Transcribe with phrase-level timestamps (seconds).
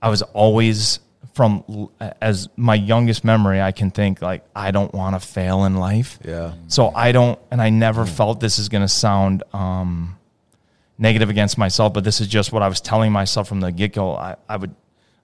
[0.00, 1.00] I was always
[1.38, 1.88] from
[2.20, 6.18] as my youngest memory, I can think like I don't want to fail in life.
[6.24, 6.54] Yeah.
[6.66, 10.18] So I don't, and I never felt this is going to sound um,
[10.98, 13.92] negative against myself, but this is just what I was telling myself from the get
[13.92, 14.16] go.
[14.16, 14.74] I, I would,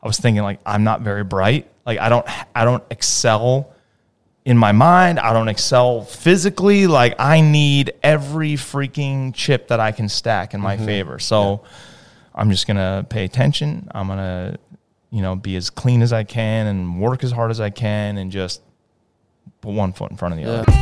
[0.01, 1.69] I was thinking like I'm not very bright.
[1.85, 3.75] Like I don't, I don't excel
[4.45, 5.19] in my mind.
[5.19, 6.87] I don't excel physically.
[6.87, 11.19] Like I need every freaking chip that I can stack in my favor.
[11.19, 11.65] So
[12.33, 13.89] I'm just gonna pay attention.
[13.93, 14.59] I'm gonna,
[15.15, 18.19] you know, be as clean as I can and work as hard as I can
[18.19, 18.61] and just
[19.61, 20.73] put one foot in front of the other.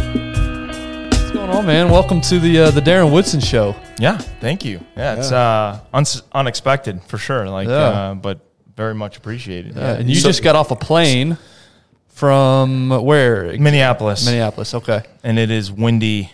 [0.00, 1.90] What's going on, man?
[1.90, 3.76] Welcome to the uh, the Darren Woodson Show.
[3.98, 4.80] Yeah, thank you.
[4.96, 7.48] Yeah, it's uh, uns- unexpected for sure.
[7.48, 7.74] Like, Yeah.
[7.76, 8.40] uh, but
[8.76, 9.76] very much appreciated.
[9.76, 11.36] Uh, and you just got off a plane
[12.20, 13.56] from where?
[13.58, 14.74] Minneapolis, Minneapolis.
[14.74, 15.02] Okay.
[15.24, 16.30] and it is windy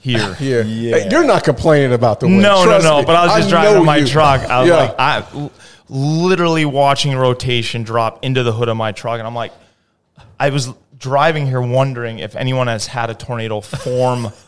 [0.00, 0.32] here.
[0.38, 0.96] Here, Yeah.
[0.98, 2.40] Hey, you're not complaining about the wind.
[2.40, 2.98] No, Trust no, no.
[3.00, 3.04] me.
[3.04, 4.06] But I was just driving my you.
[4.06, 4.40] truck.
[4.48, 4.76] I was Yeah.
[4.76, 5.52] like, I l-
[5.90, 9.52] literally watching rotation drop into the hood of my truck, and I'm like,
[10.40, 14.28] I was driving here wondering if anyone has had a tornado form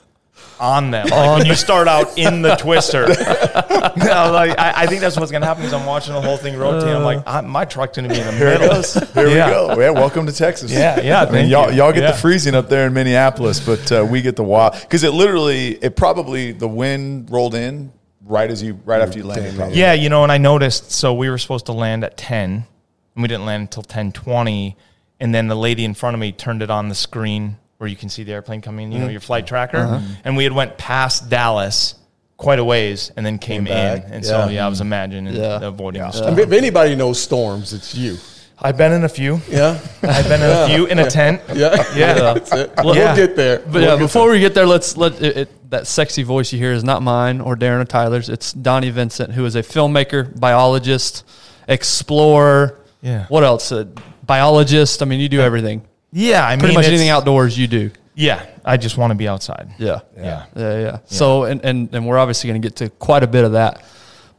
[0.61, 1.07] on them.
[1.09, 3.07] Like when you start out in the twister.
[3.09, 6.57] I, like, I, I think that's what's gonna happen because I'm watching the whole thing
[6.57, 6.89] rotate.
[6.89, 8.69] I'm like, I, my truck's gonna be in the Here middle.
[8.69, 8.95] goes.
[8.95, 9.47] Here Yeah.
[9.47, 9.81] we go.
[9.81, 10.71] Yeah, welcome to Texas.
[10.73, 11.79] Yeah, yeah, I mean, y'all, you.
[11.79, 12.13] y'all get Yeah.
[12.13, 15.71] the freezing up there in Minneapolis, but uh, we get the wild because it literally,
[15.83, 17.93] it probably the wind rolled in
[18.25, 19.57] right as you, right after you landed.
[19.57, 19.77] Probably.
[19.79, 20.91] Yeah, you know, and I noticed.
[20.93, 22.67] So we were supposed to land at ten,
[23.15, 24.77] and we didn't land until ten twenty.
[25.21, 27.97] And then the lady in front of me turned it on the screen where you
[27.97, 28.93] can see the airplane coming.
[28.93, 29.13] You know, mm-hmm.
[29.13, 29.79] your flight tracker.
[29.79, 30.01] Uh-huh.
[30.25, 31.95] And we had went past Dallas
[32.37, 34.05] quite a ways, and then came, back.
[34.05, 34.13] in.
[34.13, 34.51] And so Yeah.
[34.51, 35.59] yeah, I was imagining Yeah.
[35.61, 36.37] avoiding the I storm.
[36.37, 38.17] mean, if anybody knows storms, it's you.
[38.61, 39.41] I've been in a few.
[39.49, 41.41] Yeah, I've been in a few in a tent.
[41.55, 42.15] yeah, Yeah.
[42.15, 42.73] That's it.
[42.83, 43.15] We'll Yeah.
[43.17, 43.59] get there.
[43.59, 46.73] But yeah, before we get there, let's let it, it, that sexy voice you hear
[46.73, 48.29] is not mine or Darren or Tyler's.
[48.29, 51.25] It's Donnie Vincent, who is a filmmaker, biologist,
[51.67, 52.79] explorer.
[53.03, 53.27] Yeah.
[53.29, 53.73] What else?
[53.73, 53.89] A
[54.25, 55.03] biologist.
[55.03, 55.83] I mean, you do everything.
[56.11, 57.91] Yeah, I mean, Pretty much anything outdoors, you do.
[58.15, 59.71] Yeah, I just want to be outside.
[59.79, 60.01] Yeah.
[60.17, 60.47] Yeah.
[60.57, 60.99] Yeah, yeah.
[61.05, 63.85] So, and, and, and we're obviously going to get to quite a bit of that.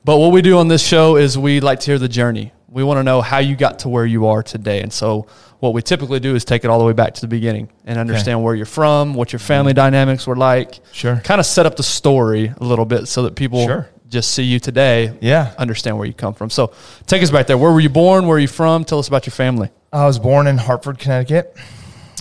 [0.03, 2.51] But what we do on this show is we like to hear the journey.
[2.67, 4.81] We want to know how you got to where you are today.
[4.81, 5.27] And so,
[5.59, 7.99] what we typically do is take it all the way back to the beginning and
[7.99, 9.77] understand where you're from, what your family mm-hmm.
[9.77, 10.79] dynamics were like.
[10.93, 11.21] Sure.
[11.23, 13.89] Kind of set up the story a little bit so that people Sure.
[14.09, 15.17] Just see you today.
[15.21, 15.53] Yeah.
[15.57, 16.49] Understand where you come from.
[16.49, 16.73] So,
[17.07, 17.57] take us back there.
[17.57, 18.27] Where were you born?
[18.27, 18.83] Where are you from?
[18.83, 19.69] Tell us about your family.
[19.93, 21.55] I was born in Hartford, Connecticut.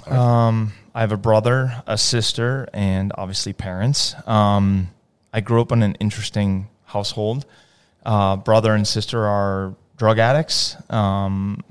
[0.07, 4.15] Um, I have a brother, a sister, and obviously parents.
[4.27, 4.89] Um,
[5.33, 7.47] I grew up in an interesting household.
[8.05, 10.77] Uh, brother and sister are drug addicts.
[10.91, 11.63] Um,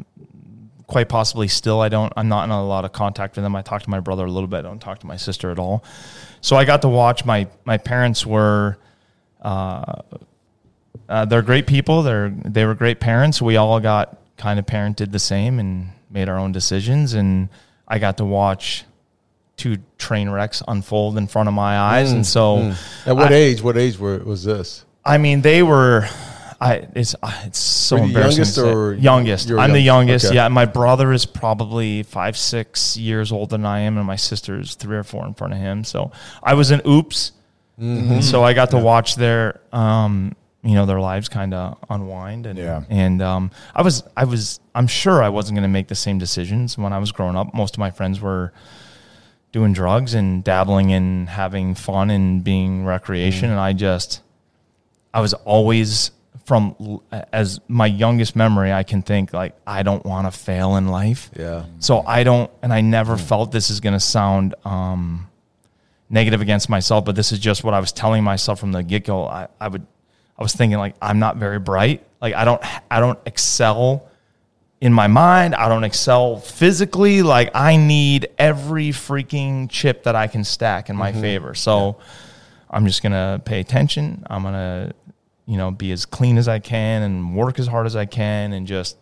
[0.86, 1.82] quite possibly still.
[1.82, 2.14] I don't.
[2.16, 3.56] I'm not in a lot of contact with them.
[3.56, 4.60] I talk to my brother a little bit.
[4.60, 5.84] I don't talk to my sister at all.
[6.42, 8.78] So I got to watch my my parents were.
[9.42, 10.02] Uh,
[11.10, 12.04] uh, they're great people.
[12.04, 13.42] They're they were great parents.
[13.42, 17.14] We all got kind of parented the same and made our own decisions.
[17.14, 17.50] And
[17.88, 18.84] I got to watch
[19.56, 22.12] two train wrecks unfold in front of my eyes.
[22.12, 22.74] and so,
[23.06, 23.62] At what I- age?
[23.62, 24.86] What age were, was this?
[25.06, 26.08] I mean, they were.
[26.60, 28.40] I it's uh, it's so embarrassing.
[28.40, 29.52] youngest or youngest?
[29.52, 30.26] I'm the youngest.
[30.26, 30.36] Okay.
[30.36, 34.74] Yeah, my brother is probably five six years older than I am, and my sister's
[34.74, 35.84] three or four in front of him.
[35.84, 36.12] So
[36.42, 37.32] I was an oops.
[37.80, 38.12] Mm-hmm.
[38.14, 42.46] And so I got to watch their um you know their lives kind of unwind
[42.48, 42.84] and Yeah.
[42.90, 46.18] and um I was I was I'm sure I wasn't going to make the same
[46.18, 47.54] decisions when I was growing up.
[47.54, 48.52] Most of my friends were
[49.52, 54.22] doing drugs and dabbling in having fun and being recreation and I just
[55.14, 56.12] I was always
[56.46, 56.76] from
[57.34, 61.30] as my youngest memory I can think like I don't want to fail in life.
[61.38, 61.66] Yeah.
[61.80, 65.28] So I don't, and I never felt this is going to sound um,
[66.10, 69.06] negative against myself, but this is just what I was telling myself from the get
[69.06, 69.28] go.
[69.28, 69.86] I, I would,
[70.38, 72.06] I was thinking like I'm not very bright.
[72.22, 74.10] Like I don't, I don't excel
[74.80, 75.56] in my mind.
[75.56, 77.24] I don't excel physically.
[77.24, 81.22] Like I need every freaking chip that I can stack in my mm-hmm.
[81.22, 81.56] favor.
[81.56, 81.98] So
[82.70, 84.24] I'm just gonna pay attention.
[84.30, 84.94] I'm gonna,
[85.46, 88.54] you know, be as clean as I can and work as hard as I can
[88.54, 88.98] and just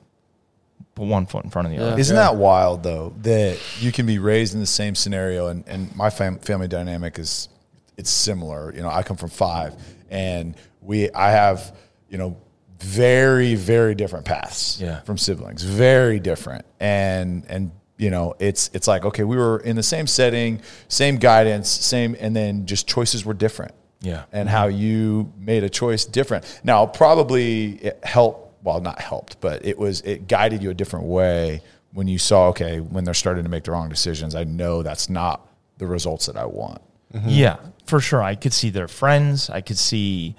[0.95, 1.99] put one foot in front of the other.
[1.99, 5.93] Isn't that wild though that you can be raised in the same scenario and, and
[5.95, 7.49] my fam- family dynamic is
[7.97, 8.73] it's similar.
[8.73, 9.75] You know, I come from five
[10.09, 11.75] and we I have,
[12.09, 12.37] you know,
[12.79, 14.99] very, very different paths Yeah.
[15.01, 15.63] from siblings.
[15.63, 16.65] Very different.
[16.79, 21.15] And and you know, it's it's like, okay, we were in the same setting, same
[21.17, 23.71] guidance, same and then just choices were different
[24.01, 24.23] Yeah.
[24.33, 26.43] and how you made a choice different.
[26.63, 31.05] Now, probably it helped, well, not helped, but it was, it guided you a different
[31.05, 31.61] way
[31.93, 35.09] when you saw okay when they're starting to make the wrong decisions, I know that's
[35.09, 35.47] not
[35.77, 36.81] the results that I want.
[37.25, 38.21] Yeah, for sure.
[38.21, 39.49] I could see their friends.
[39.49, 40.35] I could see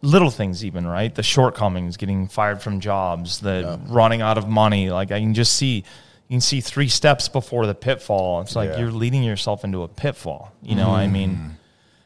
[0.00, 1.14] little things, even right.
[1.14, 4.90] The shortcomings, getting fired from jobs, the running out of money.
[4.90, 8.40] Like I can just see, you can see three steps before the pitfall.
[8.40, 8.78] It's like Yeah.
[8.80, 10.52] you're leading yourself into a pitfall.
[10.62, 11.56] You know, I mean,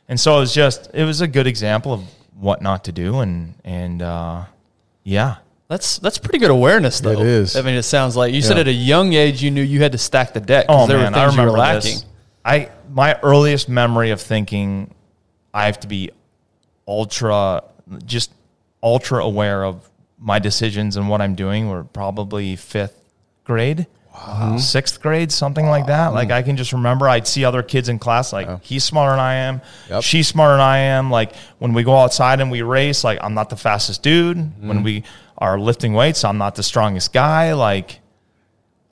[0.08, 2.02] and so it was just, it was a good example of
[2.38, 4.44] what not to do, and and uh,
[5.08, 5.36] yeah,
[5.68, 7.12] That's that's pretty good awareness, though.
[7.12, 7.54] It is.
[7.56, 9.92] I mean, it sounds like you said at a young age you knew you had
[9.92, 10.66] to stack the deck.
[10.66, 11.80] 'cause Oh there man, were I things you were remember lacking.
[11.94, 12.04] this.
[12.44, 14.92] I my earliest memory of thinking
[15.54, 16.10] I have to be
[16.88, 17.62] ultra,
[18.04, 18.32] just
[18.82, 19.88] ultra aware of
[20.18, 23.00] my decisions and what I'm doing were probably fifth
[23.44, 23.86] grade,
[24.58, 26.08] sixth grade, something like that.
[26.14, 29.20] Like I can just remember I'd see other kids in class, like he's smarter than
[29.20, 29.60] I am,
[29.90, 30.02] Yep.
[30.02, 31.10] she's smarter than I am.
[31.10, 34.36] Like when we go outside and we race, like I'm not the fastest dude.
[34.36, 34.68] Mm-hmm.
[34.68, 35.04] When we
[35.38, 37.52] are lifting weights, I'm not the strongest guy.
[37.52, 38.00] Like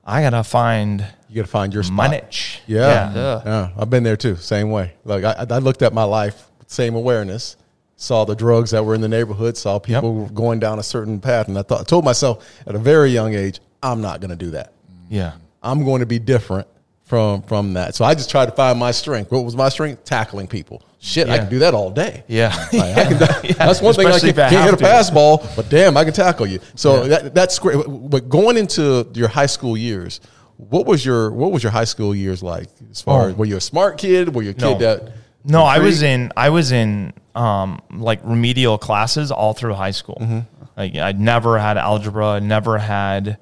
[0.04, 1.96] I gotta find You got to find your spot.
[1.96, 2.60] my niche.
[2.66, 3.12] Yeah.
[3.14, 3.42] Yeah.
[3.44, 3.68] yeah.
[3.78, 4.36] I've been there too.
[4.36, 4.92] Same way.
[5.04, 7.56] Like I, I looked at my life, same awareness,
[7.96, 11.48] saw the drugs that were in the neighborhood, saw people going down a certain path.
[11.48, 14.36] And I thought, I told myself at a very young age, I'm not going to
[14.36, 14.73] do that.
[15.14, 15.32] Yeah.
[15.62, 16.66] I'm going to be different
[17.04, 17.94] from, from that.
[17.94, 19.30] So I just tried to find my strength.
[19.30, 20.04] What was my strength?
[20.04, 20.82] Tackling people.
[20.98, 22.24] Shit, I can do that all day.
[22.28, 22.48] Yeah.
[22.72, 23.18] Like, can,
[23.58, 26.12] that's one thing I Especially can, can't hit a pass ball, but damn, I can
[26.14, 26.60] tackle you.
[26.74, 27.84] So that, that's great.
[27.86, 30.20] But going into your high school years,
[30.56, 32.68] what was your what was your high school years like?
[32.90, 33.28] As far Oh.
[33.28, 34.34] as were you a smart kid?
[34.34, 34.78] Were you a kid No.
[34.78, 35.12] that
[35.44, 40.18] No, I was in I was in um, like remedial classes all through high school.
[40.20, 40.38] Mm-hmm.
[40.76, 43.38] Like I never had algebra, never had.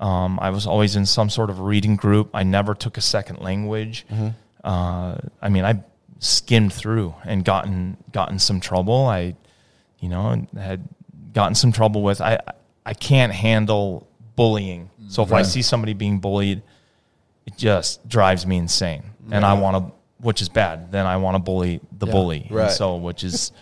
[0.00, 2.30] Um, I was always in some sort of reading group.
[2.34, 4.06] I never took a second language.
[4.10, 4.28] Mm-hmm.
[4.62, 5.82] Uh, I mean, I
[6.18, 9.06] skimmed through and gotten gotten some trouble.
[9.06, 9.36] I,
[10.00, 10.88] you know, had
[11.32, 12.20] gotten some trouble with.
[12.20, 12.38] I
[12.84, 14.06] I can't handle
[14.36, 14.90] bullying.
[15.08, 16.62] So if I see somebody being bullied,
[17.46, 20.90] it just drives me insane, and I want to, which is bad.
[20.92, 23.52] Then I want to bully the bully, And so which is,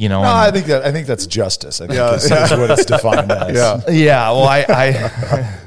[0.00, 1.80] you know, No, and- I think that I think that's justice.
[1.80, 3.54] I think is, is what it's defined as.
[3.54, 3.90] Yeah.
[3.90, 4.30] yeah.
[4.30, 4.64] Well, I,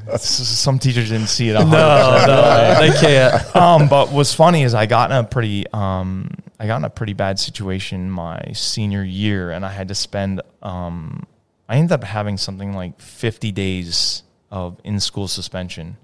[0.07, 1.55] I some teachers didn't see it.
[1.55, 1.69] 100%.
[1.71, 3.55] No, no, they can't.
[3.55, 6.89] um, but what's funny is I got in a pretty um, I got in a
[6.89, 11.25] pretty bad situation my senior year, and I had to spend um,
[11.69, 15.97] I ended up having something like 50 days of in school suspension.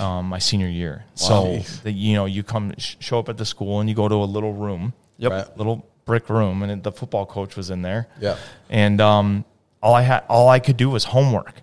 [0.00, 3.44] Um, my senior year, so the, you know you come sh- show up at the
[3.44, 5.30] school and you go to a little room, Yep.
[5.32, 5.56] Right.
[5.58, 8.08] little brick room, and the football coach was in there.
[8.20, 8.36] Yeah.
[8.68, 9.44] and um,
[9.80, 11.54] all I had, all I could do was homework.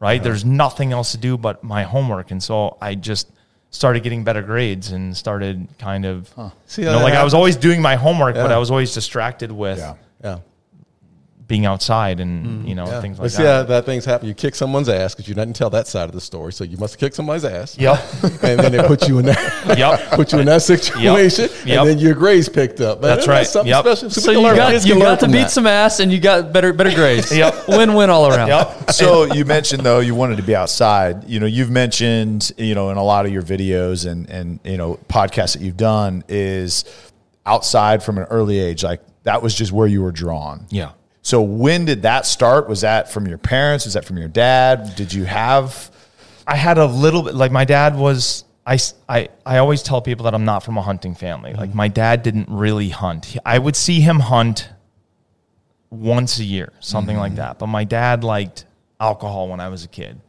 [0.00, 3.30] Right, there's nothing else to do but my homework, and so I just
[3.70, 6.28] started getting better grades and started kind of,
[6.66, 8.92] See you know, that like I was always doing my homework, but I was always
[8.94, 9.78] distracted with
[10.24, 10.38] Yeah.
[11.42, 11.46] Yeah.
[11.48, 12.68] being outside and mm-hmm.
[12.68, 13.00] you know Yeah.
[13.00, 13.58] things but like see how that.
[13.58, 14.28] Yeah, that things happen.
[14.28, 16.52] You kick someone's ass because you didn't tell that side of the story.
[16.52, 17.76] So you must kick somebody's ass.
[17.78, 17.98] Yep,
[18.42, 19.76] and then they put you in that.
[19.78, 20.00] yep.
[20.12, 21.78] Put you in that situation, Yep.
[21.80, 23.00] and then your grades picked up.
[23.00, 23.46] Man, That's right.
[23.46, 23.84] something Yep.
[23.84, 24.10] special.
[24.10, 25.50] So we can you learn- got you learn got to beat that.
[25.50, 27.30] some ass and you got better better grades.
[27.36, 27.68] Yep.
[27.68, 28.48] Win win all around.
[28.48, 28.90] Yep.
[28.92, 31.28] so you mentioned though you wanted to be outside.
[31.28, 34.76] You know, you've mentioned you know in a lot of your videos and and you
[34.76, 36.84] know podcasts that you've done is
[37.46, 38.84] outside from an early age.
[38.84, 40.66] Like that was just where you were drawn.
[40.70, 40.92] Yeah.
[41.22, 42.68] So when did that start?
[42.68, 43.84] Was that from your parents?
[43.84, 44.96] Was that from your dad?
[44.96, 45.90] Did you have?
[46.46, 48.78] I had a little bit like my dad was I,
[49.08, 51.52] I, I always tell people that I'm not from a hunting family.
[51.52, 51.78] Like mm-hmm.
[51.78, 53.36] my dad didn't really hunt.
[53.44, 54.68] I would see him hunt
[55.90, 57.38] once a year, something like mm-hmm.
[57.38, 57.58] that.
[57.58, 58.66] But my dad liked
[59.00, 60.20] alcohol when I was a kid.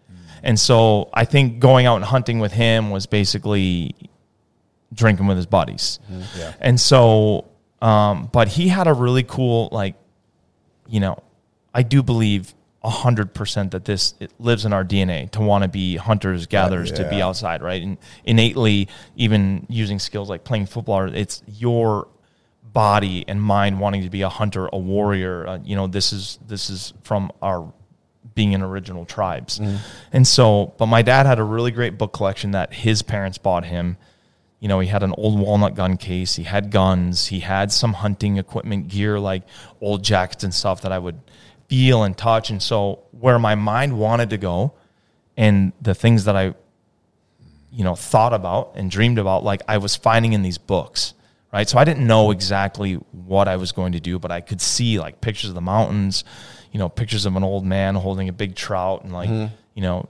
[0.46, 3.96] And so I think going out and hunting with him was basically
[4.94, 6.00] drinking with his buddies.
[6.12, 6.40] Mm-hmm.
[6.40, 6.54] Yeah.
[6.60, 7.46] And so
[7.82, 9.96] um, but he had a really cool like
[10.88, 11.22] you know,
[11.74, 15.70] I do believe hundred percent that this it lives in our DNA to want to
[15.70, 17.82] be hunters, gatherers, to be outside, right?
[17.82, 22.10] And innately, even using skills like playing football, it's your
[22.62, 25.48] body and mind wanting to be a hunter, a warrior.
[25.48, 27.72] Uh, you know, this is this is from our
[28.36, 29.60] being in original tribes,
[30.12, 30.74] and so.
[30.78, 33.96] But my dad had a really great book collection that his parents bought him
[34.64, 36.36] you know, he had an old walnut gun case.
[36.36, 37.28] He had guns.
[37.28, 39.44] He had some hunting equipment gear like
[39.82, 41.20] old jackets and stuff that I would
[41.68, 42.50] feel and touch.
[42.50, 44.72] And so, where my mind wanted to go
[45.36, 46.56] and the things that I,
[47.74, 51.14] you know, thought about and dreamed about, like I was finding in these books,
[51.52, 51.68] right?
[51.68, 54.98] So, I didn't know exactly what I was going to do, but I could see
[54.98, 56.24] like pictures of the mountains,
[56.72, 59.54] you know, pictures of an old man holding a big trout and like, mm-hmm.
[59.74, 60.08] you know,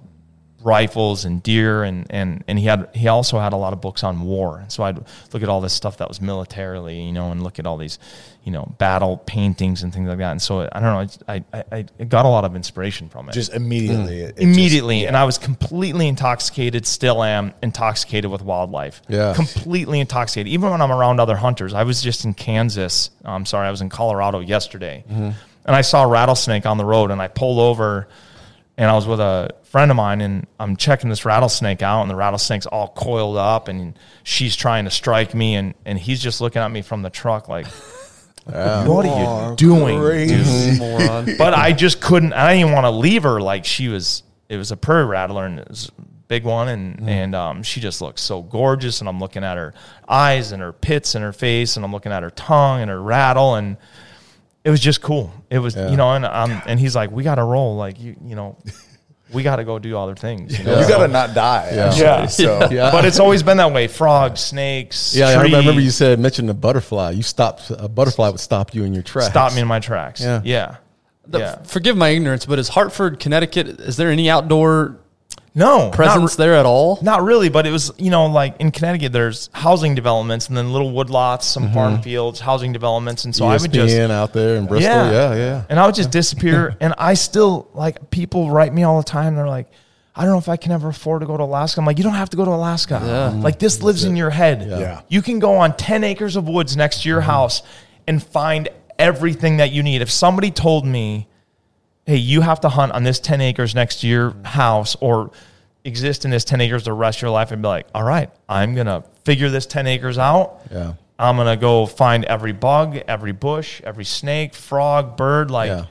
[0.63, 4.03] rifles and deer and and and he had he also had a lot of books
[4.03, 4.59] on war.
[4.59, 4.97] And so I'd
[5.33, 7.99] look at all this stuff that was militarily you know and look at all these
[8.43, 10.31] you know battle paintings and things like that.
[10.31, 13.33] And so I don't know I I, I got a lot of inspiration from it.
[13.33, 14.21] Just immediately.
[14.21, 15.05] it- it just- immediately.
[15.07, 19.01] and I was completely intoxicated still am intoxicated with wildlife.
[19.07, 19.33] Yeah.
[19.33, 20.51] completely intoxicated.
[20.51, 23.81] Even when I'm around other hunters I was just in Kansas I'm sorry I was
[23.81, 25.03] in Colorado yesterday.
[25.09, 25.31] Mm-hmm.
[25.65, 28.07] And I saw a rattlesnake on the road and I pulled over
[28.77, 32.09] and I was with a friend of mine and I'm checking this rattlesnake out and
[32.09, 36.41] the rattlesnake's all coiled up and she's trying to strike me and, and he's just
[36.41, 37.67] looking at me from the truck like
[38.45, 41.37] what are you doing dude?
[41.37, 44.57] But I just couldn't I didn't even want to leave her like she was it
[44.57, 48.01] was a prairie rattler and it was a big one and and um, she just
[48.01, 49.73] looked so gorgeous and I'm looking at her
[50.09, 53.01] eyes and her pits and her face and I'm looking at her tongue and her
[53.01, 53.77] rattle and
[54.63, 55.31] it was just cool.
[55.49, 58.15] It was you know and um and he's like we got to roll like you
[58.23, 58.57] you know
[59.33, 60.79] we got to go do other things you know?
[60.79, 61.67] You gotta not die.
[61.69, 62.25] actually, Yeah.
[62.27, 62.91] So Yeah.
[62.91, 66.53] but it's always been that way frogs snakes Yeah, I remember you said mentioned the
[66.53, 67.11] butterfly.
[67.11, 69.29] You stopped a butterfly would stop you in your tracks.
[69.29, 70.41] stop me in my tracks Yeah.
[70.43, 70.75] yeah
[71.27, 74.99] The- yeah Forgive my ignorance, but is Hartford, Connecticut, is there any outdoor
[75.55, 76.99] no not presence there at all?
[77.01, 80.71] Not really, but it was, you know, like in Connecticut, there's housing developments and then
[80.71, 81.73] little woodlots, some mm-hmm.
[81.73, 83.25] farm fields, housing developments.
[83.25, 84.91] And so I would just, ESPN out there in Bristol.
[84.91, 85.35] Yeah, yeah.
[85.35, 85.63] yeah.
[85.69, 86.75] And I would just disappear.
[86.81, 89.35] and I still, like, people write me all the time.
[89.35, 89.69] They're like,
[90.15, 91.81] I don't know if I can ever afford to go to Alaska.
[91.81, 92.99] I'm like, you don't have to go to Alaska.
[93.03, 93.09] Yeah.
[93.31, 93.41] Mm-hmm.
[93.41, 94.67] Like, this lives in your head.
[94.67, 95.01] Yeah.
[95.07, 97.29] You can go on 10 acres of woods next to your mm-hmm.
[97.29, 97.63] house
[98.07, 98.69] and find
[98.99, 100.01] everything that you need.
[100.01, 101.27] If somebody told me,
[102.05, 105.31] hey, you have to hunt on this 10 acres next to your house or
[105.85, 108.29] exist in this 10 acres the rest of your life, I'd be like, all right,
[108.49, 110.61] I'm going to figure this 10 acres out.
[110.71, 110.93] Yeah.
[111.19, 115.85] I'm going to go find every bug, every bush, every snake, frog, bird, like, Yeah.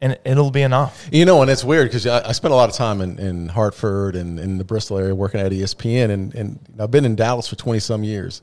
[0.00, 1.08] and it'll be enough.
[1.12, 3.48] You know, and it's weird because I, I spent a lot of time in, in
[3.48, 7.46] Hartford and in the Bristol area working at ESPN, and, and I've been in Dallas
[7.48, 8.40] for 20 some years.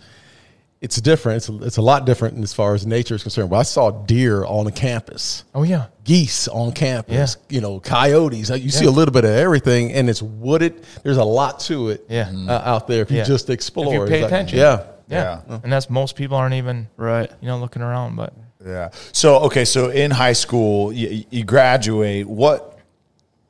[0.83, 1.37] It's different.
[1.37, 3.49] It's a, it's a lot different as far as nature is concerned.
[3.49, 5.85] But I saw deer on the campus, Oh, yeah.
[6.03, 7.55] geese on campus, Yeah.
[7.55, 8.49] you know, coyotes.
[8.49, 10.83] You see a little bit of everything, and it's wooded.
[11.01, 12.29] There's a lot to it Yeah.
[12.49, 13.23] uh, out there if you Yeah.
[13.23, 13.87] just explore.
[13.87, 14.59] If you It's pay like- attention.
[14.59, 14.81] yeah.
[15.09, 15.39] Yeah.
[15.49, 15.59] Yeah.
[15.63, 17.31] And that's most people aren't even, Right.
[17.41, 18.33] you know, looking around, but
[18.65, 18.89] Yeah.
[19.13, 22.27] So okay, so in high school, you, you graduate.
[22.27, 22.77] What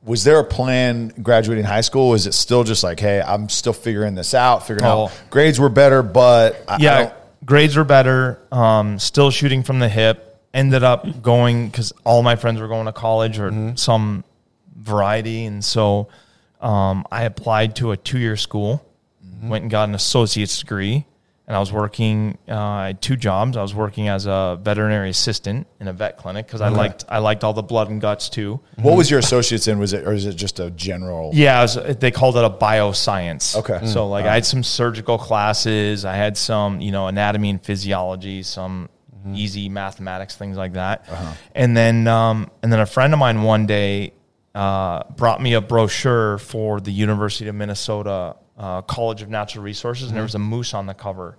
[0.04, 2.14] was there a plan graduating high school?
[2.14, 5.04] Is it still just like, hey, I'm still figuring this out, figuring Oh.
[5.06, 7.12] out grades were better, but I, I yeah, don't-
[7.44, 8.40] grades were better.
[8.52, 10.30] Um, still shooting from the hip.
[10.52, 13.74] Ended up going because all my friends were going to college or Mm-hmm.
[13.74, 14.22] some
[14.76, 16.08] variety, and so
[16.60, 18.84] um, I applied to a two-year school.
[19.26, 19.48] Mm-hmm.
[19.48, 21.06] Went and got an associate's degree,
[21.46, 22.38] and I was working.
[22.48, 23.56] Uh, I had two jobs.
[23.56, 27.18] I was working as a veterinary assistant in a vet clinic because I liked I
[27.18, 28.60] liked all the blood and guts too.
[28.76, 29.78] what was your associates in?
[29.78, 31.32] Was it or is it just a general?
[31.34, 33.56] Yeah, was, they called it a bioscience.
[33.56, 33.86] Okay.
[33.86, 38.42] So like I had some surgical classes, I had some, you know, anatomy and physiology,
[38.42, 38.88] some
[39.32, 41.06] easy mathematics, things like that.
[41.54, 44.14] And then um, and then a friend of mine one day
[44.54, 50.08] uh, brought me a brochure for the University of Minnesota uh, College of Natural Resources,
[50.08, 51.36] and there was a moose on the cover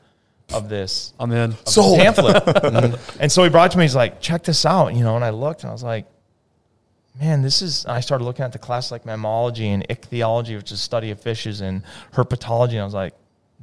[0.54, 1.56] of this I'm in.
[1.66, 2.00] Sold.
[2.00, 2.44] pamphlet.
[3.20, 3.84] and so he brought it to me.
[3.84, 5.16] He's like, check this out, you know.
[5.16, 6.06] And I looked, and I was like,
[7.20, 7.86] man, this is.
[7.86, 11.62] I started looking at the class like mammalogy and ichthyology, which is study of fishes,
[11.62, 12.72] and herpetology.
[12.72, 13.14] And I was like,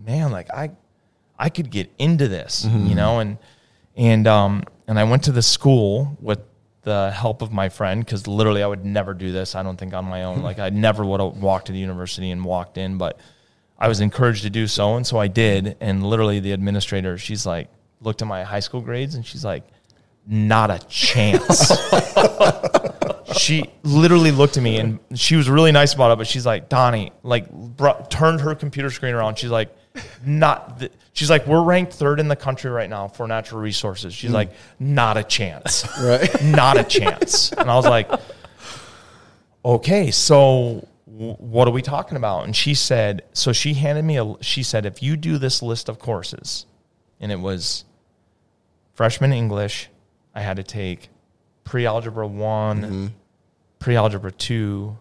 [0.05, 0.71] man, like I,
[1.39, 3.21] I could get into this, you know.
[3.21, 3.39] And
[3.97, 6.41] and um and I went to the school with
[6.83, 9.55] the help of my friend because literally I would never do this.
[9.55, 10.43] I don't think on my own.
[10.43, 13.21] Like I never would have walked to the university and walked in, but
[13.83, 15.77] I was encouraged to do so, and so I did.
[15.81, 17.69] And literally, the administrator, she's like,
[18.01, 19.65] looked at my high school grades, and she's like,
[20.25, 21.73] not a chance.
[23.37, 26.19] she literally looked at me, and she was really nice about it.
[26.19, 29.37] But she's like, Donnie, like, brought, turned her computer screen around.
[29.37, 29.77] She's like,
[30.25, 30.79] not.
[30.79, 30.93] Th-.
[31.13, 34.15] She's like, we're ranked third in the country right now for natural resources.
[34.15, 34.37] She's hmm.
[34.37, 36.31] like, not a chance, Right.
[36.45, 37.51] not a chance.
[37.51, 38.09] And I was like,
[39.65, 40.87] okay, so
[41.23, 42.45] what are we talking about?
[42.45, 45.89] And she said, so she handed me a, she said, if you do this list
[45.89, 46.67] of courses,
[47.21, 47.85] and it was
[48.95, 49.89] freshman English,
[50.35, 51.09] I had to take
[51.65, 53.07] pre algebra one, mm-hmm.
[53.79, 54.97] pre algebra two,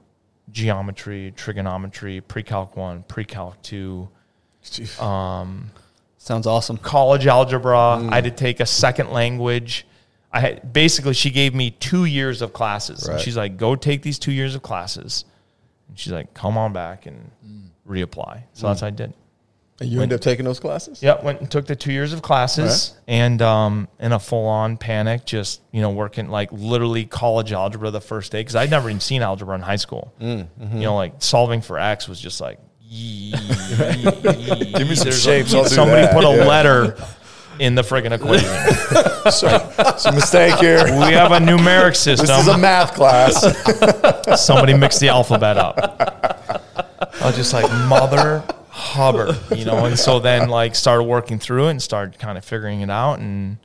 [0.52, 4.10] geometry, trigonometry, pre calc one, pre calc two,
[5.00, 5.72] um,
[6.18, 6.78] Sounds awesome.
[6.78, 7.98] college algebra.
[8.00, 8.12] Mm.
[8.12, 9.88] I had to take a second language.
[10.32, 13.04] I had basically she gave me two years of classes.
[13.06, 13.24] And Right.
[13.24, 15.26] she's like, go take these two years of classes.
[15.92, 17.30] And she's like, come on back and
[17.88, 18.44] reapply.
[18.54, 19.14] So that's what I did.
[19.80, 21.02] And you end up taking those classes?
[21.02, 24.78] Yep, went and took the two years of classes and um, in a full on
[24.78, 28.90] panic, just you know working like literally college algebra the first day because I'd never
[28.90, 30.14] even seen algebra in high school.
[30.22, 32.60] Mm, You know, like solving for x was just like.
[32.92, 36.14] Give me some shapes, I'll do somebody that.
[36.14, 36.98] put a letter
[37.62, 38.50] in the friggin' equation.
[39.32, 40.84] So, it's a mistake here.
[40.84, 42.26] we have a numeric system.
[42.26, 43.40] This is a math class.
[44.44, 45.78] somebody mixed the alphabet up.
[47.22, 51.68] I was just like, Mother Hubbard, you know, and so then like started working through
[51.68, 53.58] it and started kind of figuring it out and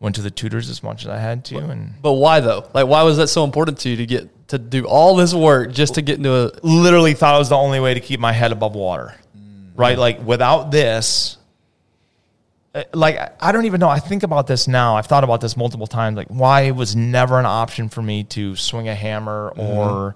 [0.00, 1.58] went to the tutors as much as I had to.
[1.58, 2.66] And But why though?
[2.72, 5.72] Like, why was that so important to you to get to do all this work
[5.72, 6.52] just to get into a?
[6.62, 9.72] literally thought it was the only way to keep my head above water, mm.
[9.76, 9.98] right?
[9.98, 11.35] Like without this,
[12.76, 13.88] Uh, like I- don't even know.
[13.88, 14.96] I think about this now.
[14.96, 16.16] I've thought about this multiple times.
[16.16, 19.60] Like why it was never an option for me to swing a hammer mm-hmm.
[19.62, 20.14] or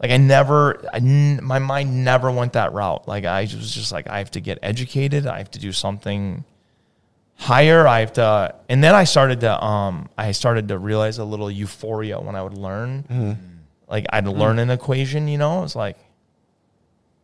[0.00, 3.06] like I never, I my mind never went that route.
[3.06, 5.26] Like I was just like I have to get educated.
[5.26, 6.44] I have to do something
[7.36, 7.86] higher.
[7.86, 11.50] I have to, and then I started to, um, I started to realize a little
[11.50, 13.04] euphoria when I would learn.
[13.04, 13.32] Mm-hmm.
[13.86, 14.40] Like I'd mm-hmm.
[14.40, 15.62] learn an equation, you know.
[15.62, 15.98] It's like,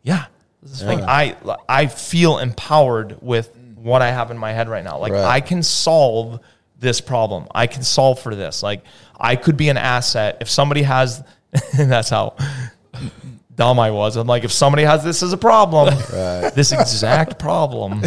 [0.03, 0.27] yeah,
[0.83, 1.37] like I,
[1.69, 4.99] I feel empowered with what I have in my head right now.
[4.99, 5.25] Like Right.
[5.25, 6.41] I can solve
[6.79, 7.47] this problem.
[7.55, 8.63] I can solve for this.
[8.63, 8.85] Like
[9.19, 11.23] I could be an asset if somebody has.
[11.79, 12.37] and that's how
[13.59, 14.17] dumb I was.
[14.17, 15.95] I'm like, if somebody has this as a problem,
[16.55, 18.03] this exact problem,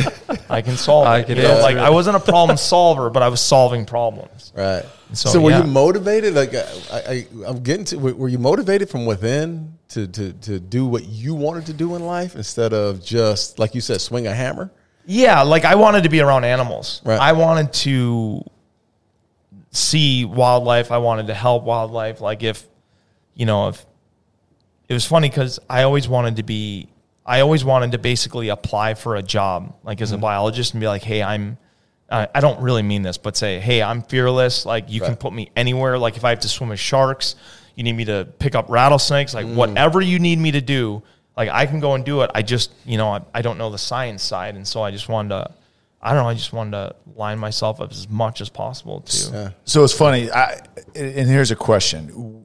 [0.49, 1.05] I can solve.
[1.05, 1.27] I it.
[1.27, 1.79] can You know, like it.
[1.79, 4.53] I wasn't a problem solver, but I was solving problems.
[4.55, 4.83] Right.
[5.13, 5.61] So, So, were yeah.
[5.61, 6.33] you motivated?
[6.33, 7.97] Like I, I, I'm getting to.
[7.97, 11.95] Were were you motivated from within to, to to do what you wanted to do
[11.95, 14.71] in life instead of just like you said, swing a hammer?
[15.11, 17.01] Yeah, like I wanted to be around animals.
[17.03, 17.19] Right.
[17.19, 18.43] I wanted to
[19.71, 20.89] see wildlife.
[20.89, 22.21] I wanted to help wildlife.
[22.21, 22.65] Like if,
[23.33, 23.85] you know, if
[24.87, 26.87] it was funny because I always wanted to be,
[27.25, 30.21] I always wanted to basically apply for a job, like as a mm-hmm.
[30.21, 31.57] biologist, and be like, hey, I'm.
[32.09, 34.65] I I don't really mean this, but say, hey, I'm fearless.
[34.65, 35.97] Like you can put me anywhere.
[35.97, 37.35] Like if I have to swim with sharks,
[37.75, 39.33] you need me to pick up rattlesnakes.
[39.33, 39.55] Like mm.
[39.55, 41.03] whatever you need me to do,
[41.37, 42.31] like I can go and do it.
[42.35, 45.09] I just, you know, I, I don't know the science side, and so I just
[45.09, 45.51] wanted to.
[46.03, 46.29] I don't know.
[46.29, 49.31] I just wanted to line myself up as much as possible to.
[49.31, 49.49] Yeah.
[49.65, 50.31] So it's funny.
[50.31, 50.59] I,
[50.95, 52.43] and here's a question.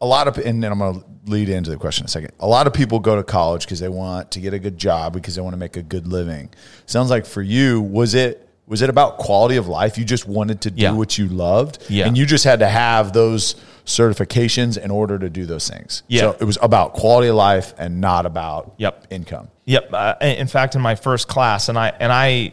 [0.00, 2.32] A lot of, and then I'm going to lead into the question in a second.
[2.40, 5.12] A lot of people go to college because they want to get a good job
[5.12, 6.50] because they want to make a good living.
[6.86, 9.96] Sounds like for you, was it was it about quality of life?
[9.96, 10.92] You just wanted to do Yeah.
[10.92, 12.06] what you loved, Yeah.
[12.08, 16.02] and you just had to have those certifications in order to do those things.
[16.08, 16.20] Yeah.
[16.20, 19.06] So it was about quality of life and not about Yep.
[19.10, 19.48] income.
[19.66, 19.90] Yep.
[19.92, 22.52] Uh, in fact, in my first class, and I and I,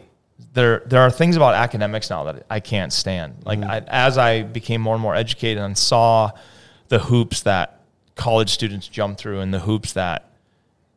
[0.54, 3.34] there there are things about academics now that I can't stand.
[3.44, 6.30] Like I, as I became more and more educated and saw
[6.88, 7.80] the hoops that
[8.14, 10.28] college students jump through and the hoops that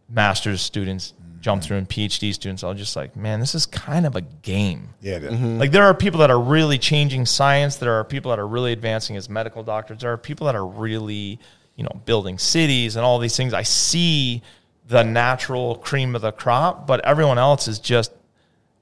[0.09, 1.41] master's students mm-hmm.
[1.41, 4.21] jump through and PhD students, I was just like, man, this is kind of a
[4.21, 4.89] game.
[5.01, 5.19] Yeah.
[5.19, 5.59] Mm-hmm.
[5.59, 7.77] Like there are people that are really changing science.
[7.77, 10.01] There are people that are really advancing as medical doctors.
[10.01, 11.39] There are people that are really,
[11.75, 13.53] you know, building cities and all these things.
[13.53, 14.41] I see
[14.87, 18.11] the natural cream of the crop, but everyone else is just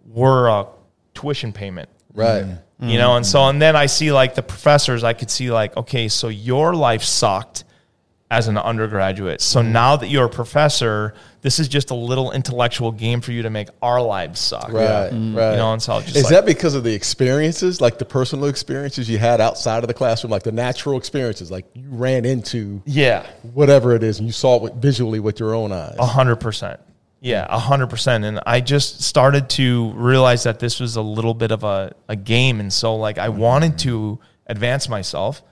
[0.06, 0.68] we're a
[1.14, 1.90] tuition payment.
[2.14, 2.46] Right.
[2.80, 5.78] You know, and so and then I see like the professors, I could see like,
[5.78, 7.64] okay, so your life sucked
[8.34, 9.42] as an undergraduate.
[9.42, 13.44] So now that you're a professor, this is just a little intellectual game for you
[13.44, 14.72] to make our lives suck.
[14.72, 15.10] Right.
[15.12, 15.12] Right.
[15.12, 18.48] You know, and so just Is like, that because of the experiences, like the personal
[18.48, 22.82] experiences you had outside of the classroom, like the natural experiences, like you ran into
[22.86, 25.96] yeah, whatever it is and you saw it with- visually with your own eyes?
[26.00, 26.80] A hundred percent.
[27.22, 28.26] Yeah, a hundred percent.
[28.26, 32.16] And I just started to realize that this was a little bit of a, a
[32.16, 32.60] game.
[32.60, 35.44] And so like I wanted to advance myself.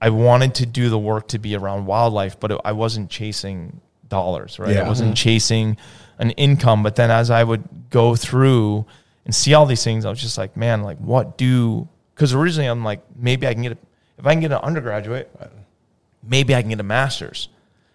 [0.00, 3.80] I wanted to do the work to be around wildlife, but it, I wasn't chasing
[4.08, 4.74] dollars, right?
[4.74, 4.84] Yeah.
[4.84, 5.14] I wasn't mm-hmm.
[5.14, 5.76] chasing
[6.18, 6.82] an income.
[6.82, 8.86] But then as I would go through
[9.24, 12.68] and see all these things, I was just like, man, like what do because originally
[12.68, 13.78] I'm like, maybe I can get a
[14.18, 15.30] if I can get an undergraduate,
[16.22, 17.48] maybe I can get a master's.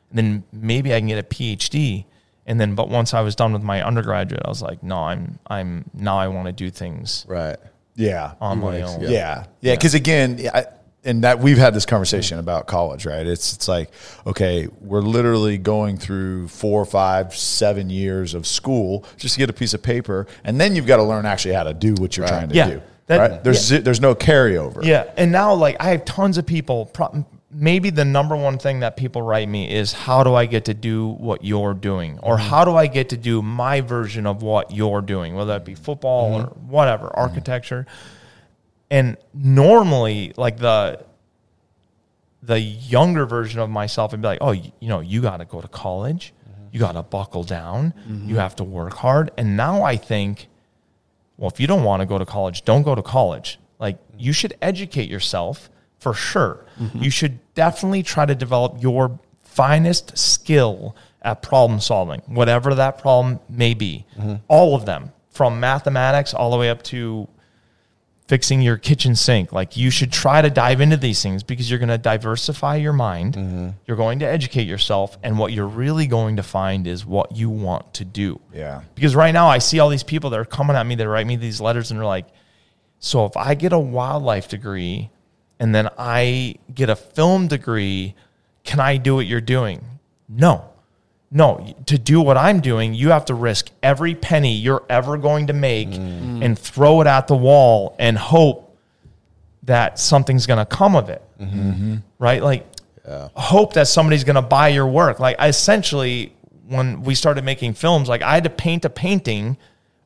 [0.10, 2.06] And then maybe I can get a PhD.
[2.46, 5.40] And then but once I was done with my undergraduate, I was like, no, I'm
[5.48, 7.58] I'm now I want to do things Right.
[7.96, 8.34] Yeah.
[8.42, 9.02] on my own.
[9.02, 9.10] yeah.
[9.10, 9.76] Yeah, yeah.
[9.76, 10.66] Because again, I,
[11.06, 13.26] and that we've had this conversation about college, right?
[13.26, 13.90] It's it's like
[14.26, 19.54] okay, we're literally going through four, five, seven years of school just to get a
[19.54, 22.28] piece of paper, and then you've got to learn actually how to do what you're
[22.28, 22.70] trying to Yeah.
[22.70, 22.82] do.
[23.08, 23.44] That- right?
[23.44, 24.84] There's zi- there's no carryover.
[24.84, 26.86] Yeah, and now like I have tons of people.
[26.86, 30.66] Pro- maybe the number one thing that people write me is how do I get
[30.66, 32.48] to do what you're doing, or mm-hmm.
[32.48, 35.76] how do I get to do my version of what you're doing, whether that be
[35.76, 36.48] football mm-hmm.
[36.48, 37.86] or whatever, architecture.
[38.90, 41.06] And normally, like the
[42.42, 45.46] the younger version of myself would be like, oh, you, you know, you got to
[45.46, 46.34] go to college.
[46.74, 47.94] You got to buckle down.
[48.08, 48.30] Mm-hmm.
[48.30, 49.30] You have to work hard.
[49.38, 50.48] And now I think,
[51.38, 53.60] well, if you don't want to go to college, don't go to college.
[53.80, 55.70] Like you should educate yourself
[56.00, 56.66] for sure.
[56.80, 57.04] Mm-hmm.
[57.04, 63.40] You should definitely try to develop your finest skill at problem solving, whatever that problem
[63.48, 64.06] may be.
[64.18, 64.36] Mm-hmm.
[64.48, 67.28] All of them, from mathematics all the way up to
[68.34, 69.54] fixing your kitchen sink.
[69.54, 72.92] Like you should try to dive into these things because you're going to diversify your
[72.92, 73.36] mind.
[73.36, 73.70] Mm-hmm.
[73.86, 75.20] You're going to educate yourself.
[75.22, 78.42] And what you're really going to find is what you want to do.
[78.52, 78.82] Yeah.
[78.96, 81.28] Because right now I see all these people that are coming at me that write
[81.28, 82.26] me these letters and they're like,
[82.98, 85.12] so if I get a wildlife degree
[85.60, 88.16] and then I get a film degree,
[88.64, 89.84] can I do what you're doing?
[90.28, 90.73] No.
[91.36, 95.48] No, to do what I'm doing, you have to risk every penny you're ever going
[95.48, 95.98] to make mm.
[95.98, 96.46] Mm.
[96.46, 98.78] and throw it at the wall and hope
[99.64, 101.24] that something's going to come of it.
[101.40, 101.70] Mm-hmm.
[101.70, 101.96] Mm-hmm.
[102.20, 102.44] Right?
[102.44, 102.68] Like,
[103.34, 105.20] hope that somebody's going to buy your work.
[105.20, 106.34] Like, I essentially,
[106.68, 109.58] when we started making films, like, I had to paint a painting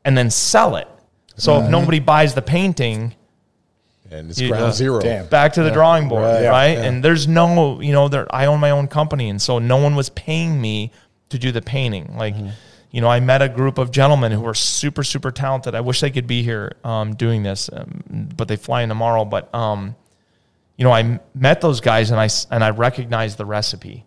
[0.05, 0.87] and then sell it.
[1.35, 1.71] So if mm-hmm.
[1.71, 3.13] nobody buys the painting,
[4.09, 5.01] and it's You- ground uh, zero.
[5.01, 5.27] Damn.
[5.27, 6.47] back to the drawing board, Right.
[6.47, 6.67] right?
[6.71, 6.83] Yeah, yeah.
[6.85, 9.95] And there's no, you know, there I own my own company, and so no one
[9.95, 10.91] was paying me
[11.29, 12.15] to do the painting.
[12.17, 12.49] Like, Mm-hmm.
[12.91, 15.75] you know, I met a group of gentlemen who were super, super talented.
[15.75, 19.25] I wish they could be here um, doing this, um, but they fly in tomorrow.
[19.25, 19.95] But um,
[20.77, 24.05] you know, I met those guys, and I and I recognized the recipe.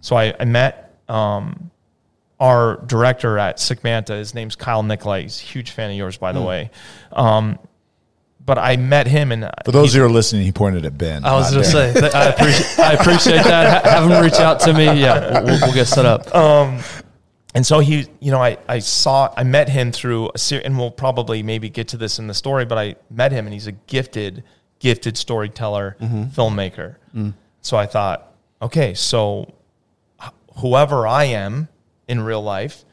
[0.00, 1.70] So I, I met um,
[2.40, 4.14] our director at Sick Manta.
[4.14, 5.22] His name's Kyle Nicolai.
[5.22, 6.70] He's a huge fan of yours, by the way.
[8.48, 10.96] Um, but I met him, and uh, For those who are listening, he pointed at
[10.96, 11.24] Ben.
[11.24, 13.86] I was going to say, I appreciate, I appreciate that.
[13.86, 14.84] Have him reach out to me.
[14.84, 16.34] Yeah, we'll, we'll get set up.
[16.34, 16.80] Um,
[17.54, 20.78] and so he, you know, I, I saw, I met him through a series, and
[20.78, 23.66] we'll probably maybe get to this in the story, but I met him and he's
[23.66, 24.44] a gifted,
[24.78, 26.24] gifted storyteller, mm-hmm.
[26.24, 26.96] filmmaker.
[27.14, 27.34] Mm.
[27.62, 29.52] So I thought, okay, so
[30.58, 31.68] whoever I am
[32.06, 32.84] in real life,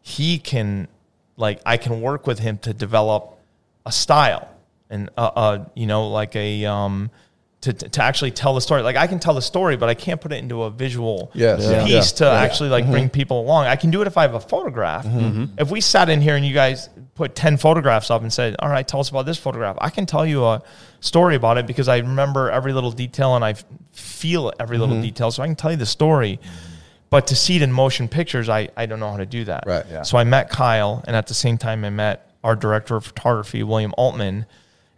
[0.00, 0.88] he can,
[1.36, 3.38] like, I can work with him to develop
[3.84, 4.53] a style
[4.94, 7.10] and, uh, uh you know, like a, um,
[7.62, 8.82] to, to actually tell the story.
[8.82, 11.62] Like I can tell the story, but I can't put it into a visual Yes.
[11.62, 11.84] Yeah.
[11.84, 12.18] piece Yeah.
[12.18, 12.40] to Yeah.
[12.42, 13.66] actually like bring people along.
[13.66, 15.06] I can do it if I have a photograph.
[15.58, 18.68] If we sat in here and you guys put 10 photographs up and said, all
[18.68, 19.76] right, tell us about this photograph.
[19.80, 20.62] I can tell you a
[21.00, 23.54] story about it because I remember every little detail and I
[23.92, 25.30] feel every little detail.
[25.30, 26.40] So I can tell you the story.
[27.08, 29.64] But to see it in motion pictures, I, I don't know how to do that.
[29.66, 30.02] Right, yeah.
[30.02, 33.62] So I met Kyle, and at the same time, I met our director of photography,
[33.62, 34.46] William Altman,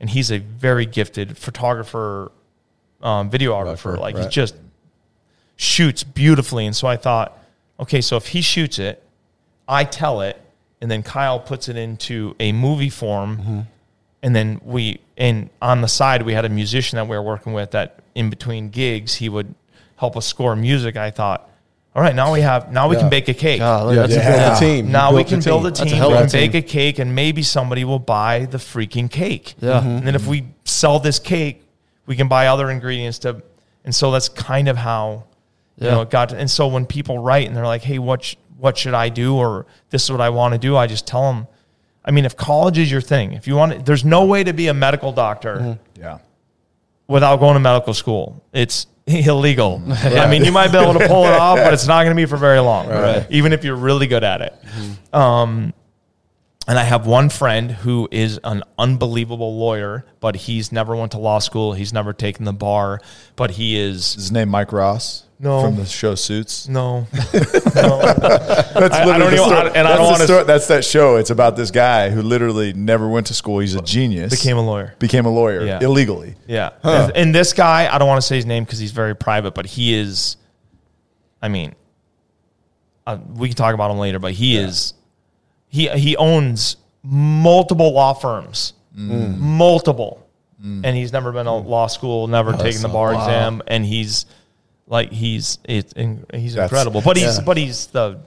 [0.00, 2.30] and he's a very gifted photographer,
[3.02, 3.92] um, videographer.
[3.92, 4.54] Right, like he just
[5.56, 6.66] shoots beautifully.
[6.66, 7.38] And so I thought,
[7.80, 9.02] okay, so if he shoots it,
[9.68, 10.40] I tell it,
[10.80, 13.60] and then Kyle puts it into a movie form, Mm-hmm.
[14.22, 17.52] and then we and on the side we had a musician that we were working
[17.54, 19.54] with that in between gigs he would
[19.96, 20.96] help us score music.
[20.96, 21.48] I thought,
[21.96, 23.00] all right, now we have now we Yeah.
[23.00, 23.58] can bake a cake.
[23.60, 24.56] Golly, Yeah, that's you a- built yeah.
[24.56, 24.92] a team.
[24.92, 26.58] Now we can build a That's a team hell of a and bake team.
[26.58, 29.54] a cake, and maybe somebody will buy the freaking cake.
[29.60, 29.80] Yeah.
[29.80, 29.88] Mm-hmm.
[29.88, 31.64] And then if we sell this cake,
[32.06, 33.42] we can buy other ingredients to,
[33.84, 35.24] and so that's kind of how,
[35.80, 36.28] you know, it got.
[36.28, 39.08] To, and so when people write and they're like, "Hey, what sh- what should I
[39.08, 41.46] do?" or "This is what I want to do," I just tell them.
[42.04, 44.52] I mean, if college is your thing, if you want, to, there's no way to
[44.52, 46.00] be a medical doctor mm-hmm.
[46.02, 46.18] Yeah.
[47.08, 48.42] without going to medical school.
[48.52, 48.86] It's
[49.26, 49.80] illegal.
[49.88, 52.20] I mean, you might be able to pull it off, but it's not going to
[52.20, 53.26] be for very long, Right.
[53.30, 54.54] even if you're really good at it.
[55.14, 55.72] Um,
[56.68, 61.18] and I have one friend who is an unbelievable lawyer, but he's never went to
[61.18, 61.72] law school.
[61.74, 63.00] He's never taken the bar,
[63.36, 65.22] but he is Is his name Mike Ross?
[65.38, 65.60] No.
[65.62, 66.66] From the show Suits.
[66.66, 67.06] no.
[67.12, 69.56] That's I don't literally the even- story.
[69.56, 71.16] I- and I that's don't wanna- That's that show.
[71.16, 73.58] It's about this guy who literally never went to school.
[73.58, 74.30] He's a genius.
[74.30, 74.94] Became a lawyer.
[74.98, 75.80] Became a lawyer Yeah.
[75.82, 76.36] illegally.
[76.46, 76.70] Yeah.
[76.82, 79.54] And, and this guy, I don't want to say his name because he's very private,
[79.54, 80.36] but he is,
[81.42, 81.74] I mean,
[83.06, 84.94] uh, we can talk about him later, but he is,
[85.76, 89.38] he, he owns multiple law firms, mm.
[89.38, 90.26] multiple.
[90.64, 90.80] Mm.
[90.84, 93.62] And he's never been to law school, never taken the bar exam.
[93.66, 94.24] And he's
[94.86, 97.44] like, he's, it's, he's That's- incredible, but he's, yeah.
[97.44, 98.18] but he's the,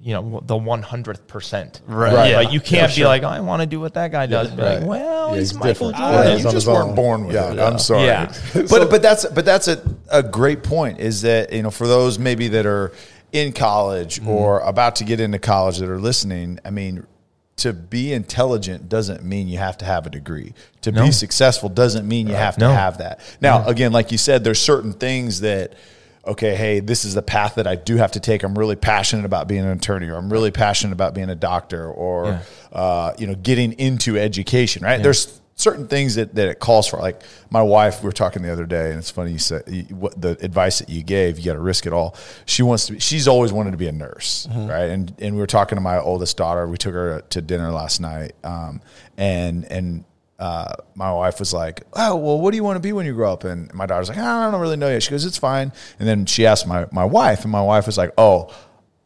[0.00, 1.80] you know, the 100th percent.
[1.86, 2.12] Right.
[2.12, 2.30] Right.
[2.30, 2.36] Yeah.
[2.38, 3.06] Like you can't For be sure.
[3.08, 4.50] like, I want to do what that guy does.
[4.50, 4.86] Be like, right.
[4.86, 5.96] well, Yeah, he's, he's Michael different.
[5.96, 6.14] Jordan.
[6.14, 7.52] Yeah, you he's on just weren't born with Yeah.
[7.52, 7.58] it.
[7.58, 8.04] I'm sorry.
[8.06, 8.34] Yeah.
[8.54, 10.98] but but that's but that's a, a great point.
[11.00, 12.92] Is that you know for those maybe that are
[13.34, 14.28] in college Mm-hmm.
[14.28, 16.58] or about to get into college that are listening.
[16.64, 17.04] I mean,
[17.56, 20.54] to be intelligent doesn't mean you have to have a degree.
[20.82, 21.04] To No.
[21.04, 22.72] be successful doesn't mean you have to No.
[22.72, 23.20] have that.
[23.40, 25.74] Now, again, like you said, there's certain things that.
[26.26, 28.44] Okay, hey, this is the path that I do have to take.
[28.44, 31.86] I'm really passionate about being an attorney, or I'm really passionate about being a doctor,
[31.86, 32.38] or Yeah.
[32.72, 34.82] uh, you know, getting into education.
[34.82, 35.02] Right?
[35.02, 36.98] There's certain things that, that it calls for.
[36.98, 39.82] Like my wife, we were talking the other day, and it's funny you said you,
[39.94, 41.38] what the advice that you gave.
[41.38, 42.16] You got to risk it all.
[42.46, 42.94] She wants to.
[42.94, 44.90] Be, she's always wanted to be a nurse, right?
[44.90, 46.66] And and we were talking to my oldest daughter.
[46.66, 48.80] We took her to dinner last night, um,
[49.16, 50.04] and and.
[50.36, 53.14] Uh, my wife was like, "Oh, well, what do you want to be when you
[53.14, 55.72] grow up?" And my daughter's like, "I don't really know yet." She goes, "It's fine."
[56.00, 58.52] And then she asked my my wife, and my wife was like, "Oh,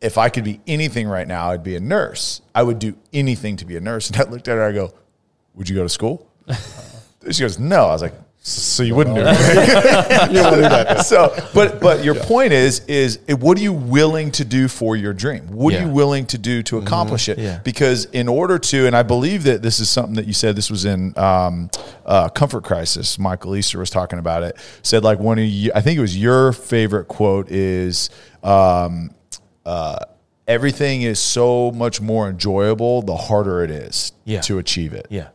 [0.01, 2.41] if I could be anything right now, I'd be a nurse.
[2.55, 4.95] I would do anything to be a nurse." And I looked at her, I go,
[5.55, 6.28] "Would you go to school?"
[7.31, 9.29] she goes, "No." I was like, "So you wouldn't do it?"
[10.33, 11.01] You don't do that.
[11.07, 15.13] so, but but your point is is what are you willing to do for your
[15.13, 15.47] dream?
[15.49, 17.39] What are you willing to do to accomplish it?
[17.39, 17.61] Yeah.
[17.65, 20.57] Because in order to, and I believe that this is something that you said.
[20.57, 21.71] This was in um,
[22.05, 23.19] uh, Comfort Crisis.
[23.19, 24.57] Michael Easter was talking about it.
[24.83, 28.11] Said like one of you, I think it was your favorite quote is.
[28.43, 29.11] Um,
[29.67, 29.99] uh,
[30.47, 34.41] Everything is so much more enjoyable the harder it is Yeah.
[34.41, 35.29] to achieve it Yeah.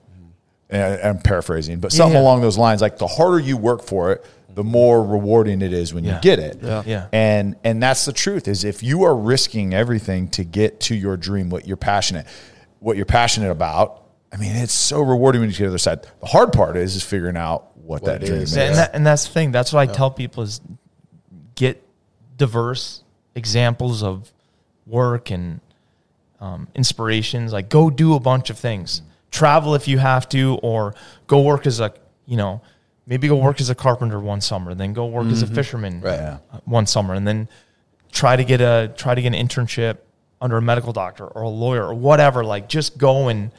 [0.73, 2.21] And I'm paraphrasing, but something Yeah.
[2.21, 2.81] along those lines.
[2.81, 6.39] Like the harder you work for it, the more rewarding it is when you get
[6.39, 6.59] it.
[6.62, 6.83] Yeah.
[6.86, 7.07] Yeah.
[7.12, 11.17] And and that's the truth is if you are risking everything to get to your
[11.17, 12.27] dream, what you're passionate,
[12.79, 15.77] what you're passionate about, I mean, it's so rewarding when you get to the other
[15.77, 16.07] side.
[16.19, 18.51] The hard part is is figuring out what, What that dream is.
[18.51, 18.57] is.
[18.57, 19.51] And, that, and that's the thing.
[19.51, 20.62] That's what I tell people is
[21.55, 21.83] get
[22.38, 23.03] diverse
[23.36, 24.31] examples of
[24.88, 25.59] work and
[26.39, 27.53] um, inspirations.
[27.53, 29.01] Like go do a bunch of things.
[29.34, 30.93] Travel if you have to, or
[31.28, 31.91] go work as a
[32.26, 32.62] you know
[33.06, 36.15] maybe go work as a carpenter one summer, then go work as a fisherman Right.
[36.15, 36.38] Yeah.
[36.54, 37.50] uh, one summer, and then
[38.12, 39.98] try to get a try to get an internship
[40.39, 42.46] under a medical doctor or a lawyer or whatever.
[42.46, 43.52] Like just go and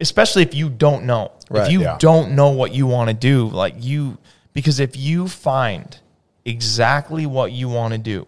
[0.00, 1.32] especially if you don't know.
[1.48, 1.96] Right, if you yeah.
[1.98, 4.18] don't know what you want to do, like you
[4.52, 5.98] because if you find
[6.44, 8.26] exactly what you want to do,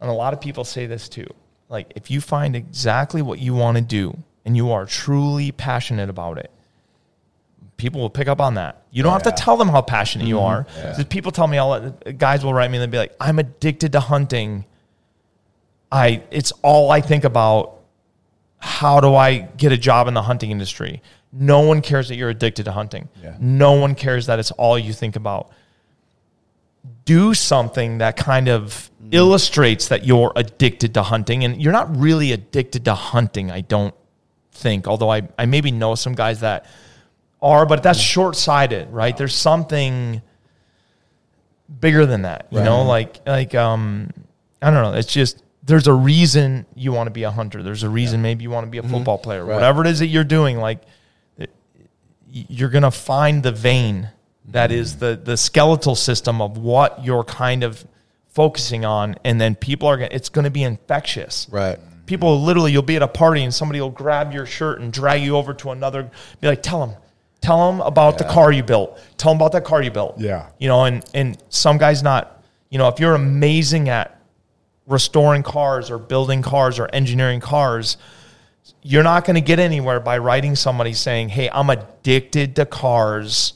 [0.00, 1.26] and a lot of people say this too,
[1.68, 6.08] like if you find exactly what you want to do and you are truly passionate
[6.08, 6.50] about it,
[7.76, 8.82] people will pick up on that.
[8.90, 10.44] You don't have to tell them how passionate you mm-hmm.
[10.44, 10.94] are.
[10.94, 11.80] 'Cause People tell me all
[12.18, 14.64] guys will write me and they'll be like, "I'm addicted to hunting.
[15.90, 17.76] I it's all I think about.
[18.58, 21.00] How do I get a job in the hunting industry?
[21.32, 23.08] No one cares that you're addicted to hunting.
[23.22, 23.36] Yeah.
[23.40, 25.50] No one cares that it's all you think about.
[27.06, 29.08] Do something that kind of mm.
[29.12, 33.50] illustrates that you're addicted to hunting, and you're not really addicted to hunting.
[33.50, 33.94] I don't
[34.60, 36.66] think, although I, I maybe know some guys that
[37.42, 39.16] are, but that's short sighted, right?
[39.16, 40.22] There's something
[41.80, 44.10] bigger than that, you know, like like um
[44.60, 44.98] I don't know.
[44.98, 47.62] It's just there's a reason you want to be a hunter.
[47.62, 49.44] There's a reason maybe you want to be a football player.
[49.44, 49.54] Right.
[49.54, 50.82] Whatever it is that you're doing, like
[52.32, 54.08] you're gonna find the vein
[54.46, 57.84] that is the the skeletal system of what you're kind of
[58.28, 61.78] focusing on, and then people are gonna it's gonna be infectious Right.
[62.10, 65.22] People literally you'll be at a party and somebody will grab your shirt and drag
[65.22, 66.96] you over to another be like tell them
[67.40, 69.00] tell them about the car you built.
[69.16, 70.18] Tell them about that car you built.
[70.18, 70.48] Yeah.
[70.58, 72.42] you know and and some guys not.
[72.68, 74.20] You know if you're amazing at
[74.88, 77.96] restoring cars or building cars or engineering cars
[78.82, 83.52] you're not going to get anywhere by writing somebody saying hey i'm addicted to cars.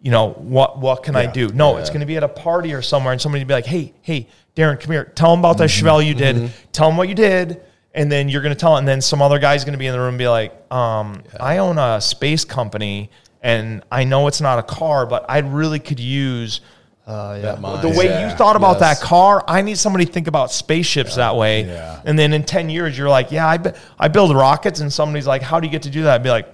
[0.00, 1.48] You know what what can i do?
[1.48, 3.92] No it's going to be at a party or somewhere and somebody be like hey
[4.00, 5.04] hey darren come here.
[5.04, 5.86] Tell them about that mm-hmm.
[5.86, 6.36] chevelle you did.
[6.36, 6.70] Mm-hmm.
[6.72, 7.60] Tell them what you did
[7.94, 9.92] and then you're going to tell and then some other guy's going to be in
[9.92, 13.10] the room and be like um, i own a space company
[13.42, 16.60] and i know it's not a car but i really could use
[17.06, 17.80] Uh, yeah.
[17.82, 18.30] The way Yeah.
[18.30, 19.00] you thought about Yes.
[19.00, 21.64] that car, I need somebody to think about spaceships that way.
[21.64, 22.00] Yeah.
[22.04, 24.78] And then in 10 years, you're like, yeah, I, bu- I build rockets.
[24.78, 26.14] And somebody's like, how do you get to do that?
[26.14, 26.46] I'd be like,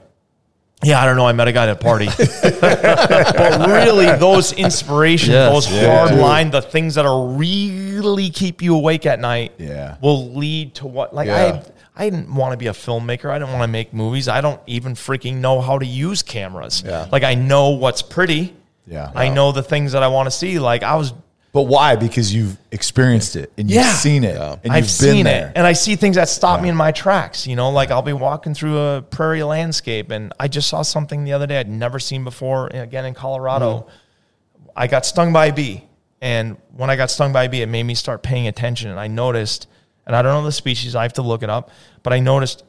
[0.82, 1.26] yeah, I don't know.
[1.26, 2.06] I met a guy at a party.
[2.42, 5.52] but really, those inspirations, Yes.
[5.52, 5.98] those Yeah.
[6.06, 9.96] hard line, the things that are really keep you awake at night Yeah.
[10.00, 11.60] will lead to what, like, Yeah.
[11.96, 13.28] I, I didn't want to be a filmmaker.
[13.30, 14.28] I didn't want to make movies.
[14.28, 16.84] I don't even freaking know how to use cameras.
[16.86, 17.06] Yeah.
[17.10, 18.54] Like, I know what's pretty.
[18.86, 19.10] Yeah.
[19.14, 20.58] I know the things that I want to see.
[20.60, 21.12] Like, I was
[21.58, 21.96] But why?
[21.96, 23.92] Because you've experienced it and you've Yeah.
[23.94, 24.52] seen it Yeah.
[24.52, 25.48] and you've I've been seen there.
[25.48, 27.48] it, and I see things that stop me in my tracks.
[27.48, 31.24] You know, like I'll be walking through a prairie landscape, and I just saw something
[31.24, 32.68] the other day I'd never seen before.
[32.68, 34.68] Again in Colorado, Mm-hmm.
[34.76, 35.82] I got stung by a bee,
[36.22, 39.00] and when I got stung by a bee, it made me start paying attention, and
[39.00, 39.66] I noticed,
[40.06, 41.70] and I don't know the species, I have to look it up,
[42.04, 42.62] but I noticed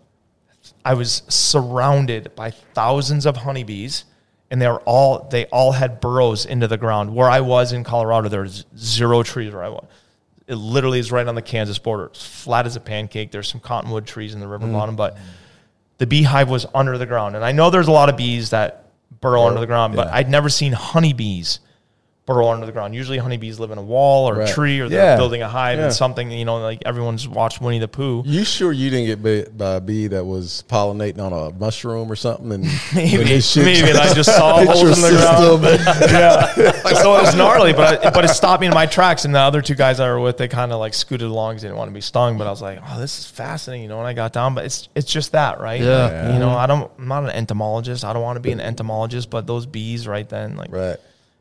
[0.83, 4.05] I was surrounded by thousands of honeybees,
[4.51, 7.13] and they were all they all had burrows into the ground.
[7.15, 9.85] Where I was in Colorado, there was zero trees where I was.
[10.47, 12.05] It literally is right on the Kansas border.
[12.05, 13.31] It's flat as a pancake.
[13.31, 14.73] There's some cottonwood trees in the river mm.
[14.73, 15.17] bottom, but
[15.99, 17.35] the beehive was under the ground.
[17.35, 18.89] And I know there's a lot of bees that
[19.21, 20.15] burrow under the ground, but yeah.
[20.15, 21.59] I'd never seen honeybees
[22.29, 22.93] burrow under the ground.
[22.93, 24.49] Usually honeybees live in a wall or Right.
[24.49, 25.15] a tree or they're Yeah.
[25.17, 25.85] building a hive Yeah.
[25.85, 28.21] and something, you know, like everyone's watched Winnie the Pooh.
[28.25, 32.11] You sure you didn't get bit by a bee that was pollinating on a mushroom
[32.11, 32.51] or something?
[32.51, 32.63] And
[32.93, 35.63] Maybe, shit- maybe, and I just saw hit holes your in the ground.
[35.65, 36.11] system.
[36.11, 36.93] yeah.
[37.01, 39.25] So it was gnarly, but I, but it stopped me in my tracks.
[39.25, 41.63] And the other two guys I were with, they kind of like scooted along because
[41.63, 42.37] they didn't want to be stung.
[42.37, 43.97] But I was like, oh, this is fascinating, you know.
[43.97, 45.81] when I got down, but it's it's just that, right?
[45.81, 46.03] Yeah.
[46.03, 46.33] Like, Yeah.
[46.33, 46.91] You know, I don't.
[46.99, 48.05] I'm not an entomologist.
[48.05, 49.29] I don't want to be an entomologist.
[49.31, 50.97] But those bees, right then, like, Right.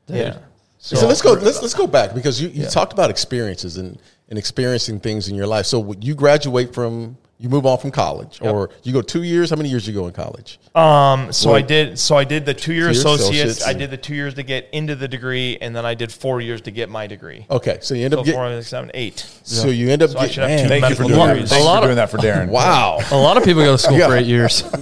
[0.06, 0.36] yeah.
[0.80, 1.32] So, let's go.
[1.32, 5.34] Let's let's go back because you, you talked about experiences and, and experiencing things in
[5.34, 5.66] your life.
[5.66, 9.50] So you graduate from you move on from college, or you go two years.
[9.50, 10.58] How many years you go in college?
[10.74, 11.98] Um, so I did.
[11.98, 13.50] So I did the two year Two-year associates.
[13.58, 13.66] associates.
[13.66, 16.40] I did the two years to get into the degree, and then I did four
[16.40, 17.44] years to get my degree.
[17.50, 18.40] Okay, so you end So up getting.
[18.40, 19.18] four, six, seven, eight.
[19.44, 20.34] So you end up So I getting.
[20.34, 21.34] should have two Thank you for medical doing that.
[21.34, 21.52] degrees.
[21.52, 22.48] A lot for of- doing that for Darren.
[22.48, 22.98] wow.
[23.10, 24.62] A lot of people go to school for eight years.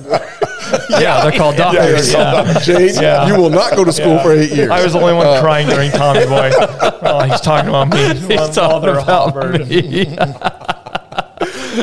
[0.90, 2.12] yeah, they're called doctors.
[2.12, 2.58] Yeah.
[2.60, 3.26] Jade, Yeah.
[3.28, 4.70] you will not go to school for eight years.
[4.70, 6.50] I was the only one crying during Tommy Boy.
[7.02, 7.98] Oh, he's talking about me.
[8.36, 10.16] He's talking about me.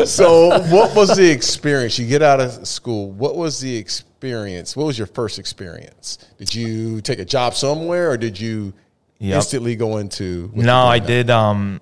[0.06, 4.86] so what was the experience you get out of school what was the experience what
[4.88, 8.74] was your first experience did you take a job somewhere or did you
[9.20, 9.36] Yep.
[9.38, 11.30] instantly go into No, I did.
[11.30, 11.80] Um,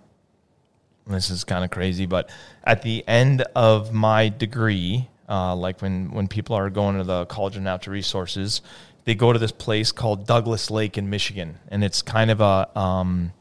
[1.07, 2.29] this is kind of crazy, but
[2.63, 7.25] at the end of my degree, uh, like when when people are going to the
[7.25, 8.61] College of Natural Resources,
[9.05, 12.77] they go to this place called Douglas Lake in Michigan, and it's kind of a
[12.77, 13.31] um,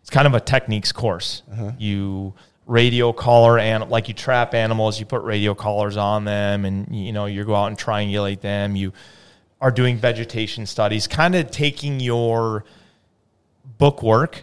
[0.00, 1.42] it's kind of a techniques course.
[1.78, 2.34] You
[2.66, 7.12] radio collar and like you trap animals, you put radio collars on them, and you
[7.12, 8.74] know you go out and triangulate them.
[8.74, 8.92] You
[9.60, 12.64] are doing vegetation studies, kind of taking your
[13.78, 14.42] book work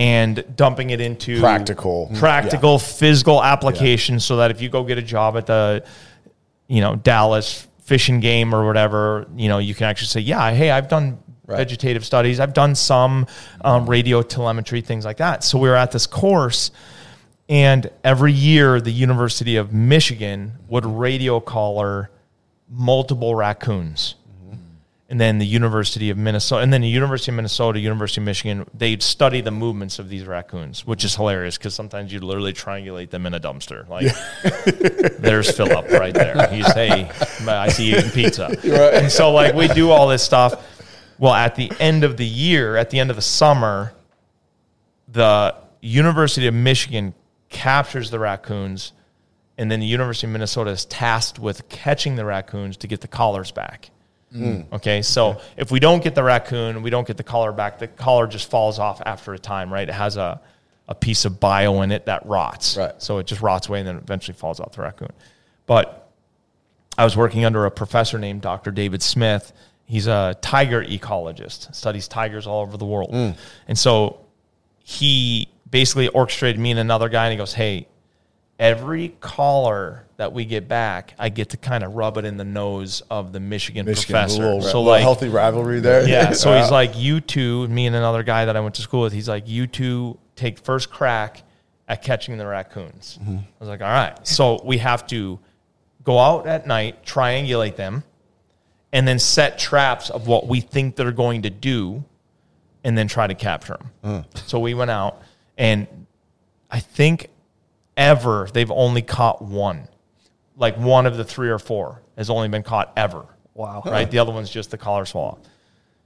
[0.00, 2.10] and dumping it into Practical.
[2.18, 5.84] practical physical application so that if you go get a job at the
[6.68, 10.70] you know Dallas fishing Game or whatever, you know you can actually say, yeah, hey,
[10.70, 11.56] I've done Right.
[11.56, 13.26] vegetative studies, I've done some
[13.62, 15.42] um, radio telemetry things like that.
[15.42, 16.70] So we were at this course,
[17.48, 22.08] and every year the University of Michigan would radio collar
[22.68, 24.14] multiple raccoons
[25.10, 28.64] and then the University of Minnesota, and then the University of Minnesota, University of Michigan,
[28.72, 33.10] they'd study the movements of these raccoons, which is hilarious because sometimes you literally triangulate
[33.10, 33.88] them in a dumpster.
[33.88, 34.06] Like,
[35.18, 36.48] there's Philip right there.
[36.52, 37.10] He's, hey,
[37.44, 38.56] I see you eating pizza.
[39.00, 40.64] And so, like, we do all this stuff.
[41.18, 43.92] Well, at the end of the year, at the end of the summer,
[45.08, 47.14] the University of Michigan
[47.48, 48.92] captures the raccoons,
[49.58, 53.08] and then the University of Minnesota is tasked with catching the raccoons to get the
[53.08, 53.90] collars back.
[54.34, 54.72] Mm.
[54.72, 57.88] Okay, so if we don't get the raccoon, we don't get the collar back, the
[57.88, 59.88] collar just falls off after a time, right?
[59.88, 60.40] It has a,
[60.88, 62.76] a piece of bio in it that rots.
[62.76, 62.92] Right.
[62.98, 65.12] So it just rots away and then eventually falls off the raccoon.
[65.66, 66.10] But
[66.96, 68.70] I was working under a professor named Dr.
[68.70, 69.52] David Smith.
[69.84, 73.12] He's a tiger ecologist, studies tigers all over the world.
[73.12, 73.36] Mm.
[73.66, 74.20] And so
[74.78, 77.88] he basically orchestrated me and another guy, and he goes, Hey,
[78.58, 82.44] every collar that we get back, I get to kind of rub it in the
[82.44, 84.42] nose of the Michigan, Michigan, professor.
[84.42, 86.06] little, so, like, healthy rivalry there.
[86.06, 86.32] yeah.
[86.32, 89.14] So he's like, you two, me and another guy that I went to school with,
[89.14, 91.42] he's like, you two take first crack
[91.88, 93.18] at catching the raccoons.
[93.22, 93.36] Mm-hmm.
[93.38, 94.28] I was like, all right.
[94.28, 95.38] So we have to
[96.04, 98.04] go out at night, triangulate them,
[98.92, 102.04] and then set traps of what we think they're going to do,
[102.84, 103.90] and then try to capture them.
[104.04, 104.38] Mm.
[104.46, 105.22] So we went out,
[105.56, 105.86] and
[106.70, 107.30] I think
[107.96, 109.88] ever they've only caught one.
[110.56, 113.24] Like one of the three or four has only been caught ever.
[113.54, 113.82] Wow.
[113.84, 114.10] Right?
[114.10, 115.38] The other one's just the collar swallow.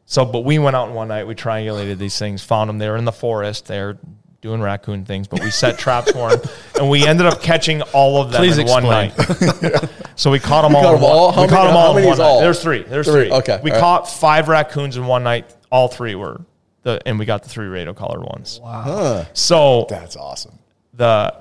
[0.06, 2.78] So, but we went out one night, we triangulated these things, found them.
[2.78, 3.66] They were in the forest.
[3.66, 3.98] They're
[4.42, 8.20] doing raccoon things, but we set traps for them, and we ended up catching all
[8.20, 9.70] of them Please in one explain.
[9.72, 9.90] night.
[10.16, 10.82] so we caught them all.
[10.82, 11.26] caught them all?
[11.28, 11.96] one- we many- caught them all.
[11.96, 12.24] in one night.
[12.24, 12.40] all?
[12.42, 12.82] There's three.
[12.82, 13.32] There's Three, three.
[13.32, 13.80] okay, We all right.
[13.80, 15.56] caught five raccoons in one night.
[15.72, 16.42] All three were
[16.82, 18.60] the, and we got the three radio collar ones.
[18.62, 19.26] Wow.
[19.32, 20.58] So That's awesome.
[20.92, 21.34] the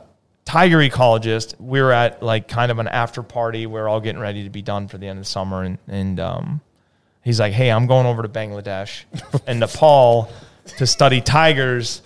[0.45, 3.65] tiger ecologist, we were at like kind of an after party.
[3.65, 5.63] We are all getting ready to be done for the end of the summer.
[5.63, 6.61] And, and um,
[7.23, 9.03] he's like, Hey, I'm going over to Bangladesh
[9.47, 10.31] and Nepal
[10.77, 12.01] to study tigers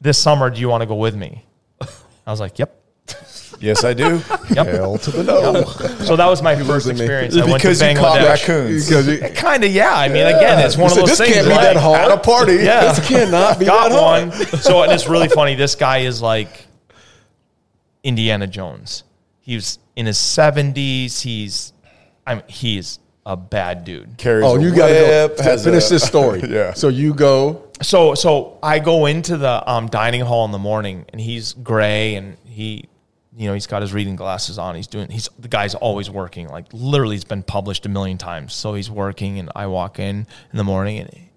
[0.00, 0.50] this summer.
[0.50, 1.44] Do you want to go with me?
[1.80, 2.74] I was like, Yep.
[3.60, 4.20] Yes, I do.
[4.50, 4.66] Yep.
[4.66, 5.64] Hell to the no.
[6.04, 7.04] So that was my first losing me.
[7.04, 7.36] experience.
[7.36, 8.88] I went to because you caught Bangladesh.
[9.28, 9.36] raccoons.
[9.38, 9.94] Kind of, yeah.
[9.94, 11.34] I mean, again, it's one You of said, those this things.
[11.34, 12.00] can't be like, that hard.
[12.00, 12.54] At a party.
[12.56, 12.92] Yeah.
[12.92, 14.28] This cannot be got that hard.
[14.28, 14.46] one.
[14.60, 15.54] So and it's really funny.
[15.54, 16.66] This guy is like
[18.02, 19.04] Indiana Jones.
[19.40, 21.20] He's in his seventies.
[21.20, 21.72] He's,
[22.26, 24.16] I mean, he's a bad dude.
[24.16, 25.56] Carries Oh, you got to go.
[25.58, 26.42] Finish a- this story.
[26.48, 26.72] yeah.
[26.74, 27.64] So you go.
[27.82, 32.16] So so I go into the um, dining hall in the morning, and he's gray,
[32.16, 32.88] and he,
[33.36, 34.74] you know, he's got his reading glasses on.
[34.74, 35.10] He's doing.
[35.10, 36.48] He's the guy's always working.
[36.48, 38.52] Like literally, it's been published a million times.
[38.54, 41.30] So he's working, and I walk in in the morning, and he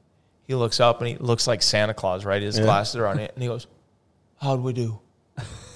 [0.47, 2.41] he looks up and he looks like Santa Claus, right?
[2.41, 3.67] His glasses are on it, and he goes,
[4.41, 4.99] "How'd we do?"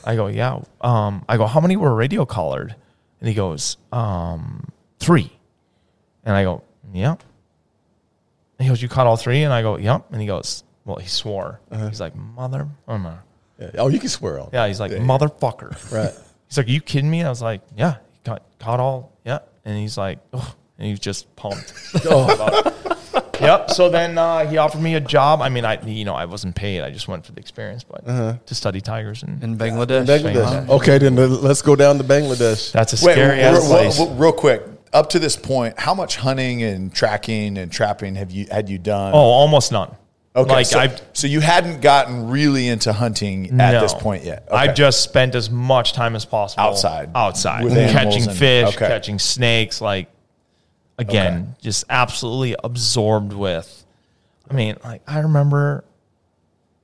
[0.06, 2.76] I go, "Yeah." Um, I go, "How many were radio collared?"
[3.20, 4.68] And he goes, um,
[5.00, 5.32] three.
[6.26, 7.12] And I go, yeah.
[8.60, 9.44] And he goes, "You caught all three?
[9.44, 11.60] And I go, "Yep." And he goes, "Well," he swore.
[11.90, 13.18] He's like, "Mother," oh, no.
[13.60, 13.72] Yeah.
[13.78, 14.50] Oh, you can swear on.
[14.54, 14.68] yeah.
[14.68, 16.14] He's like, "Motherfucker." Right.
[16.48, 19.12] He's like, "Are you kidding me?" I was like, "Yeah." He caught caught all.
[19.26, 19.40] Yeah.
[19.66, 20.56] And he's like, Ugh.
[20.78, 21.74] and he's just pumped.
[22.06, 22.72] Oh,
[23.42, 23.72] Yep.
[23.72, 25.42] So then uh, he offered me a job.
[25.42, 26.82] I mean, I you know I wasn't paid.
[26.82, 28.36] I just went for the experience, but Uh-huh.
[28.46, 30.06] to study tigers and In Bangladesh.
[30.06, 30.70] Bangladesh.
[30.70, 32.72] Okay, then let's go down to Bangladesh.
[32.72, 34.00] that's a Wait, scary real, place.
[34.00, 34.62] real- real quick.
[34.94, 38.78] Up to this point, how much hunting and tracking and trapping have you had you
[38.78, 39.14] done?
[39.14, 39.94] oh, almost none.
[40.36, 40.50] okay.
[40.50, 43.82] Like so, I've so you hadn't gotten really into hunting at no.
[43.82, 44.46] this point yet.
[44.48, 44.56] Okay.
[44.56, 47.10] I've just spent as much time as possible Outside.
[47.14, 48.88] outside, With catching and- fish, okay.
[48.88, 49.82] catching snakes.
[49.82, 50.08] Like
[50.98, 51.58] again, Okay.
[51.62, 53.86] just absolutely absorbed with.
[54.50, 55.84] I mean, like I remember.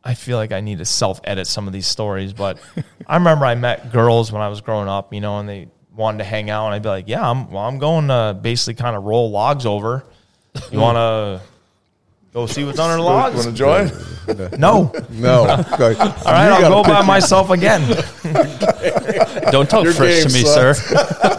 [0.03, 2.57] I feel like I need to self edit some of these stories, but
[3.07, 6.17] I remember I met girls when I was growing up, you know, and they wanted
[6.19, 8.95] to hang out, and I'd be like, "Yeah, I'm well, I'm going to basically kind
[8.95, 10.03] of roll logs over.
[10.71, 11.41] You want to
[12.33, 13.35] go see what's under the logs?
[13.45, 13.91] want to join?
[14.59, 14.91] No.
[15.11, 15.43] No.
[15.73, 15.99] Okay.
[15.99, 17.81] All right, I'll go by myself again.
[19.51, 20.79] Don't talk Your French to me, sucks.
[20.83, 21.37] sir.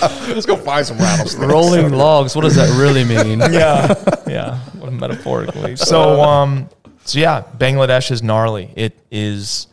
[0.28, 1.52] Let's go find some rattlesnakes.
[1.52, 2.34] Rolling logs.
[2.34, 3.38] What does that really mean?
[3.52, 3.94] yeah,
[4.26, 5.76] yeah, well, metaphorically.
[5.76, 6.68] So, um,
[7.04, 8.70] so yeah, Bangladesh is gnarly.
[8.76, 9.66] It is,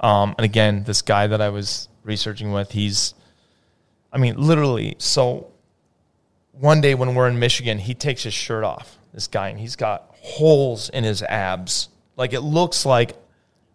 [0.00, 3.14] um, and again, this guy that I was researching with, he's,
[4.12, 4.96] I mean, literally.
[4.98, 5.50] So,
[6.52, 8.98] one day when we're in Michigan, he takes his shirt off.
[9.12, 11.88] This guy, and he's got holes in his abs.
[12.16, 13.16] Like it looks like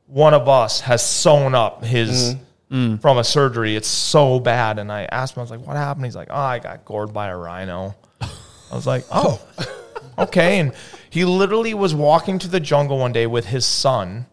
[0.08, 2.36] one of us has sewn up his
[2.72, 3.02] Mm.
[3.02, 3.76] from a surgery.
[3.76, 4.78] It's so bad.
[4.78, 7.12] And I asked him, I was like, "What happened?" He's like, "Oh, I got gored
[7.12, 9.42] by a rhino." I was like, "Oh,
[10.20, 10.74] okay." And
[11.10, 14.28] he literally was walking to the jungle one day with his son,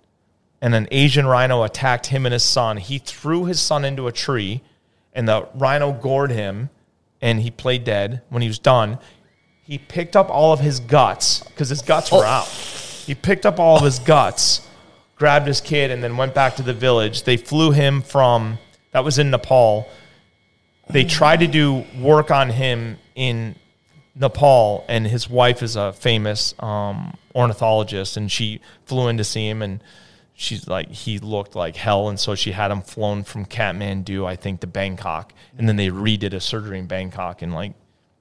[0.60, 2.76] and an Asian rhino attacked him and his son.
[2.76, 4.60] He threw his son into a tree,
[5.14, 6.68] and the rhino gored him,
[7.22, 8.20] and he played dead.
[8.28, 8.98] When he was done,
[9.62, 12.24] he picked up all of his guts because his guts were oh.
[12.24, 12.46] out.
[12.46, 14.65] He picked up all of his guts,
[15.16, 17.24] grabbed his kid, and then went back to the village.
[17.24, 18.58] They flew him from
[18.92, 19.88] that was in Nepal.
[20.88, 21.10] They mm.
[21.10, 23.56] tried to do work on him in
[24.14, 29.48] Nepal, and his wife is a famous um, ornithologist, and she flew in to see
[29.48, 29.82] him, and
[30.34, 34.36] she's like, he looked like hell, and so she had him flown from Kathmandu, I
[34.36, 37.74] think, to Bangkok, and then they redid a surgery in Bangkok and like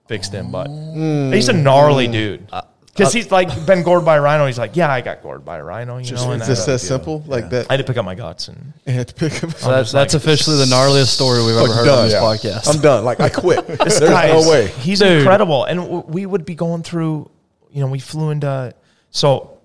[0.07, 1.33] fixed him, but mm.
[1.33, 2.47] he's a gnarly dude.
[2.51, 2.61] Uh,
[2.95, 4.45] Because uh, he's like been gored by a rhino.
[4.45, 5.97] He's like, yeah, I got gored by a rhino.
[5.97, 7.67] You know, and It's just I, that simple, like that.
[7.69, 9.51] I had to pick up my guts, and I had to pick up.
[9.55, 11.99] So that's, that's like, officially the gnarliest story we've ever heard done.
[11.99, 12.21] on this Yeah.
[12.21, 12.73] podcast.
[12.73, 13.03] I'm done.
[13.03, 13.67] Like I quit.
[13.67, 14.67] There's guy no is- way.
[14.67, 15.17] He's Dude.
[15.19, 15.65] incredible.
[15.65, 17.29] And w- we would be going through,
[17.69, 18.73] you know, we flew into,
[19.11, 19.57] so,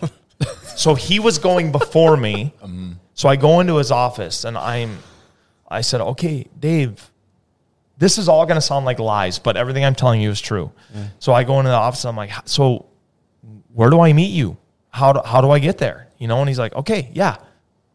[0.76, 2.52] so he was going before me.
[2.64, 2.96] Mm.
[3.14, 4.98] So I go into his office and I'm,
[5.68, 7.10] I said, okay, Dave,
[7.98, 10.70] this is all going to sound like lies, but everything I'm telling you is true.
[11.18, 12.04] So I go into the office.
[12.04, 12.86] And I'm like, so
[13.72, 14.56] where do I meet you?
[14.90, 16.08] How do, how do I get there?
[16.18, 17.36] You know, and he's like, okay, yeah,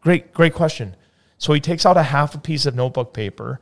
[0.00, 0.96] great, great question.
[1.38, 3.58] So he takes out a half a piece of notebook paper.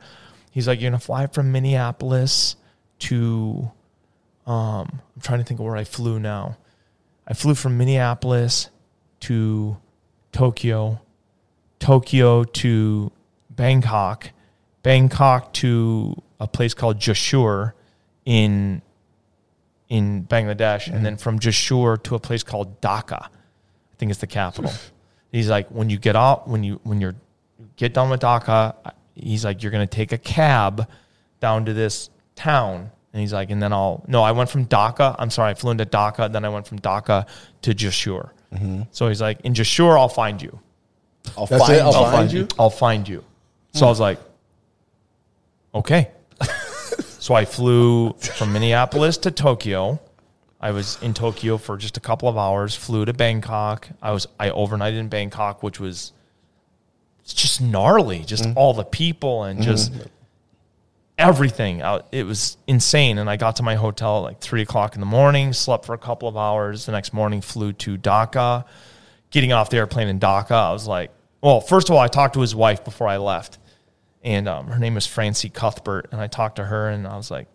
[0.51, 2.55] He's like, you're gonna fly from Minneapolis
[2.99, 3.71] to,
[4.45, 6.57] um, I'm trying to think of where I flew now.
[7.27, 8.69] I flew from Minneapolis
[9.21, 9.77] to
[10.31, 11.01] Tokyo,
[11.79, 13.11] Tokyo to
[13.49, 14.31] Bangkok,
[14.83, 17.73] Bangkok to a place called Jashore
[18.25, 18.81] in
[19.87, 23.25] in Bangladesh, and then from Jashore to a place called Dhaka.
[23.25, 24.71] I think it's the capital.
[25.31, 27.15] he's like, when you get out, when you when you're
[27.75, 28.73] get done with Dhaka,
[29.15, 30.89] he's like, you're gonna take a cab
[31.39, 35.15] down to this town, and he's like, and then I'll no, I went from Dhaka.
[35.19, 37.27] I'm sorry, I flew into Dhaka, then I went from Dhaka
[37.61, 38.31] to Jashore.
[38.51, 38.83] Mm-hmm.
[38.91, 40.59] So he's like, in Jashore, I'll find you.
[41.37, 41.81] I'll find it?
[41.81, 42.11] I'll you.
[42.11, 42.47] find you?
[42.57, 43.23] I'll find you.
[43.73, 44.19] So I was like,
[45.75, 46.09] okay.
[47.21, 49.99] So I flew from Minneapolis to Tokyo.
[50.59, 53.87] I was in Tokyo for just a couple of hours, flew to Bangkok.
[54.01, 56.13] I was I overnighted in Bangkok, which was
[57.23, 58.57] it's just gnarly, just mm-hmm.
[58.57, 59.69] all the people and mm-hmm.
[59.69, 59.93] just
[61.19, 61.83] everything.
[61.83, 63.19] I, it was insane.
[63.19, 65.93] And I got to my hotel at like three o'clock in the morning, slept for
[65.93, 66.87] a couple of hours.
[66.87, 68.65] The next morning, flew to Dhaka.
[69.29, 72.33] Getting off the airplane in Dhaka, I was like, well, first of all, I talked
[72.33, 73.59] to his wife before I left,
[74.23, 77.31] and um, her name is Francie Cuthbert, and I talked to her, and I was
[77.31, 77.47] like,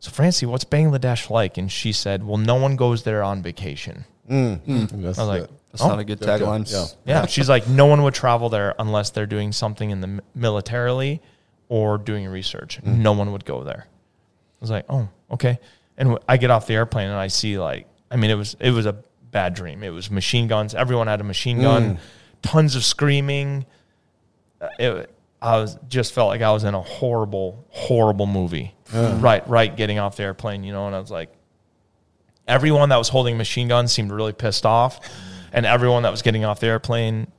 [0.00, 1.58] so Francie, what's Bangladesh like?
[1.58, 4.04] And she said, well, no one goes there on vacation.
[4.30, 4.60] Mm.
[4.60, 4.76] Hmm.
[4.84, 5.02] Mm.
[5.02, 5.50] That's I was like, it.
[5.72, 6.70] That's not oh, a good tagline.
[6.70, 6.86] Yeah.
[7.04, 11.20] yeah, she's like, no one would travel there unless they're doing something in the militarily
[11.68, 12.80] or doing research.
[12.82, 12.98] Mm.
[12.98, 13.86] No one would go there.
[13.86, 15.58] I was like, oh, okay.
[15.98, 18.70] And I get off the airplane and I see like I mean, it was it
[18.70, 18.96] was a
[19.30, 19.82] bad dream.
[19.82, 20.74] It was machine guns.
[20.74, 21.98] Everyone had a machine gun.
[22.42, 23.66] Tons of screaming.
[24.60, 25.10] Uh, It,
[25.40, 28.74] I was just felt like I was in a horrible, horrible movie.
[28.92, 31.30] Right, right, getting off the airplane, you know, and I was like,
[32.46, 35.00] everyone that was holding machine guns seemed really pissed off,
[35.52, 37.30] and everyone that was getting off the airplane,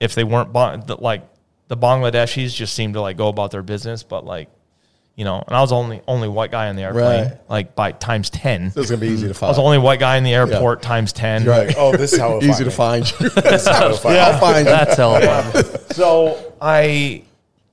[0.00, 1.26] if they weren't like
[1.68, 4.48] the Bangladeshis, just seemed to like go about their business, but like.
[5.16, 7.38] You know, and I was only only white guy in the airplane, Right.
[7.48, 8.64] like by times ten.
[8.74, 9.46] This is gonna be easy to find.
[9.46, 11.44] I was the only white guy in the airport times ten.
[11.44, 11.72] right.
[11.78, 13.26] Oh, this is how Easy to find find you.
[13.36, 13.42] me.
[13.44, 14.20] How it'll find me.
[14.20, 14.64] I'll find you.
[14.64, 15.20] That's hella
[15.52, 15.64] fun.
[15.92, 17.22] So I,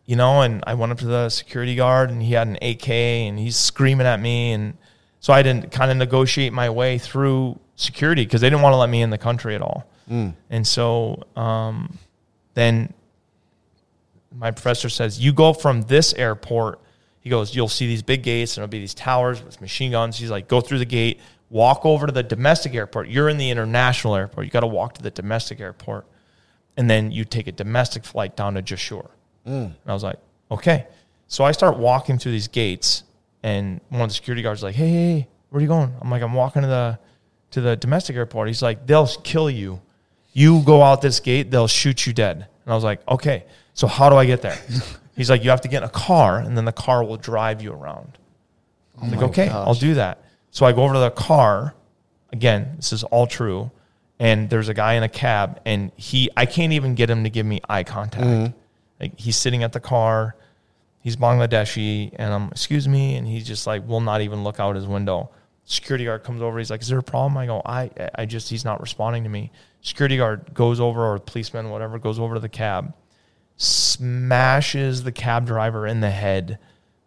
[0.06, 2.88] you know, and I went up to the security guard, and he had an AK,
[2.90, 4.78] and he's screaming at me, and
[5.20, 8.78] so I didn't kind of negotiate my way through security because they didn't want to
[8.78, 9.88] let me in the country at all.
[10.08, 11.98] And so um,
[12.54, 12.94] then
[14.36, 16.80] my professor says, "You go from this airport."
[17.22, 20.18] He goes, "You'll see these big gates, and it'll be these towers with machine guns."
[20.18, 21.20] He's like, "Go through the gate,
[21.50, 23.08] walk over to the domestic airport.
[23.08, 24.46] You're in the international airport.
[24.46, 26.06] You got to walk to the domestic airport,
[26.78, 29.10] and then you take a domestic flight down to Jashore."
[29.48, 29.66] Mm.
[29.66, 30.18] And I was like,
[30.50, 30.88] "Okay."
[31.28, 33.04] So I start walking through these gates,
[33.44, 35.94] and one of the security guards is like, "Hey, hey, hey, where are you going?"
[36.02, 37.00] I'm like, "I'm walking to the
[37.52, 39.82] to the domestic airport." He's like, "They'll kill you."
[40.34, 42.48] you go out this gate, they'll shoot you dead.
[42.66, 44.58] And I was like, okay, so how do I get there?
[45.16, 47.62] He's like, you have to get in a car, and then the car will drive
[47.62, 48.18] you around.
[48.98, 50.24] Oh I'm like, okay, I'll do that.
[50.52, 51.74] So I go over to the car.
[52.32, 53.72] Again, this is all true.
[54.20, 57.30] And there's a guy in a cab, and he, I can't even get him to
[57.32, 58.24] give me eye contact.
[58.24, 58.58] Mm-hmm.
[59.00, 60.36] Like he's sitting at the car,
[61.00, 64.76] he's Bangladeshi, and I'm, excuse me, and he's just like, will not even look out
[64.76, 65.32] his window.
[65.66, 67.36] Security guard comes over, he's like, is there a problem?
[67.36, 69.52] I go, I, I just, he's not responding to me.
[69.82, 72.94] Security guard goes over, or policeman, whatever, goes over to the cab,
[73.62, 76.58] smashes the cab driver in the head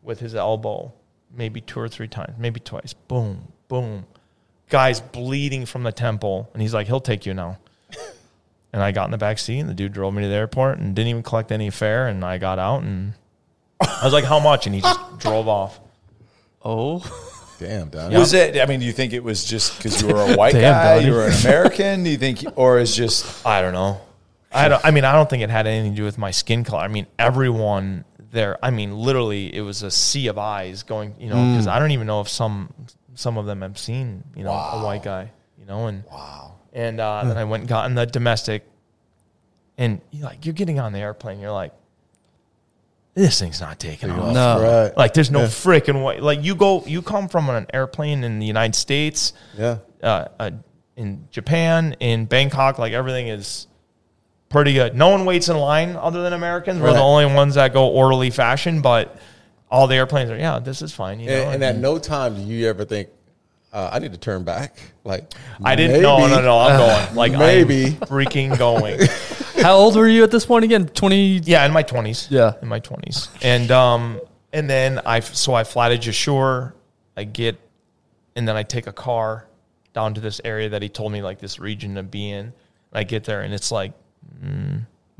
[0.02, 0.92] with his elbow,
[1.34, 2.92] maybe two or three times, maybe twice.
[2.92, 4.07] Boom, boom.
[4.68, 7.59] Guy's bleeding from the temple, and he's like, he'll take you now.
[8.72, 10.78] And I got in the back seat, and the dude drove me to the airport
[10.78, 12.09] and didn't even collect any fare.
[12.09, 13.12] And I got out, and
[13.80, 15.78] I was like, "How much?" And he just drove off.
[16.64, 16.98] Oh,
[17.61, 18.11] Damn, Don.
[18.11, 18.18] Yeah.
[18.18, 18.59] Was it?
[18.59, 20.94] I mean, do you think it was just because you were a white Damn, guy,
[20.96, 21.07] Donnie.
[21.07, 22.02] you were an American?
[22.02, 24.00] Do you think, or is just I don't know.
[24.55, 24.84] I don't.
[24.84, 26.82] I mean, I don't think it had anything to do with my skin color.
[26.82, 28.57] I mean, everyone there.
[28.64, 31.14] I mean, literally, it was a sea of eyes going.
[31.18, 32.72] You know, because I don't even know if some
[33.14, 35.30] some of them have seen you know a white guy.
[35.59, 36.55] You know, and wow?
[36.72, 38.64] and uh, then I went and got in the domestic,
[39.78, 41.72] and you're like you're getting on the airplane, you're like,
[43.14, 44.34] this thing's not taking off.
[44.34, 44.61] no.
[44.86, 44.96] Right.
[44.96, 45.46] Like there's no Yeah.
[45.46, 46.20] freaking way.
[46.20, 49.78] Like you go, you come from an airplane in the United States, Yeah.
[50.02, 50.50] uh, uh,
[50.96, 52.78] in Japan, in Bangkok.
[52.78, 53.68] Like everything is
[54.55, 54.94] pretty good.
[54.94, 56.80] No one waits in line other than Americans.
[56.80, 59.18] We're the only ones that go orderly fashion, but
[59.68, 60.36] all the airplanes are.
[60.36, 61.18] Yeah, this is fine.
[61.18, 63.09] You know, And, and at no time do you ever think,
[63.72, 64.78] uh, I need to turn back?
[65.02, 65.32] Like,
[65.64, 66.00] I didn't.
[66.02, 66.59] No, no, maybe- no.
[66.61, 67.16] I'm going.
[67.16, 67.86] Like maybe.
[67.86, 69.00] I'm freaking going.
[69.64, 70.86] How old were you at this point again?
[70.86, 71.38] Twenty.
[71.44, 72.28] Yeah, in my twenties.
[72.30, 72.52] Yeah.
[72.62, 74.20] in my twenties, and um,
[74.52, 76.72] and then I so I fly to Jashore.
[77.16, 77.59] I get,
[78.36, 79.46] and then I take a car
[79.92, 82.46] down to this area that he told me like this region to be in.
[82.46, 82.52] And
[82.92, 83.92] I get there, and it's like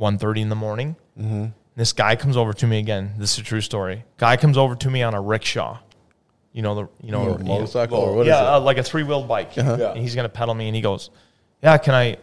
[0.01, 0.97] 1.30 in the morning.
[1.19, 1.47] Mm-hmm.
[1.77, 3.15] This guy comes over to me again.
[3.19, 4.05] This is a true story.
[4.17, 5.79] Guy comes over to me on a rickshaw.
[6.53, 8.47] You know the you know Mo- motorcycle or what is yeah, it?
[8.47, 9.57] uh, like a three wheeled bike.
[9.57, 9.91] Yeah.
[9.91, 11.11] And he's gonna pedal me, and he goes,
[11.65, 12.19] "Yeah, can I?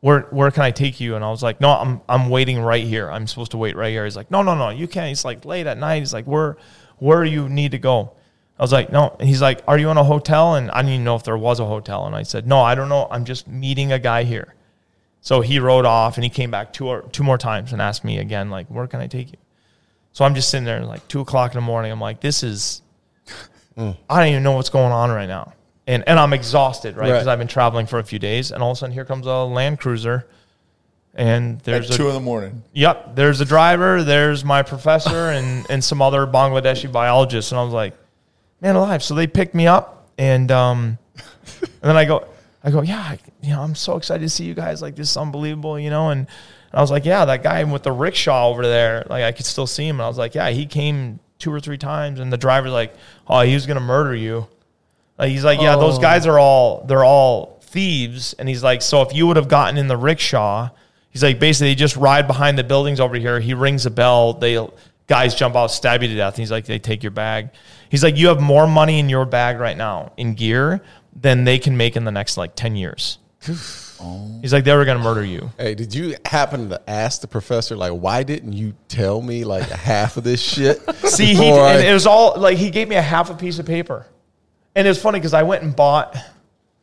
[0.00, 2.82] Where where can I take you?" And I was like, "No, I'm I'm waiting right
[2.82, 3.10] here.
[3.10, 5.44] I'm supposed to wait right here." He's like, "No, no, no, you can't." He's like,
[5.44, 6.56] "Late at night." He's like, "Where
[6.96, 8.12] where you need to go?"
[8.58, 10.94] I was like, "No." And he's like, "Are you in a hotel?" And I didn't
[10.94, 12.06] even know if there was a hotel.
[12.06, 13.08] And I said, "No, I don't know.
[13.10, 14.54] I'm just meeting a guy here."
[15.22, 18.04] So he rode off, and he came back two or two more times and asked
[18.04, 19.38] me again, like, "Where can I take you?"
[20.12, 21.92] So I'm just sitting there, like two o'clock in the morning.
[21.92, 22.82] I'm like, "This is."
[23.78, 25.54] I don't even know what's going on right now.
[25.86, 27.06] And, and I'm exhausted, right?
[27.06, 27.32] Because Right.
[27.32, 29.44] I've been traveling for a few days, and all of a sudden here comes a
[29.44, 30.26] Land Cruiser,
[31.14, 32.62] and At there's two a in the morning.
[32.72, 37.64] yep, there's a driver, there's my professor, and and some other Bangladeshi biologists, and I
[37.64, 37.94] was like,
[38.60, 39.02] man alive.
[39.02, 40.98] So they picked me up, and um,
[41.62, 42.26] and then I go,
[42.62, 44.82] I go, yeah, you know, I'm so excited to see you guys.
[44.82, 46.10] Like this is unbelievable, you know.
[46.10, 49.32] And, and I was like, yeah, that guy with the rickshaw over there, like I
[49.32, 49.96] could still see him.
[49.96, 52.94] And I was like, yeah, he came two or three times, and the driver's like,
[53.26, 54.46] oh, he was gonna murder you.
[55.18, 56.00] Like he's like, yeah, those Oh.
[56.02, 59.78] guys are all they're all thieves, and he's like, so if you would have gotten
[59.78, 60.68] in the rickshaw,
[61.10, 63.40] he's like, basically, they just ride behind the buildings over here.
[63.40, 64.64] He rings a bell, they
[65.06, 66.36] guys jump out, stab you to death.
[66.36, 67.50] he's like, they take your bag.
[67.88, 70.82] He's like, you have more money in your bag right now in gear
[71.14, 73.18] than they can make in the next like ten years.
[74.02, 74.38] Oh.
[74.40, 75.50] He's like, they were gonna murder you.
[75.58, 79.68] Hey, did you happen to ask the professor, like, why didn't you tell me like
[79.68, 80.80] half of this shit?
[81.06, 83.58] See, he I- and it was all like he gave me a half a piece
[83.58, 84.06] of paper,
[84.74, 86.16] and it was funny because I went and bought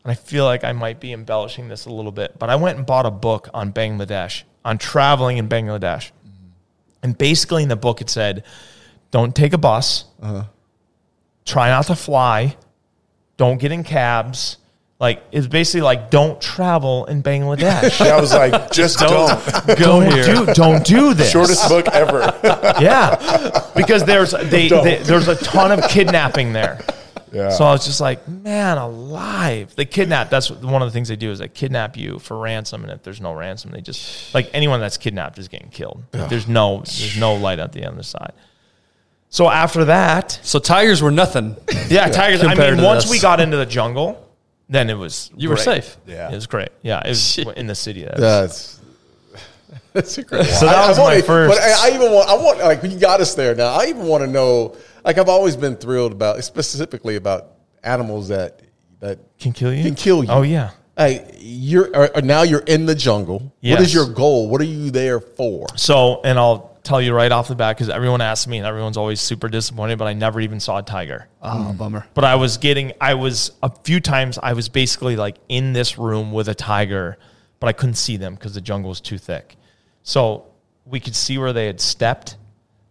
[0.08, 2.78] and I feel like I might be embellishing this a little bit, but I went
[2.78, 6.12] and bought a book on Bangladesh, on traveling in Bangladesh.
[7.04, 8.46] And basically in the book it said,
[9.12, 10.46] don't take a bus, uh-huh.
[11.44, 12.56] try not to fly,
[13.38, 14.58] don't get in cabs.
[15.00, 18.02] Like it's basically like don't travel in Bangladesh.
[18.12, 19.30] I was like, just don't.
[19.68, 20.24] Go don't here.
[20.26, 21.32] do don't do this.
[21.32, 22.34] Shortest book ever.
[22.82, 26.80] Yeah, because there's they, they there's a ton of kidnapping there.
[27.32, 27.50] Yeah.
[27.50, 29.76] So I was just like, man, alive.
[29.76, 30.30] They kidnap.
[30.30, 33.04] That's one of the things they do is they kidnap you for ransom, and if
[33.04, 36.04] there's no ransom, they just like anyone that's kidnapped is getting killed.
[36.14, 38.34] Like, there's no there's no light at the other side.
[39.30, 41.56] So after that, So tigers were nothing.
[41.90, 42.44] yeah, tigers.
[42.44, 43.12] I mean, once this.
[43.12, 44.24] we got into the jungle,
[44.70, 45.98] then it was You were safe.
[46.08, 46.30] Yeah.
[46.32, 46.70] It was great.
[46.82, 48.04] Yeah, it was in the city.
[48.04, 48.82] That's, That's
[49.94, 50.46] that's a great.
[50.46, 52.30] So that was I, I my wanna- first- But I, I even want.
[52.30, 53.68] I want like you got us there now.
[53.74, 54.76] I even want to know.
[55.04, 57.52] Like I've always been thrilled about specifically about
[57.84, 58.62] animals that
[59.00, 59.84] that Can kill you.
[59.84, 60.30] Can kill you.
[60.30, 60.72] Oh yeah.
[60.98, 63.40] Hey, you're or, or now you're in the jungle.
[63.40, 63.82] What Yes.
[63.82, 64.50] is your goal?
[64.50, 65.68] What are you there for?
[65.76, 68.98] So, and I'll tell you right off the bat because everyone asks me, and everyone's
[68.98, 71.28] always super disappointed, but I never even saw a tiger.
[71.42, 72.08] Oh, bummer.
[72.14, 75.98] But I was getting, I was a few times, I was basically like in this
[75.98, 77.18] room with a tiger,
[77.60, 79.56] but I couldn't see them because the jungle was too thick.
[80.04, 80.46] So
[80.86, 82.38] we could see where they had stepped.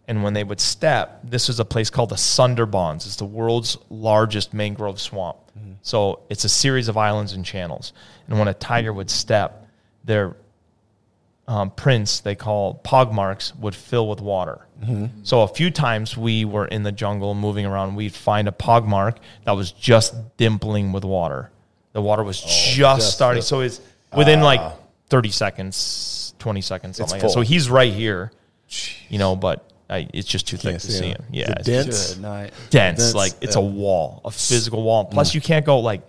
[0.08, 3.06] And when they would step, this is a place called the Sundarbans.
[3.06, 5.38] It's the world's largest mangrove swamp.
[5.58, 5.72] Mm-hmm.
[5.82, 7.92] So it's a series of islands and channels.
[8.28, 9.66] And when a tiger would step,
[10.04, 10.36] their
[11.48, 14.66] um, prints they call pug marks would fill with water.
[14.82, 15.22] Mm-hmm.
[15.22, 18.86] So a few times we were in the jungle moving around, we'd find a pug
[18.86, 21.50] mark that was just dimpling with water.
[21.92, 23.40] The water was oh, just, just starting.
[23.40, 23.80] the- so it's
[24.14, 24.76] within like ah.
[25.08, 27.30] 30 seconds, 20 seconds, something like that.
[27.30, 28.32] So he's right here,
[29.08, 31.22] you know, but I, it's just too thick Can't to see see him.
[31.22, 31.26] him.
[31.30, 32.14] Yeah, it's dense?
[32.14, 32.52] Dense.
[32.70, 33.62] Dense, like it's yeah.
[33.62, 35.04] a wall, a physical wall.
[35.04, 35.36] Plus, mm.
[35.36, 36.02] you can't go like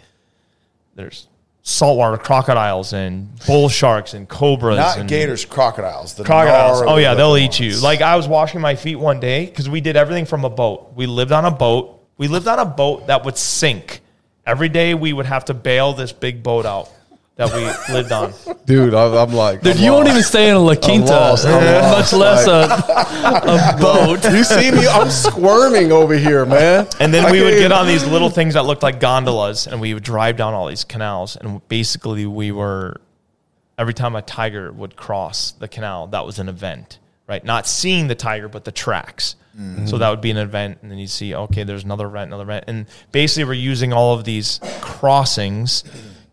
[0.95, 1.27] there's
[1.67, 6.13] saltwater crocodiles and bull sharks and cobras Not and gators, crocodiles.
[6.13, 6.81] The crocodiles.
[6.87, 7.77] Oh yeah, they'll looking eat you.
[7.81, 10.93] Like I was washing my feet one day because we did everything from a boat.
[10.95, 12.07] We lived on a boat.
[12.17, 13.99] We lived on a boat that would sink.
[14.45, 16.89] Every day we would have to bail this big boat out
[17.37, 18.33] that we lived on.
[18.65, 21.45] Dude, I'm, I'm like, Dude, I'm you won't even stay in a La Quinta, lost.
[21.45, 22.13] I'm much lost.
[22.13, 24.23] less a, a boat.
[24.25, 24.87] You see me?
[24.87, 26.87] I'm squirming over here, man.
[26.99, 29.79] And then I we would get on these little things that looked like gondolas, and
[29.79, 31.35] we would drive down all these canals.
[31.35, 32.99] And basically, we were
[33.77, 37.45] every time a tiger would cross the canal, that was an event, right?
[37.45, 39.35] Not seeing the tiger, but the tracks.
[39.53, 39.97] So mm-hmm.
[39.97, 42.65] that would be an event, and then you'd see, okay, there's another event, another event,
[42.67, 45.83] and basically, we're using all of these crossings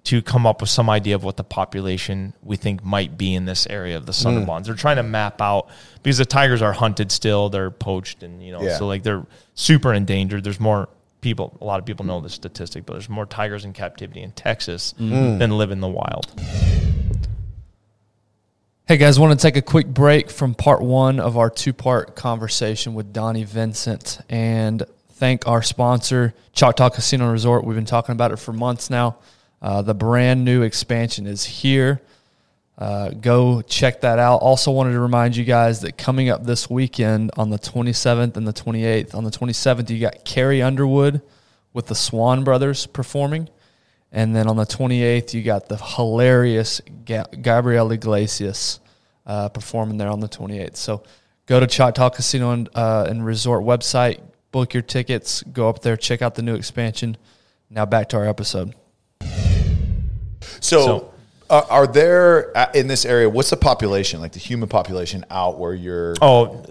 [0.05, 3.47] to come up with some idea of what the population we think might be in
[3.47, 4.61] this area of the Sundarbans.
[4.61, 4.65] Mm.
[4.67, 5.69] They're trying to map out
[6.03, 8.77] because the tigers are hunted still, they're poached, and you know, Yeah.
[8.77, 10.45] so like they're super endangered.
[10.45, 10.91] There's more
[11.23, 11.57] people.
[11.63, 14.95] A lot of people know this statistic, but there's more tigers in captivity in Texas
[15.01, 15.39] mm.
[15.39, 16.31] than live in the wild.
[18.87, 22.15] Hey guys, want to take a quick break from part one of our two part
[22.15, 24.83] conversation with Donnie Vincent and
[25.13, 27.65] thank our sponsor, Choctaw Casino Resort.
[27.65, 29.17] We've been talking about it for months now.
[29.65, 32.03] Uh, the brand new expansion is here.
[32.77, 34.37] Uh, go check that out.
[34.37, 38.47] Also, wanted to remind you guys that coming up this weekend on the 27th and
[38.47, 41.23] the 28th, on the 27th, you got Carrie Underwood
[41.73, 43.49] with the Swon Brothers performing.
[44.13, 48.81] And then on the 28th, you got the hilarious Ga- Gabriel Iglesias
[49.25, 50.77] uh, performing there on the 28th.
[50.77, 51.05] So
[51.47, 54.21] go to Choctaw Casino and, uh, and Resort website,
[54.53, 57.17] book your tickets, go up there, check out the new expansion.
[57.71, 58.75] Now back to our episode.
[60.65, 61.11] So, So-
[61.51, 63.29] uh, are there uh, in this area?
[63.29, 66.65] What's the population, like the human population, out where you're Oh,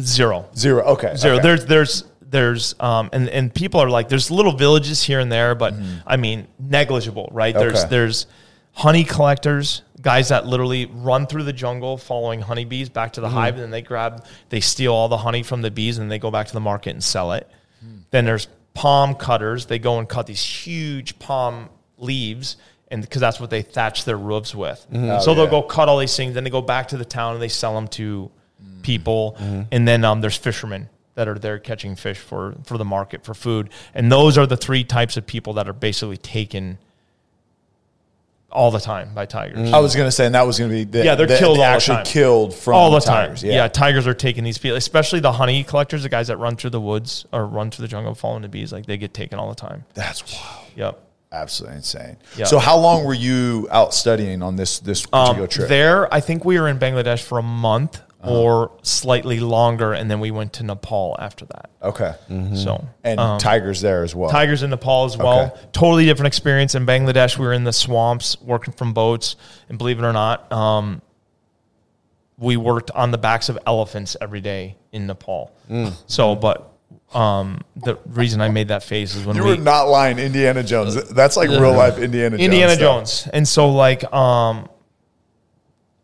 [0.00, 0.46] zero.
[0.56, 0.82] zero?
[0.84, 1.34] Okay, Zero.
[1.34, 1.42] okay.
[1.42, 5.54] There's there's there's um and and people are like there's little villages here and there,
[5.54, 5.74] but
[6.06, 7.54] I mean negligible, right?
[7.54, 7.90] There's Okay.
[7.90, 8.26] there's
[8.72, 13.54] honey collectors, guys that literally run through the jungle following honeybees back to the hive,
[13.54, 16.30] and then they grab they steal all the honey from the bees and they go
[16.30, 17.46] back to the market and sell it.
[18.10, 19.66] Then there's palm cutters.
[19.66, 21.68] They go and cut these huge palm
[21.98, 22.56] leaves.
[22.94, 25.20] And because that's what they thatch their roofs with, mm-hmm.
[25.20, 25.50] so oh, they'll yeah.
[25.50, 26.34] go cut all these things.
[26.34, 28.30] Then they go back to the town and they sell them to
[28.82, 29.36] people.
[29.40, 29.62] Mm-hmm.
[29.72, 33.34] And then um, there's fishermen that are there catching fish for, for the market for
[33.34, 33.70] food.
[33.94, 36.78] And those are the three types of people that are basically taken
[38.50, 39.58] all the time by tigers.
[39.58, 39.74] Mm.
[39.74, 41.64] I was gonna say, and that was gonna be the, Yeah, they're the- killed all
[41.64, 42.04] the actually time.
[42.04, 43.42] killed from all the tigers.
[43.42, 43.50] time.
[43.50, 43.66] Yeah.
[43.66, 46.80] tigers are taking these people, especially the honey collectors, the guys that run through the
[46.80, 48.72] woods or run through the jungle following the bees.
[48.72, 49.84] Like they get taken all the time.
[49.94, 50.66] that's wild.
[50.76, 51.00] Yep.
[51.34, 52.16] Absolutely insane.
[52.36, 52.44] Yeah.
[52.46, 55.68] So, how long were you out studying on this this particular Um, trip?
[55.68, 58.00] there, I think we were in Bangladesh for a month.
[58.26, 61.68] or slightly longer, and then we went to Nepal after that.
[61.82, 62.14] Okay.
[62.54, 64.30] So And um, tigers there as well.
[64.30, 65.40] Tigers in Nepal as well.
[65.52, 65.60] Okay.
[65.72, 66.74] Totally different experience.
[66.74, 69.36] In Bangladesh, we were in the swamps working from boats,
[69.68, 71.02] and believe it or not, um,
[72.38, 75.52] we worked on the backs of elephants every day in Nepal.
[75.70, 75.92] Mm.
[76.06, 76.72] So, but
[77.14, 80.62] um, the reason I made that face is when You we were not lying, Indiana
[80.62, 80.94] Jones.
[81.10, 82.42] That's like real life Indiana Jones.
[82.42, 82.80] Indiana stuff.
[82.80, 83.28] Jones.
[83.32, 84.68] And so like um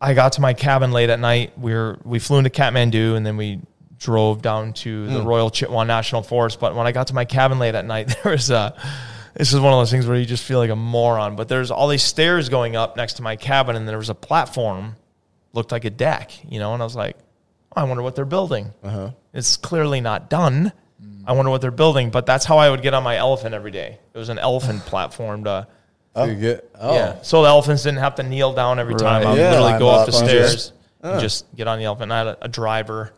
[0.01, 1.59] I got to my cabin late at night.
[1.59, 3.61] We were we flew into Kathmandu and then we
[3.99, 6.59] drove down to the Royal Chitwan National Forest.
[6.59, 8.75] But when I got to my cabin late at night, there was a
[9.35, 11.37] this is one of those things where you just feel like a moron.
[11.37, 14.15] But there's all these stairs going up next to my cabin, and there was a
[14.15, 14.97] platform,
[15.53, 16.73] looked like a deck, you know.
[16.75, 17.17] And I was like,
[17.77, 18.73] oh, I wonder what they're building.
[18.83, 19.11] Uh-huh.
[19.33, 20.73] It's clearly not done.
[21.27, 22.11] I wonder what they're building.
[22.11, 23.99] But that's how I would get on my elephant every day.
[24.15, 25.67] It was an elephant platform to.
[26.17, 27.23] So get oh Yeah.
[27.23, 29.27] So the elephants didn't have to kneel down every time.
[29.27, 29.51] I would Yeah.
[29.51, 32.05] literally go Climb up the stairs just- and just get on the elephant.
[32.05, 33.13] And I had a, a driver,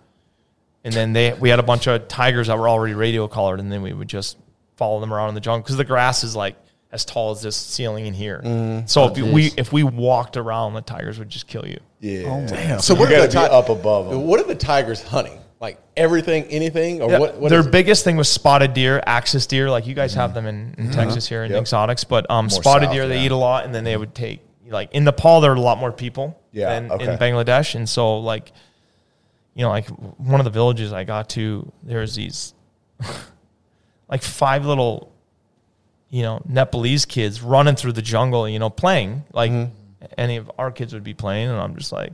[0.85, 3.73] and then they we had a bunch of tigers that were already radio collared, and
[3.73, 4.37] then we would just
[4.77, 6.57] follow them around in the jungle because the grass is like
[6.93, 8.43] as tall as this ceiling in here.
[8.45, 8.87] Mm-hmm.
[8.87, 11.79] So if we if we walked around, the tigers would just kill you.
[12.01, 12.25] Yeah.
[12.27, 12.81] Oh, damn.
[12.81, 14.27] So we're gotta be up above them.
[14.27, 15.39] What are the tigers hunting?
[15.63, 17.37] Like everything, anything, or Yeah, what?
[17.39, 19.71] what their biggest thing was spotted deer, axis deer.
[19.71, 21.55] Like you guys have them in, in Texas here in Mm-hmm.
[21.55, 21.61] Yep.
[21.63, 23.27] exotics, but um, spotted south, deer they yeah.
[23.27, 25.79] eat a lot, and then they would take like in Nepal there are a lot
[25.79, 27.13] more people Yeah, than okay.
[27.13, 28.51] in Bangladesh, and so like
[29.55, 32.55] you know like one of the villages I got to there's these
[34.09, 35.13] like five little
[36.11, 39.53] you know Nepalese kids running through the jungle, you know, playing like
[40.19, 42.13] any of our kids would be playing, and I'm just like.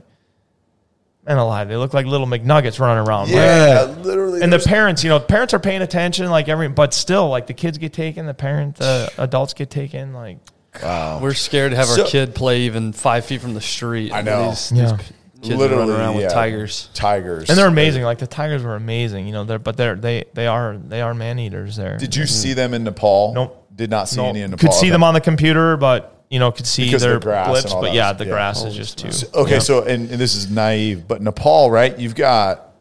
[1.25, 3.27] Man alive, they look like little McNuggets running around.
[3.27, 4.41] Like, yeah, literally.
[4.41, 7.53] and the parents, you know, parents are paying attention, like every, but still, like the
[7.53, 10.37] kids get taken, the parent, the adults get taken, like
[10.81, 14.13] Wow, We're scared to have So- our kid play even five feet from the street.
[14.13, 14.49] I know.
[14.49, 14.97] These, Yeah.
[15.41, 16.89] these kids are running around with tigers.
[16.93, 17.49] Tigers.
[17.49, 18.03] and they're amazing.
[18.03, 19.43] Like the tigers were amazing, you know.
[19.43, 21.97] They're but they're they they are they are man eaters there.
[21.97, 22.29] Did you mm-hmm.
[22.29, 23.33] see them in Nepal?
[23.33, 23.65] Nope.
[23.75, 24.69] Did not see No, any in Nepal.
[24.69, 27.47] could see them on the computer, but you know, could see Because their the grass
[27.49, 27.73] blips.
[27.73, 27.93] But that.
[27.93, 28.31] yeah, the Yeah.
[28.31, 29.27] grass is just too.
[29.33, 29.59] Okay, yeah.
[29.59, 31.97] so and, and this is naive, but Nepal, right?
[31.97, 32.71] You've got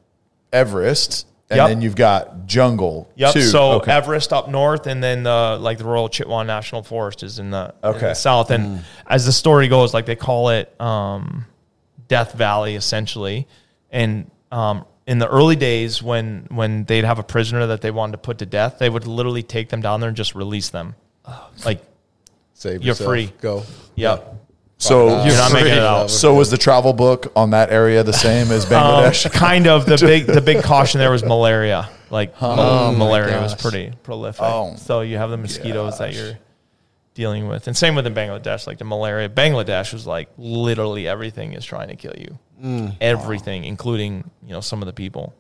[0.53, 1.69] Everest, and Yep.
[1.69, 3.09] then you've got jungle.
[3.17, 3.33] Yep.
[3.35, 3.41] Too.
[3.43, 3.93] So okay.
[3.93, 7.75] Everest up north, and then the like the Royal Chitwan National Forest is in the,
[7.83, 8.01] in Okay.
[8.09, 8.51] the south.
[8.51, 11.47] And as the story goes, like they call it um,
[12.09, 13.47] Death Valley, essentially.
[13.91, 18.13] And um, in the early days, when when they'd have a prisoner that they wanted
[18.13, 20.95] to put to death, they would literally take them down there and just release them.
[21.65, 21.83] Like,
[22.59, 23.09] Save You're yourself.
[23.09, 23.33] free.
[23.41, 23.63] Go.
[23.95, 24.35] yep.
[24.79, 26.11] so You're not making it out.
[26.11, 29.27] So was the travel book on that area the same as Bangladesh?
[29.27, 31.89] Um, kind of the big the big caution there was malaria.
[32.11, 34.43] Like mal- Oh malaria was pretty prolific.
[34.43, 36.37] Oh, so you have the mosquitoes that you're
[37.15, 38.67] dealing with, and same with in Bangladesh.
[38.67, 42.39] Like the malaria, Bangladesh was like literally everything is trying to kill you.
[42.61, 42.97] Mm.
[43.01, 45.33] Everything, including you know some of the people.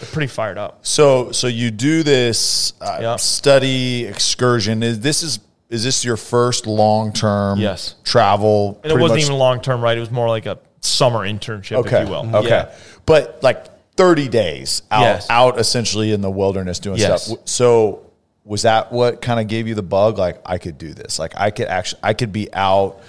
[0.00, 0.86] They're pretty fired up.
[0.86, 3.20] So so you do this uh, Yep.
[3.20, 4.82] study excursion.
[4.82, 5.38] Is this is
[5.72, 7.96] is this your first long term Yes.
[8.04, 8.78] travel?
[8.84, 9.96] And it wasn't much- even long term, right?
[9.96, 12.02] It was more like a summer internship, okay.
[12.02, 12.36] if you will.
[12.36, 12.68] Okay, Yeah.
[13.06, 13.66] but like
[13.96, 15.26] thirty days out Yes.
[15.30, 17.26] out essentially in the wilderness doing Yes.
[17.26, 17.38] stuff.
[17.46, 18.00] So
[18.44, 20.18] was that what kind of gave you the bug?
[20.18, 21.18] Like I could do this.
[21.18, 23.00] Like I could actually I could be out.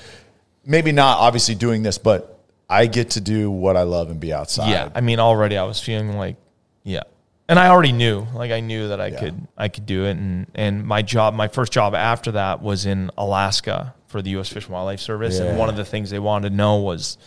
[0.66, 2.40] Maybe not obviously doing this, but
[2.70, 4.70] I get to do what I love and be outside.
[4.70, 6.38] Yeah, I mean, already I was feeling like,
[6.84, 7.02] yeah,
[7.50, 9.20] and I already knew, like, I knew that I Yeah.
[9.20, 12.86] could, I could do it, and and my job, my first job after that was
[12.86, 14.50] in Alaska for the U.S.
[14.50, 15.46] Fish and Wildlife Service, Yeah.
[15.46, 17.18] and one of the things they wanted to know was,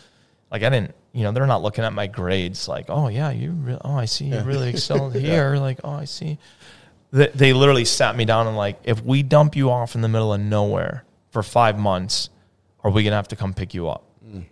[0.50, 3.50] like, I didn't, you know, they're not looking at my grades, like, oh yeah, you,
[3.52, 6.38] re- oh I see, you really excelled here, like, oh I see,
[7.10, 10.08] they, they literally sat me down and like, if we dump you off in the
[10.08, 12.30] middle of nowhere for five months,
[12.84, 14.04] are we gonna have to come pick you up?
[14.26, 14.44] Mm.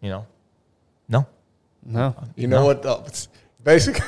[0.00, 0.26] You know,
[1.08, 1.26] no,
[1.84, 2.14] No.
[2.36, 2.66] You know No.
[2.66, 2.82] what?
[2.82, 3.02] though?
[3.06, 3.28] It's
[3.62, 4.02] Basically,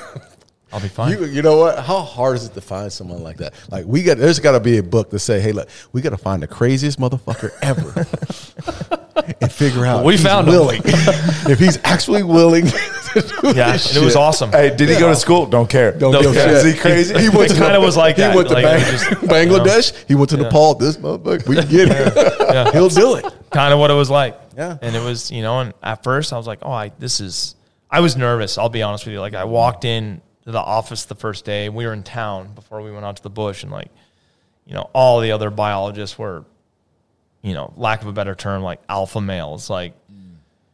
[0.72, 1.12] I'll be fine.
[1.12, 1.78] you you know what?
[1.78, 3.54] How hard is it to find someone like that?
[3.70, 6.10] Like we got, there's got to be a book to say, hey, look, we got
[6.10, 8.04] to find the craziest motherfucker ever,
[9.40, 10.54] and figure out We if found him.
[10.54, 12.66] willing, if he's actually willing.
[13.54, 14.50] Yeah, it was awesome.
[14.50, 15.46] Hey, did he go to school?
[15.46, 15.92] Don't care.
[15.92, 16.48] Don't Don't give care.
[16.56, 17.18] Is he crazy?
[17.18, 20.04] He went kinda was like he went to Like, Bang- just- Bangladesh.
[20.08, 20.74] He went to Nepal.
[20.74, 22.66] This motherfucker, we can get him.
[22.74, 23.24] He'll do it.
[23.52, 24.38] kind of what it was like.
[24.56, 24.76] Yeah.
[24.82, 27.54] And it was, you know, and at first I was like, oh, I, this is,
[27.90, 28.58] I was nervous.
[28.58, 29.20] I'll be honest with you.
[29.20, 31.68] Like I walked in to the office the first day.
[31.68, 33.90] We were in town before we went out to the bush, and like,
[34.64, 36.44] you know, all the other biologists were,
[37.42, 39.94] you know, lack of a better term, like alpha males, like,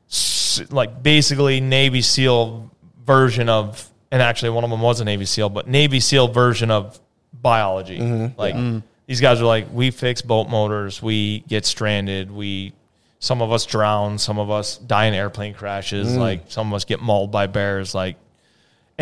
[0.08, 2.70] s- like basically Navy SEAL
[3.04, 6.70] version of, and actually one of them was a Navy SEAL, but Navy SEAL version
[6.70, 7.00] of
[7.32, 7.98] biology.
[7.98, 8.38] Mm-hmm.
[8.38, 8.80] Like mm-hmm.
[9.06, 12.74] these guys are like, we fix boat motors, we get stranded, we
[13.20, 16.18] some of us drown, some of us die in airplane crashes, mm.
[16.18, 18.16] like some of us get mauled by bears, like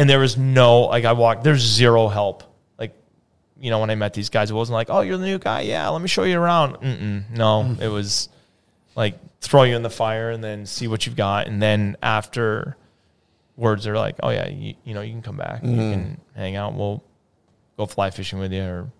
[0.00, 2.42] and there was no like I walked there's zero help.
[2.78, 2.94] Like
[3.60, 5.60] you know when I met these guys, it wasn't like oh you're the new guy,
[5.60, 6.76] yeah, let me show you around.
[6.76, 8.28] Mm-mm, no, it was
[8.96, 12.76] like throw you in the fire and then see what you've got, and then after
[13.56, 16.56] words are like oh yeah you, you know you can come back, you can hang
[16.56, 17.02] out, we'll
[17.76, 18.90] go fly fishing with you or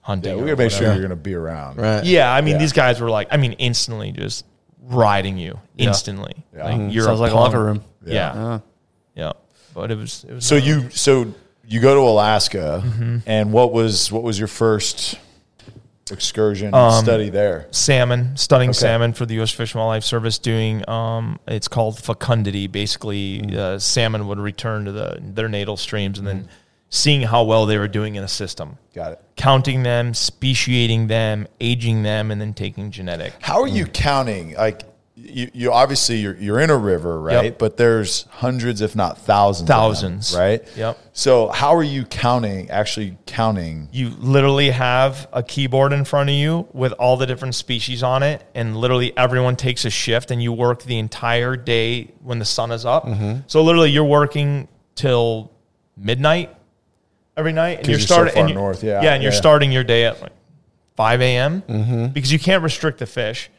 [0.00, 0.30] hunting.
[0.30, 1.78] Yeah, we or gotta make sure you're gonna be around.
[1.78, 2.04] Right.
[2.04, 2.58] Yeah, I mean Yeah.
[2.58, 4.44] these guys were like I mean instantly just
[4.84, 5.86] riding you Yeah.
[5.88, 6.34] instantly.
[6.52, 6.64] Yeah.
[6.64, 6.92] Like Mhm.
[6.92, 7.84] you're Sounds a like a locker room.
[8.04, 8.58] Yeah.
[9.14, 9.32] Yeah,
[9.74, 11.32] But it was it was So uh, you so
[11.66, 13.18] you go to Alaska, Mm-hmm.
[13.26, 15.16] and what was what was your first
[16.10, 17.68] excursion Um, study there?
[17.70, 18.78] salmon, studying Okay.
[18.78, 19.50] salmon for the U.S.
[19.50, 20.38] Fish and Wildlife Service.
[20.38, 22.66] Doing, um, it's called fecundity.
[22.66, 23.54] Basically, Mm.
[23.56, 26.48] uh, salmon would return to the their natal streams, and then
[26.90, 29.20] seeing how well they were doing in a system, Got it.
[29.36, 33.32] counting them, speciating them, aging them, and then taking genetic.
[33.40, 33.92] How are you Mm.
[33.94, 34.54] counting?
[34.56, 34.82] Like
[35.14, 37.44] you, you obviously you're you're in a river, right?
[37.44, 37.58] Yep.
[37.58, 40.34] But there's hundreds, if not thousands, of them, Thousands.
[40.36, 40.76] right?
[40.76, 40.98] Yep.
[41.12, 42.70] So how are you counting?
[42.70, 43.88] Actually counting?
[43.92, 48.22] You literally have a keyboard in front of you with all the different species on
[48.22, 52.46] it, and literally everyone takes a shift, and you work the entire day when the
[52.46, 53.04] sun is up.
[53.04, 53.40] Mm-hmm.
[53.48, 55.50] So literally, you're working till
[55.96, 56.54] midnight
[57.36, 59.32] every night, and you're you're so starting far and you- north, yeah, yeah, and you're
[59.32, 59.38] yeah.
[59.38, 60.32] starting your day at like
[60.96, 61.60] five a.m.
[61.62, 62.06] Mm-hmm.
[62.08, 63.50] because you can't restrict the fish,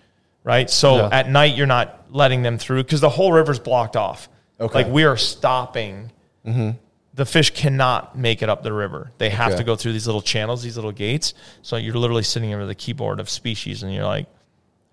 [0.43, 0.69] right?
[0.69, 1.09] So Yeah.
[1.11, 4.29] at night you're not letting them through because the whole river's blocked off.
[4.59, 4.73] Okay.
[4.83, 6.11] Like we are stopping.
[6.45, 6.71] Mm-hmm.
[7.15, 9.11] The fish cannot make it up the river.
[9.19, 9.57] They have Okay.
[9.59, 11.33] to go through these little channels, these little gates.
[11.61, 14.25] So you're literally sitting over the keyboard of species, and you're like,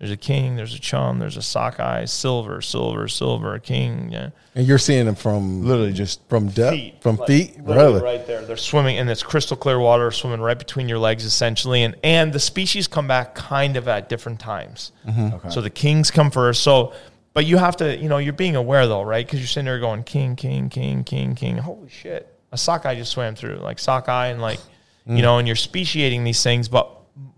[0.01, 4.29] "There's a king, there's a chum, there's a sockeye, silver, silver, silver, a king." Yeah,
[4.55, 8.01] And you're seeing them from Literally just from depth, from Like, feet, really.
[8.01, 8.41] right there.
[8.41, 11.83] They're swimming, and it's crystal clear water, swimming right between your legs, essentially.
[11.83, 14.91] And and the species come back kind of at different times.
[15.07, 15.35] Mm-hmm.
[15.35, 15.49] Okay.
[15.51, 16.63] So the kings come first.
[16.63, 16.93] So,
[17.35, 19.23] but you have to, you know, you're being aware though, right?
[19.23, 21.57] Because you're sitting there going king, king, king, king, king.
[21.57, 22.27] Holy shit!
[22.51, 24.59] A sockeye just swam through, like sockeye, and like,
[25.05, 25.21] you mm.
[25.21, 26.89] know, and you're speciating these things, but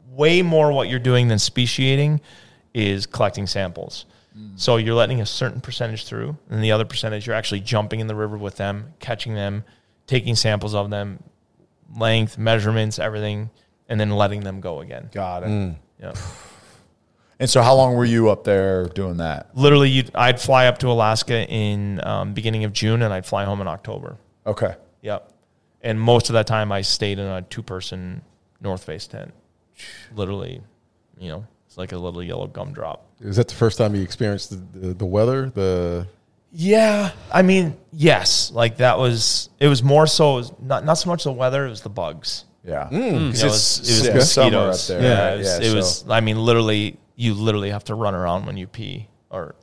[0.07, 2.22] way more what you're doing than speciating
[2.74, 4.05] is collecting samples.
[4.55, 8.07] So you're letting a certain percentage through, and the other percentage you're actually jumping in
[8.07, 9.63] the river with them, catching them,
[10.07, 11.21] taking samples of them,
[11.95, 13.51] length, measurements, everything,
[13.88, 15.09] and then letting them go again.
[15.11, 15.49] got it.
[15.49, 15.76] Mm.
[15.99, 16.13] Yeah.
[17.39, 19.49] And so how long were you up there doing that?
[19.57, 23.43] Literally, you'd, I'd fly up to Alaska in um, beginning of June, and I'd fly
[23.43, 24.17] home in October.
[24.45, 24.76] Okay.
[25.01, 25.34] Yep.
[25.82, 28.21] And most of that time, I stayed in a two-person
[28.61, 29.34] North Face tent.
[30.15, 30.61] Literally,
[31.17, 33.03] you know, it's like a little yellow gumdrop.
[33.19, 35.49] Is that the first time you experienced the, the, the weather?
[35.49, 36.05] The
[36.51, 39.49] Yeah, I mean, yes, like that was.
[39.59, 41.89] It was more so it was not not so much the weather; it was the
[41.89, 42.45] bugs.
[42.63, 42.89] Yeah.
[42.91, 42.93] Mm.
[43.03, 45.01] You know, It's, it was, it was yeah, summer up there.
[45.01, 45.34] Yeah, right?
[45.34, 45.47] it was.
[45.47, 48.67] Yeah, it so- was I mean, literally, you literally have to run around when you
[48.67, 49.07] pee.
[49.32, 49.55] Or,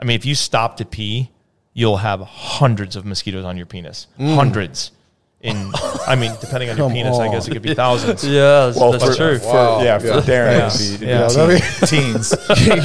[0.00, 1.30] I mean, if you stop to pee,
[1.74, 4.06] you'll have hundreds of mosquitoes on your penis.
[4.18, 4.36] Mm.
[4.36, 4.92] Hundreds.
[5.40, 5.70] In,
[6.08, 8.24] I mean, depending on your Come penis, I guess it could be thousands.
[8.28, 9.38] Yeah, that's, Well, that's for, true.
[9.38, 9.82] For, Wow.
[9.82, 10.20] Yeah, for Yeah.
[10.20, 11.26] Darren, it'd be, Yeah.
[11.26, 11.86] it'd be Yeah.
[11.86, 12.34] teen- teens.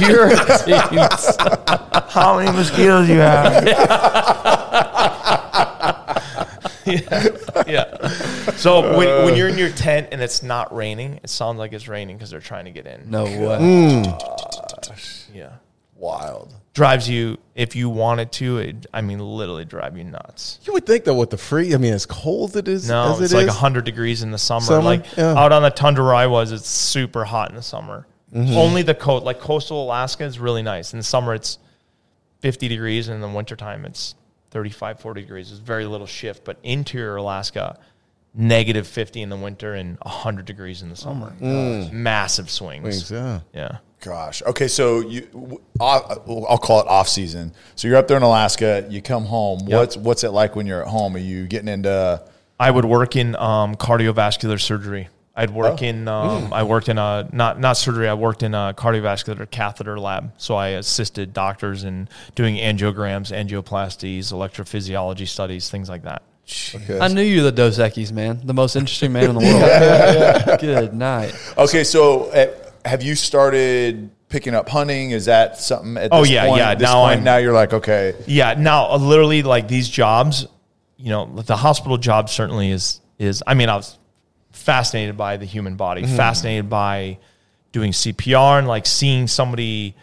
[0.00, 0.28] You're
[2.10, 3.64] how many mosquitoes you have?
[6.86, 7.26] yeah,
[7.66, 8.08] yeah.
[8.56, 11.88] So when, when you're in your tent and it's not raining, it sounds like it's
[11.88, 13.10] raining because they're trying to get in.
[13.10, 14.04] no way.
[15.34, 15.54] Yeah.
[15.96, 16.54] Wild.
[16.74, 18.58] Drives you if you wanted to.
[18.58, 20.58] It, I mean, literally drive you nuts.
[20.64, 23.20] you would think that with the free, I mean, as cold it is No, as
[23.20, 24.60] it's it like is, hundred degrees in the summer.
[24.66, 25.34] Summer, Like yeah.
[25.34, 28.06] out on the tundra where I was, it's super hot in the summer.
[28.34, 28.56] Mm-hmm.
[28.56, 30.92] Only the coast, like coastal Alaska, is really nice.
[30.92, 31.58] In the summer, it's
[32.40, 34.16] fifty degrees, and in the wintertime, it's
[34.50, 35.48] 35, 40 degrees.
[35.50, 36.44] There's very little shift.
[36.44, 37.78] But interior Alaska,
[38.34, 41.32] negative fifty in the winter and hundred degrees in the summer.
[41.92, 42.82] Massive swings.
[42.82, 43.40] Wings, yeah.
[43.52, 43.76] Yeah.
[44.04, 44.42] Gosh.
[44.42, 47.52] Okay, so you, I'll call it off season.
[47.74, 48.86] So you're up there in Alaska.
[48.90, 49.60] You come home.
[49.66, 51.16] What's what's it like when you're at home?
[51.16, 52.22] Are you getting into?
[52.60, 55.08] I would work in um, cardiovascular surgery.
[55.36, 55.84] I'd work Oh.
[55.84, 56.06] in.
[56.06, 58.06] Um, I worked in a not not surgery.
[58.08, 60.32] I worked in a cardiovascular catheter lab.
[60.36, 66.22] So I assisted doctors in doing angiograms, angioplasties, electrophysiology studies, things like that.
[66.74, 67.00] Okay.
[67.00, 68.40] I knew you were the Dos Equis, man.
[68.44, 70.60] The most interesting man in the world.
[70.60, 71.34] Good night.
[71.56, 72.46] Okay, so uh,
[72.84, 75.10] have you started picking up hunting?
[75.12, 75.96] Is that something?
[75.96, 78.54] At Oh, yeah, point, yeah, now point, I'm- now you're like, okay, Yeah.
[78.58, 80.46] Now, uh, literally, like these jobs,
[80.96, 83.42] you know, the hospital job certainly is is.
[83.46, 83.98] I mean, I was
[84.52, 86.16] fascinated by the human body, Mm-hmm.
[86.16, 87.18] fascinated by
[87.72, 89.94] doing CPR and like seeing somebody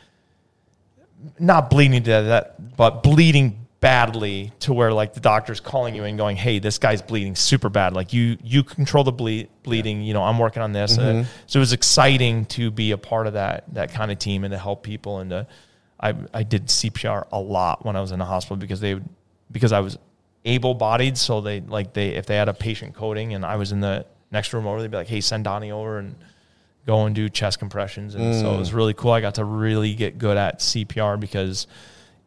[1.39, 6.17] not bleeding to death, but bleeding badly to where like the doctor's calling you and
[6.17, 7.93] going, "Hey, this guy's bleeding super bad.
[7.93, 10.01] Like you you control the bleed bleeding.
[10.01, 13.27] You know, I'm working on this." Uh, so it was exciting to be a part
[13.27, 15.47] of that that kind of team and to help people and to
[15.99, 19.09] I I did CPR a lot when I was in the hospital because they would
[19.51, 19.97] because I was
[20.45, 21.17] able bodied.
[21.17, 24.05] So they like they if they had a patient coding and I was in the
[24.31, 26.15] next room over, they'd be like, "Hey, send Donnie over and
[26.85, 29.11] go and do chest compressions." And so it was really cool.
[29.11, 31.65] I got to really get good at CPR because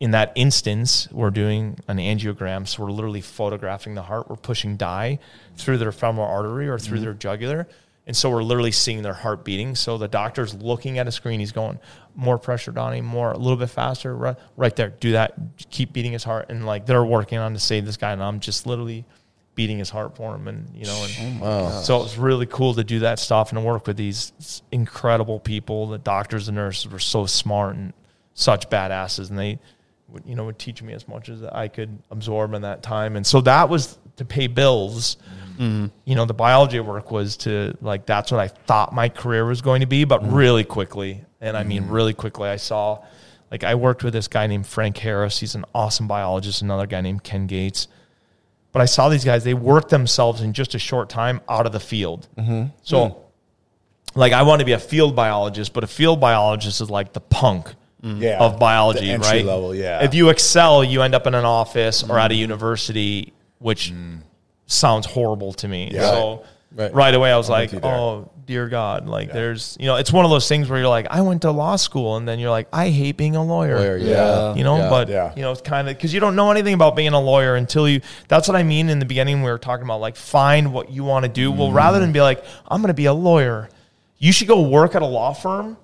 [0.00, 2.66] in that instance, we're doing an angiogram.
[2.66, 4.28] So we're literally photographing the heart.
[4.28, 5.18] We're pushing dye
[5.56, 7.04] through their femoral artery or through mm-hmm.
[7.04, 7.68] their jugular.
[8.06, 9.74] And so we're literally seeing their heart beating.
[9.74, 11.40] So the doctor's looking at a screen.
[11.40, 11.78] He's going,
[12.14, 14.90] more pressure, Donnie, more, a little bit faster, right, right there.
[14.90, 15.34] Do that.
[15.70, 16.46] Keep beating his heart.
[16.50, 18.12] And like they're working on to save this guy.
[18.12, 19.06] And I'm just literally
[19.54, 20.48] beating his heart for him.
[20.48, 23.64] And, you know, and oh, so it was really cool to do that stuff and
[23.64, 25.86] work with these incredible people.
[25.86, 27.94] The doctors and nurses were so smart and
[28.34, 29.30] such badasses.
[29.30, 29.60] And they,
[30.26, 33.16] you know, would teach me as much as I could absorb in that time.
[33.16, 35.16] And so that was to pay bills.
[35.58, 35.86] Mm-hmm.
[36.04, 39.60] You know, the biology work was to like that's what I thought my career was
[39.60, 40.34] going to be, but mm-hmm.
[40.34, 41.92] really quickly, and I mean mm-hmm.
[41.92, 43.04] really quickly, I saw
[43.50, 45.38] like I worked with this guy named Frank Harris.
[45.38, 46.62] He's an awesome biologist.
[46.62, 47.88] Another guy named Ken Gates.
[48.72, 51.72] But I saw these guys; they worked themselves in just a short time out of
[51.72, 52.26] the field.
[52.82, 53.16] So, mm.
[54.16, 57.20] like, I want to be a field biologist, but a field biologist is like the
[57.20, 57.72] punk
[58.04, 58.38] Yeah.
[58.38, 59.44] of biology, right?
[59.44, 60.04] level, yeah.
[60.04, 63.92] If you excel, you end up in an office or at a university, which
[64.66, 65.90] sounds horrible to me.
[65.92, 66.10] Yeah.
[66.10, 66.44] So
[66.76, 66.92] Right.
[66.92, 67.14] right.
[67.14, 67.94] away, I was like, you there.
[67.94, 71.06] "Oh dear God!" Like, there's, you know, it's one of those things where you're like,
[71.08, 73.96] "I went to law school," and then you're like, "I hate being a lawyer." Lawyer,
[73.96, 74.54] yeah.
[74.56, 74.90] You know, Yeah.
[74.90, 75.32] but Yeah.
[75.36, 77.88] you know, it's kind of because you don't know anything about being a lawyer until
[77.88, 78.00] you.
[78.28, 79.42] That's what I mean in the beginning.
[79.44, 81.52] We were talking about like find what you want to do.
[81.52, 81.76] Well, Mm-hmm.
[81.76, 83.68] rather than be like, "I'm going to be a lawyer,"
[84.18, 85.74] you should go work at a law firm Yeah.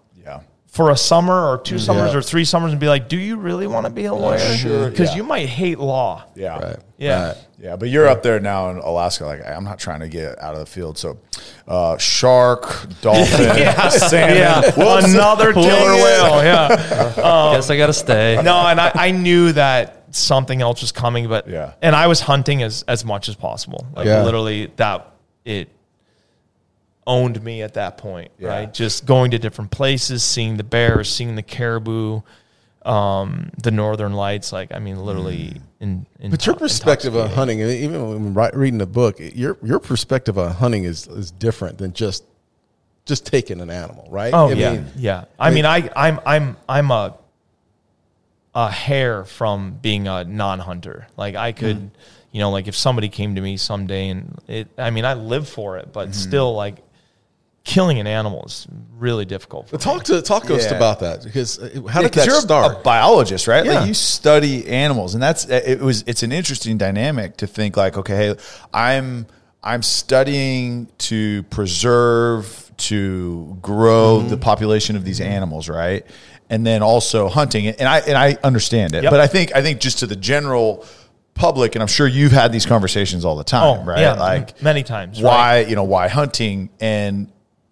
[0.70, 2.18] For a summer or two summers Yeah.
[2.18, 4.38] or three summers and be like, do you really want to be a lawyer?
[4.38, 5.16] Sure, Because yeah.
[5.16, 6.24] you might hate law.
[6.36, 6.58] Yeah.
[6.58, 6.76] Right.
[6.96, 7.26] Yeah.
[7.28, 7.36] Right.
[7.58, 9.26] Yeah, but you're up there now in Alaska.
[9.26, 10.96] Like, I'm not trying to get out of the field.
[10.96, 11.18] So,
[11.66, 13.26] uh, shark, dolphin,
[13.90, 14.36] salmon.
[14.36, 14.60] Yeah.
[14.76, 15.12] Whoops.
[15.12, 16.02] Another killer Dang it.
[16.02, 16.42] whale.
[16.44, 17.52] Yeah.
[17.54, 18.40] Guess I got to stay.
[18.42, 21.72] no, and I, I knew that something else was coming, but Yeah.
[21.82, 23.86] and I was hunting as as much as possible.
[23.94, 24.22] Like Yeah.
[24.24, 25.12] literally that
[25.44, 25.68] it
[27.06, 28.48] owned me at that point, Yeah.
[28.48, 28.72] right?
[28.74, 32.20] Just going to different places, seeing the bears, seeing the caribou,
[32.84, 34.52] um, the northern lights.
[34.52, 38.78] Like I mean, literally in, in But your perspective on hunting, and even when reading
[38.78, 42.24] the book, your your perspective on hunting is is different than just
[43.06, 44.32] just taking an animal, right?
[44.32, 45.24] Oh I yeah, mean, yeah.
[45.38, 47.16] I mean, I I'm I'm I'm a
[48.54, 51.06] a hair from being a non-hunter.
[51.16, 51.90] Like I could, Mm.
[52.32, 55.48] you know, like if somebody came to me someday and it, I mean, I live
[55.48, 56.12] for it, but Mm-hmm.
[56.28, 56.78] still, like
[57.64, 58.66] killing an animal is
[58.98, 59.66] really difficult.
[59.68, 60.76] For But talk to talk to us Yeah.
[60.76, 62.76] about that because uh, how Yeah, did 'cause that you're a- start?
[62.78, 63.64] A, biologist, right?
[63.64, 63.80] Yeah.
[63.80, 65.80] Like you study animals, and that's it.
[65.80, 68.34] Was it's an interesting dynamic to think like, okay, hey,
[68.72, 69.26] I'm
[69.62, 74.28] I'm studying to preserve, to grow Mm-hmm.
[74.30, 76.04] the population of these animals, right?
[76.48, 79.10] And then also hunting, and I and I understand it, Yep.
[79.10, 80.84] but I think I think just to the general
[81.34, 84.00] public, and I'm sure you've had these conversations all the time, oh, right?
[84.00, 85.20] yeah, like many times.
[85.22, 85.68] why right?
[85.68, 87.30] you know why hunting and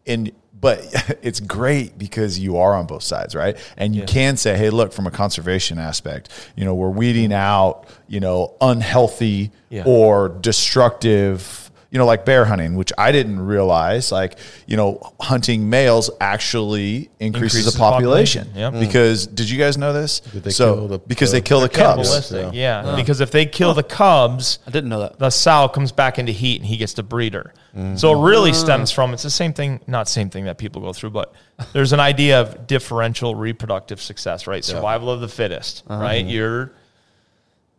[0.08, 0.80] and but
[1.22, 4.92] it's great because you are on both sides right and you can say hey look
[4.92, 9.84] from a conservation aspect you know we're weeding out you know unhealthy Yeah.
[9.86, 15.70] or destructive you know like bear hunting which i didn't realize like you know hunting
[15.70, 18.86] males actually increases, Increases the the population, population, yep.
[18.88, 21.68] because did you guys know this they so kill the- because the- they kill the
[21.68, 22.94] cubs Cannibalistic, yeah.
[22.96, 25.18] Because if they kill the cubs, I didn't know that.
[25.18, 27.54] the sow comes back into heat and he gets to breed her.
[27.94, 30.92] So it really stems from it's the same thing, not same thing that people go
[30.92, 31.32] through, but
[31.72, 34.64] there's an idea of differential reproductive success, right?
[34.64, 36.02] Survival of the fittest, uh-huh.
[36.02, 36.26] right?
[36.26, 36.72] You're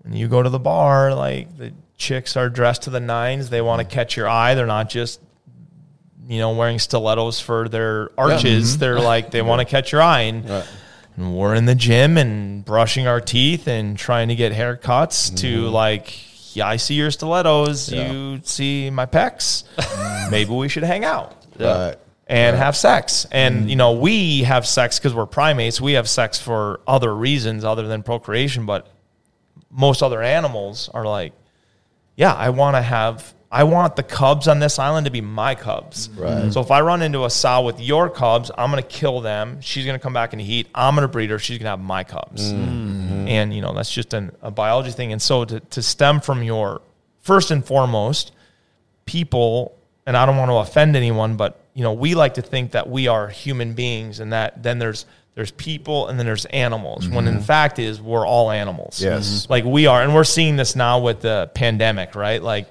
[0.03, 3.62] when you go to the bar, like the chicks are dressed to the nines, they
[3.62, 3.91] want to mm.
[3.91, 4.56] catch your eye.
[4.56, 5.22] They're not just
[6.28, 8.72] you know wearing stilettos for their arches.
[8.72, 8.80] Mm-hmm.
[8.80, 10.22] They're like they want to catch your eye.
[10.22, 10.50] And
[11.16, 15.66] and we're in the gym and brushing our teeth and trying to get haircuts to
[15.66, 15.74] mm-hmm.
[15.74, 17.91] like yeah i see your stilettos.
[17.91, 19.66] You see my pecs.
[19.76, 20.32] Mm.
[20.32, 21.36] Maybe we should hang out.
[21.60, 21.97] Right.
[22.28, 23.28] and have sex.
[23.32, 23.70] And mm-hmm.
[23.70, 25.82] you know we have sex because we're primates.
[25.82, 28.66] We have sex for other reasons other than procreation.
[28.66, 28.88] But
[29.70, 31.34] most other animals are like
[32.20, 35.55] yeah i want to have i want the cubs on this island to be my
[35.55, 36.09] cubs.
[36.09, 36.51] Right.
[36.53, 39.61] so if i run into a sow with your cubs i'm going to kill them.
[39.61, 40.67] She's going to come back into heat.
[40.76, 41.39] I'm going to breed her.
[41.39, 42.53] She's going to have my cubs.
[42.53, 42.63] Mm-hmm.
[42.63, 43.28] Mm-hmm.
[43.28, 45.11] And you know that's just an, a biology thing.
[45.11, 46.82] And so to, to stem from your
[47.22, 48.32] first and foremost
[49.05, 52.72] people and i don't want to offend anyone but you know we like to think
[52.72, 55.05] that we are human beings and that then there's
[55.40, 59.02] there's people and then there's animals when in fact is we're all animals.
[59.02, 59.48] Yes.
[59.50, 62.44] like we are and we're seeing this now with the pandemic right?
[62.44, 62.68] Like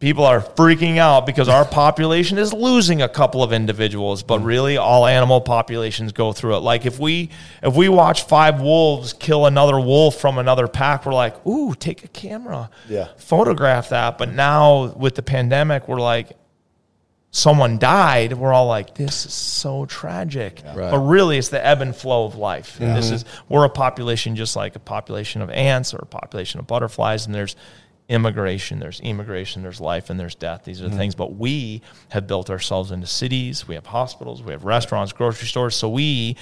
[0.00, 4.44] people are freaking out because our population is losing a couple of individuals but Mm.
[4.46, 6.60] really all animal populations go through it.
[6.60, 7.30] Like if we
[7.62, 12.02] if we watch five wolves kill another wolf from another pack we're like ooh take
[12.04, 12.68] a camera.
[12.88, 13.08] Yeah.
[13.16, 14.18] photograph that.
[14.18, 16.36] But now with the pandemic we're like
[17.34, 20.62] someone died we're all like this is so tragic.
[20.64, 20.92] Right.
[20.92, 22.78] but really it's the ebb and flow of life.
[22.78, 26.68] This is we're a population just like a population of ants or a population of
[26.68, 27.56] butterflies and there's
[28.08, 30.62] immigration there's immigration there's life and there's death.
[30.64, 30.98] These are the mm-hmm.
[30.98, 31.14] things.
[31.16, 33.66] But we have built ourselves into cities.
[33.66, 34.40] We have hospitals.
[34.40, 35.74] We have restaurants grocery stores.
[35.74, 36.36] So we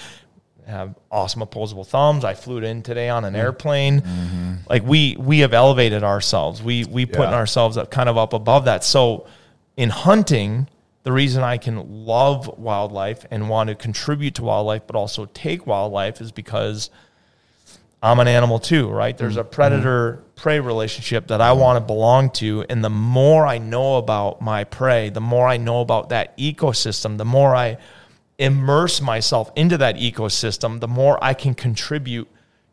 [0.66, 2.22] have awesome opposable thumbs.
[2.22, 4.02] I flew in today on an airplane.
[4.02, 4.54] Mm-hmm.
[4.68, 6.62] Like we we have elevated ourselves.
[6.62, 7.34] We we put Yeah.
[7.34, 8.84] ourselves up kind of up above that.
[8.84, 9.26] So
[9.74, 10.68] in hunting,
[11.02, 15.66] the reason I can love wildlife and want to contribute to wildlife, but also take
[15.66, 16.90] wildlife, is because
[18.02, 19.16] I'm an animal too, right?
[19.16, 19.50] There's a mm-hmm.
[19.50, 22.64] predator prey relationship that I want to belong to.
[22.68, 27.18] And the more I know about my prey, the more I know about that ecosystem,
[27.18, 27.78] the more I
[28.38, 32.28] immerse myself into that ecosystem, the more I can contribute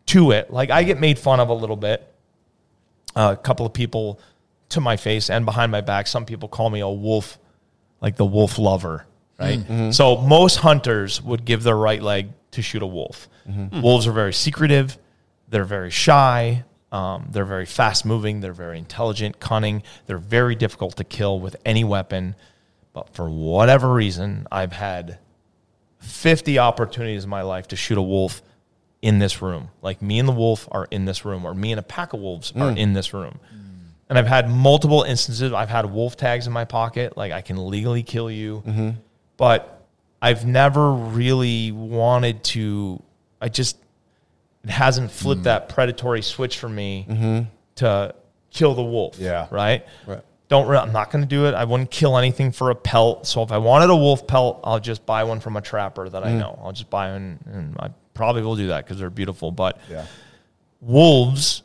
[0.08, 0.52] to it.
[0.52, 2.06] Like I get made fun of a little bit.
[3.16, 4.20] Uh, a couple of people
[4.70, 7.39] to my face and behind my back, some people call me a wolf,
[8.02, 9.06] like the wolf lover,
[9.40, 9.60] right?
[9.60, 9.74] Mm-hmm.
[9.74, 9.92] Mm-hmm.
[9.92, 13.30] So most hunters would give their right leg to shoot a wolf.
[13.48, 13.66] Mm-hmm.
[13.66, 13.82] Hmm.
[13.82, 14.98] Wolves are very secretive,
[15.50, 20.96] they're very shy, um, they're very fast moving, they're very intelligent, cunning, they're very difficult
[20.98, 22.36] to kill with any weapon.
[22.94, 25.20] But for whatever reason, I've had
[26.00, 28.42] 50 opportunities in my life to shoot a wolf
[29.02, 29.70] in this room.
[29.82, 32.20] Like me and the wolf are in this room, or me and a pack of
[32.20, 32.78] wolves are hmm.
[32.78, 33.40] in this room.
[34.10, 35.54] And I've had multiple instances.
[35.54, 38.64] I've had wolf tags in my pocket, like I can legally kill you.
[38.66, 38.90] Mm-hmm.
[39.38, 39.86] But
[40.22, 43.02] I've never really wanted to,
[43.40, 43.78] I just,
[44.64, 45.46] it hasn't flipped mm.
[45.46, 47.50] that predatory switch for me mm-hmm.
[47.76, 48.16] to
[48.52, 49.18] kill the wolf.
[49.20, 49.48] Yeah.
[49.52, 49.86] Right?
[50.08, 50.22] Right.
[50.48, 51.54] Don't re- I'm not going to do it.
[51.54, 53.28] I wouldn't kill anything for a pelt.
[53.28, 56.24] So if I wanted a wolf pelt, I'll just buy one from a trapper that
[56.24, 56.40] I mm.
[56.40, 56.60] know.
[56.64, 59.52] I'll just buy one, and I probably will do that because they're beautiful.
[59.52, 60.06] But Yeah.
[60.82, 61.62] wolves,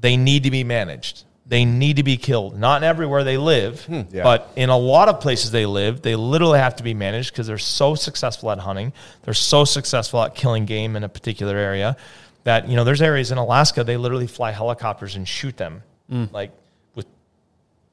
[0.00, 1.24] they need to be managed.
[1.44, 2.58] They need to be killed.
[2.58, 4.22] Not everywhere they live, hmm, Yeah.
[4.22, 7.46] but in a lot of places they live, they literally have to be managed because
[7.46, 8.92] they're so successful at hunting.
[9.24, 11.96] They're so successful at killing game in a particular area
[12.44, 15.82] that, you know, there's areas in Alaska, they literally fly helicopters and shoot them.
[16.08, 16.24] Hmm.
[16.32, 16.52] Like
[16.94, 17.06] with,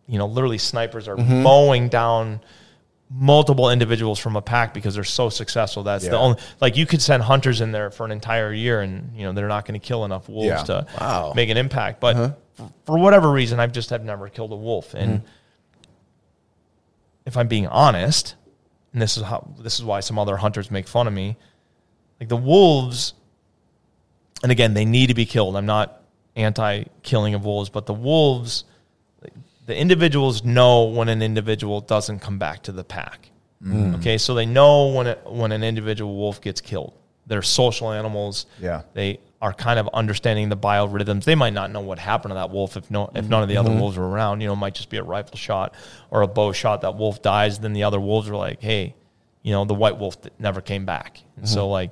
[0.07, 1.41] you know, literally snipers are mm-hmm.
[1.43, 2.41] mowing down
[3.11, 5.81] multiple individuals from a pack because they're so successful.
[5.83, 9.15] That's the only like you could send hunters in there for an entire year and
[9.15, 10.63] you know they're not going to kill enough wolves Yeah.
[10.63, 11.33] to Wow.
[11.35, 11.99] make an impact.
[11.99, 12.33] But uh-huh.
[12.85, 14.93] For whatever reason, I've just have never killed a wolf.
[14.93, 15.27] And mm-hmm.
[17.25, 18.35] if I'm being honest,
[18.93, 21.37] and this is how this is why some other hunters make fun of me,
[22.19, 23.13] like the wolves,
[24.43, 25.55] and again, they need to be killed.
[25.55, 26.01] I'm not
[26.35, 28.63] anti killing of wolves, but the wolves
[29.69, 33.29] the individuals know when an individual doesn't come back to the pack.
[33.63, 33.99] Mm.
[33.99, 36.95] Okay, so they know when it, when an individual wolf gets killed.
[37.27, 38.47] They're social animals.
[38.59, 38.81] Yeah.
[38.95, 41.23] they are kind of understanding the biorhythms.
[41.23, 43.57] They might not know what happened to that wolf if no if none of the
[43.57, 43.79] other mm-hmm.
[43.79, 44.41] wolves were around.
[44.41, 45.73] You know, it might just be a rifle shot
[46.11, 46.81] or a bow shot.
[46.81, 48.95] That wolf dies, then the other wolves are like, hey,
[49.41, 51.21] you know, the white wolf never came back.
[51.37, 51.71] And so mm-hmm.
[51.71, 51.91] like,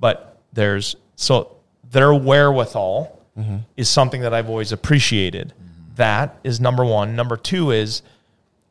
[0.00, 1.56] but there's so
[1.90, 3.58] their wherewithal mm-hmm.
[3.76, 5.52] is something that I've always appreciated.
[5.96, 7.14] That is number one.
[7.14, 8.02] Number two is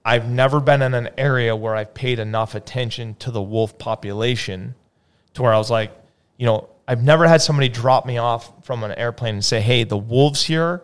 [0.03, 4.76] I've never been in an area where I've paid enough attention to the wolf population
[5.36, 5.91] to where I was like,
[6.38, 9.84] you know, I've never had somebody drop me off from an airplane and say, hey,
[9.84, 10.82] the wolves here,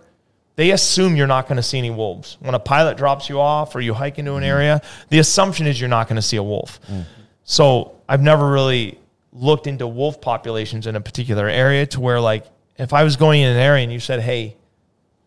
[0.56, 2.38] they assume you're not going to see any wolves.
[2.40, 4.48] When a pilot drops you off or you hike into an mm.
[4.48, 6.80] area, the assumption is you're not going to see a wolf.
[6.88, 7.06] Mm.
[7.44, 8.98] So I've never really
[9.32, 12.46] looked into wolf populations in a particular area to where, like,
[12.78, 14.58] if I was going in an area and you said, hey,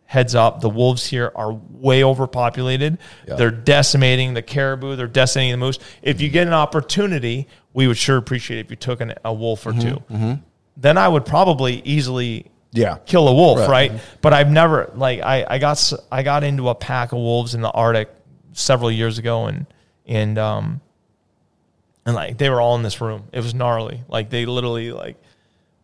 [0.04, 2.98] heads up, the wolves here are way overpopulated.
[3.28, 3.36] Yeah.
[3.36, 5.78] They're decimating the caribou, they're decimating the moose.
[6.02, 6.32] If you mm.
[6.32, 9.70] get an opportunity, we would sure appreciate it if you took an, a wolf or
[9.70, 9.88] mm-hmm.
[9.88, 10.32] 2 mm-hmm.
[10.80, 12.96] Then I would probably easily Yeah.
[13.06, 13.68] kill a wolf, Right.
[13.90, 14.00] right?
[14.22, 17.60] But I've never like I, I got I got into a pack of wolves in
[17.60, 18.08] the Arctic
[18.52, 19.66] several years ago, and
[20.06, 20.80] and um
[22.06, 23.24] and like they were all in this room.
[23.32, 24.02] It was gnarly.
[24.08, 25.16] Like they literally like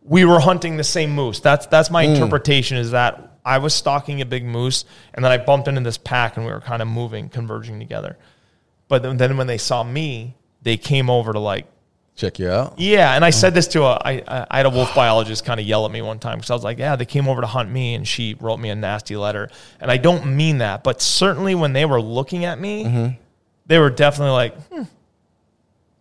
[0.03, 1.40] we were hunting the same moose.
[1.40, 2.76] That's that's my interpretation.
[2.78, 4.84] Is that I was stalking a big moose,
[5.14, 8.16] and then I bumped into this pack, and we were kind of moving, converging together.
[8.88, 11.66] But then, then when they saw me, they came over to like
[12.17, 12.79] Check you out.
[12.79, 15.61] yeah, and I said this to a I I I had a wolf biologist kind
[15.61, 17.47] of yell at me one time because I was like, yeah, they came over to
[17.47, 21.03] hunt me, and she wrote me a nasty letter, and I don't mean that, but
[21.03, 23.18] certainly when they were looking at me,
[23.67, 24.83] they were definitely like, hmm,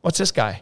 [0.01, 0.61] what's this guy?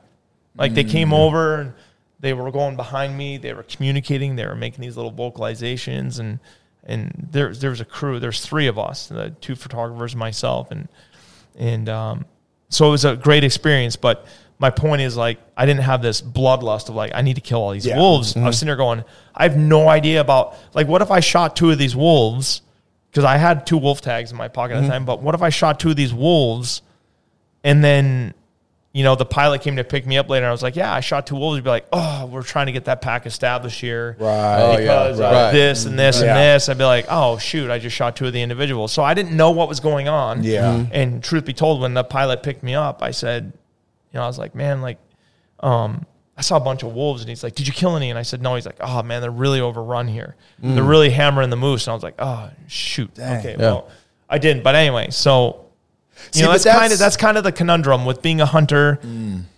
[0.55, 1.73] Like they came over and
[2.19, 6.39] they were going behind me, they were communicating, they were making these little vocalizations, and
[6.85, 8.19] and there there was a crew.
[8.19, 10.87] There's three of us, the two photographers, myself, and
[11.57, 12.25] and um,
[12.69, 13.95] so it was a great experience.
[13.95, 14.25] But
[14.63, 17.59] my point is like I didn't have this bloodlust of like I need to kill
[17.59, 17.97] all these Yeah.
[17.97, 18.35] wolves.
[18.37, 19.03] I was sitting there going,
[19.35, 22.61] I have no idea about like what if I shot two of these wolves
[23.11, 25.03] because I had two wolf tags in my pocket at the time.
[25.05, 26.81] But what if I shot two of these wolves
[27.63, 28.33] and then
[28.93, 30.93] you know the pilot came to pick me up later and I was like, yeah,
[30.93, 31.57] I shot two wolves.
[31.57, 34.61] He'd be like, oh, we're trying to get that pack established here Right.
[34.61, 35.51] Oh, yeah, because right.
[35.51, 36.27] this and this Yeah.
[36.27, 36.69] and this.
[36.69, 38.93] I'd be like, oh shoot, I just shot two of the individuals.
[38.93, 40.43] So I didn't know what was going on.
[40.43, 40.61] Yeah.
[40.73, 40.87] Mhm.
[40.93, 43.51] And truth be told, when the pilot picked me up, I said,
[44.13, 44.99] you know, I was like, man, like,
[45.59, 46.05] um,
[46.37, 48.23] I saw a bunch of wolves, and he's like, "Did you kill any?" And I
[48.23, 50.35] said, "No." He's like, "Oh man, they're really overrun here.
[50.63, 50.75] Mm.
[50.75, 53.89] They're really hammering the moose." And I was like, "Oh shoot, okay, well,
[54.29, 55.65] I didn't." But anyway, so
[56.15, 58.45] you See, know, that's, that's- kind of that's kind of the conundrum with being a
[58.45, 58.99] hunter.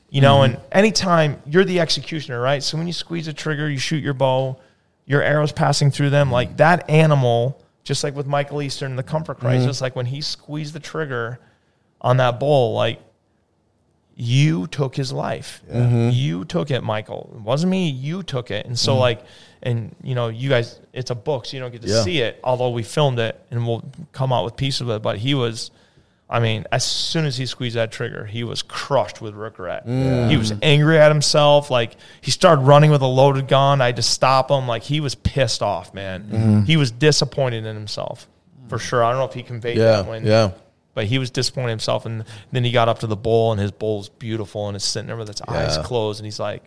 [0.10, 2.64] You know, and anytime you're the executioner, right?
[2.64, 4.58] So when you squeeze a trigger, you shoot your bow,
[5.06, 9.04] your arrows passing through them, like that animal, just like with Michael Easter in the
[9.04, 11.40] Comfort Crisis, like when he squeezed the trigger
[12.00, 13.02] on that bull, like
[14.16, 15.62] you took his life.
[15.72, 16.10] Mm-hmm.
[16.12, 17.32] You took it, Michael.
[17.36, 17.90] It wasn't me.
[17.90, 18.66] You took it.
[18.66, 19.02] And so, mm-hmm.
[19.02, 19.22] like,
[19.62, 22.02] and you know, you guys, it's a book, so you don't get to Yeah.
[22.02, 22.40] see it.
[22.44, 23.84] Although we filmed it, and we'll
[24.14, 25.02] come out with pieces of it.
[25.02, 25.70] But he was,
[26.30, 29.86] I mean, as soon as he squeezed that trigger, he was crushed with regret.
[29.86, 30.30] Mm.
[30.30, 31.70] He was angry at himself.
[31.70, 33.82] Like he started running with a loaded gun.
[33.82, 34.66] I had to stop him.
[34.66, 36.24] Like he was pissed off, man.
[36.24, 36.62] Mm-hmm.
[36.64, 38.30] He was disappointed in himself
[38.70, 38.82] for mm.
[38.82, 39.04] sure.
[39.04, 40.52] I don't know if he conveyed Yeah, that when yeah.
[40.96, 42.08] But he was disappointed himself.
[42.08, 45.06] And then he got up to the bull, and his bull's beautiful, and it's sitting
[45.08, 46.64] there with its eyes closed, and he's like,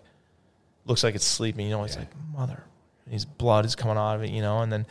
[0.84, 1.66] looks like it's sleeping.
[1.66, 2.62] You know, he's like, mother,
[3.06, 4.86] and his blood is coming out of it, you know, and then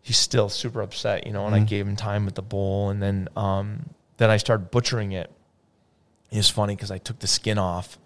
[0.00, 1.46] he's still super upset, you know.
[1.46, 5.12] And I gave him time with the bull, and then um, then I started butchering
[5.12, 5.30] it.
[6.30, 7.98] It's funny because I took the skin off,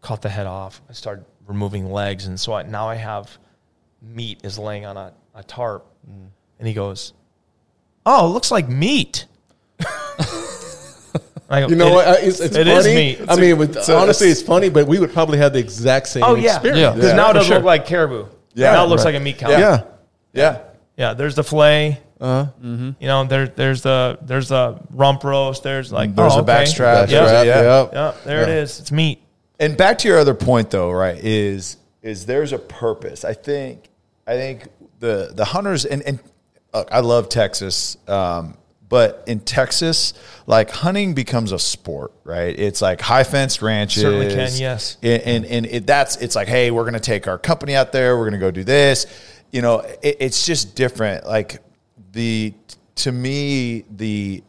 [0.00, 0.80] cut the head off.
[0.88, 3.38] I started removing legs, and so I, now I have
[4.00, 5.86] meat is laying on a, a tarp,
[6.58, 7.12] and he goes,
[8.06, 9.26] "Oh, it looks like meat."
[9.80, 9.86] Go,
[11.68, 12.22] You know "It- what?
[12.22, 12.78] It's, it's it funny.
[12.78, 12.86] is
[13.20, 13.20] meat.
[13.28, 16.08] I mean, with, it's a- honestly, it's funny, but we would probably have the exact
[16.08, 16.80] same Oh yeah, experience.
[16.80, 16.92] Yeah.
[16.94, 17.58] Because now it doesn't sure.
[17.58, 18.26] look like caribou.
[18.54, 18.72] Yeah.
[18.72, 19.12] now it looks Right.
[19.14, 19.50] like a meat cow.
[19.50, 19.58] Yeah.
[19.58, 19.82] Yeah,
[20.32, 20.58] Yeah.
[20.96, 21.14] Yeah.
[21.14, 22.00] there's the fillet.
[22.20, 22.46] Uh-huh.
[22.62, 25.64] You know, there, there's the there's the rump roast.
[25.64, 26.52] There's like There's oh, a okay.
[26.52, 27.08] backstrap.
[27.08, 27.42] That's Yeah.
[27.42, 27.80] Yeah.
[27.82, 27.90] Yep.
[27.92, 28.78] Yeah, there it is.
[28.78, 29.20] It's meat.
[29.58, 33.24] And back to your other point though, right, is is there's a purpose.
[33.24, 33.88] I think
[34.26, 34.68] I think
[35.00, 36.20] the the hunters and, and
[36.72, 37.96] look, I love Texas.
[38.08, 38.56] Um,
[38.88, 40.12] but in Texas,
[40.46, 42.58] like hunting becomes a sport, right?
[42.58, 44.02] It's like high fenced ranches.
[44.02, 44.98] Certainly can, yes.
[45.02, 48.18] And and, and it, that's it's like, hey, we're gonna take our company out there.
[48.18, 49.06] We're gonna go do this.
[49.50, 51.26] You know, it, it's just different.
[51.26, 51.62] Like
[52.12, 52.52] the
[52.96, 54.42] to me the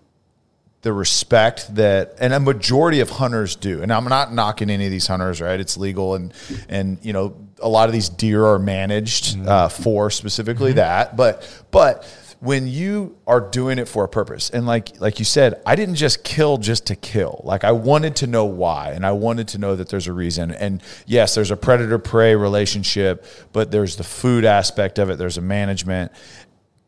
[0.83, 3.81] the respect that and a majority of hunters do.
[3.81, 5.59] And i'm not knocking any of these hunters right?
[5.59, 6.33] It's legal and
[6.69, 11.15] and you know a lot of these deer are managed uh, for specifically that.
[11.15, 12.05] But but
[12.41, 15.95] when you are doing it for a purpose and like like you said i didn't
[15.95, 17.39] just kill just to kill.
[17.45, 20.51] Like i wanted to know why and i wanted to know that there's a reason.
[20.51, 25.17] And yes there's a predator prey relationship but there's the food aspect of it.
[25.17, 26.11] There's a management.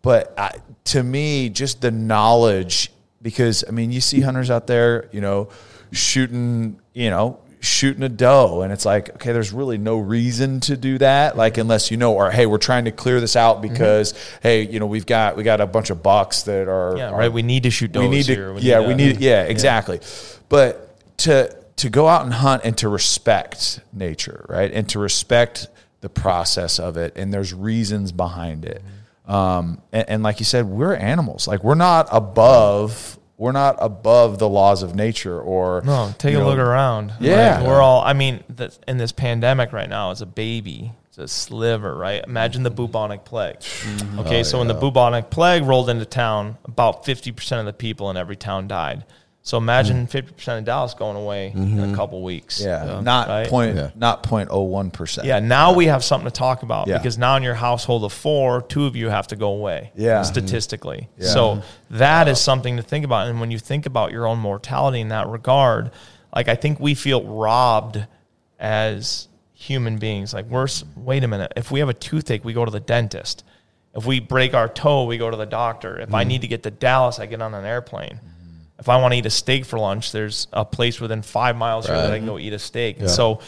[0.02, 0.52] But I,
[0.84, 2.92] to me, just the knowledge,
[3.26, 5.50] because I mean, you see hunters out there, you know,
[5.92, 10.78] shooting, you know, shooting a doe, and it's like, okay, there's really no reason to
[10.78, 13.74] do that, like unless you know, or hey, we're trying to clear this out mm-hmm.
[13.74, 17.10] because hey, you know, we've got we got a bunch of bucks that are Yeah,
[17.10, 17.34] are- right.
[17.34, 18.58] We need to shoot does we need to, here.
[18.60, 20.02] yeah, we need, yeah, exactly.
[20.48, 25.68] But to to go out and hunt and to respect nature, right, and to respect
[26.02, 28.84] the process of it, and there's reasons behind it.
[28.86, 29.05] Mm-hmm.
[29.28, 31.48] Um, and, and like you said, we're animals.
[31.48, 33.20] Like we're not above.
[33.38, 37.12] We're not above the laws of nature, or No, take a know, look around.
[37.20, 37.58] Yeah.
[37.58, 38.02] Like, we're all.
[38.02, 42.24] I mean, the, in this pandemic right now, as a baby, it's a sliver, right?
[42.26, 43.60] Imagine the bubonic plague.
[43.60, 44.20] Mm-hmm.
[44.20, 47.74] Okay, Oh, so when the bubonic plague rolled into town, about fifty percent of the
[47.74, 49.04] people in every town died.
[49.46, 51.94] So imagine 50 percent of Dallas going away in a mm-hmm.
[51.94, 52.64] couple weeks.
[52.64, 52.90] Mm-hmm.
[52.90, 53.48] Yeah, not right?
[53.48, 53.92] point, Yeah.
[53.94, 55.28] not point oh one percent.
[55.28, 56.98] Yeah, now we have something to talk about Yeah.
[56.98, 59.92] because now in your household of four, two of you have to go away.
[59.96, 60.22] Yeah.
[60.22, 60.24] Mm-hmm.
[60.24, 61.10] Statistically.
[61.20, 61.28] Yeah.
[61.28, 61.98] So mm-hmm.
[61.98, 63.28] that is something to think about.
[63.28, 65.92] And when you think about your own mortality in that regard,
[66.36, 68.04] like I think we feel robbed
[68.60, 70.34] as human beings.
[70.34, 73.44] Like we're wait a minute, if we have a toothache, we go to the dentist.
[73.96, 76.00] If we break our toe, we go to the doctor.
[76.00, 78.20] If I need to get to Dallas, I get on an airplane.
[78.80, 81.86] If I want to eat a steak for lunch, there's a place within five miles
[81.88, 83.00] here that I can go eat a steak.
[83.00, 83.40] And so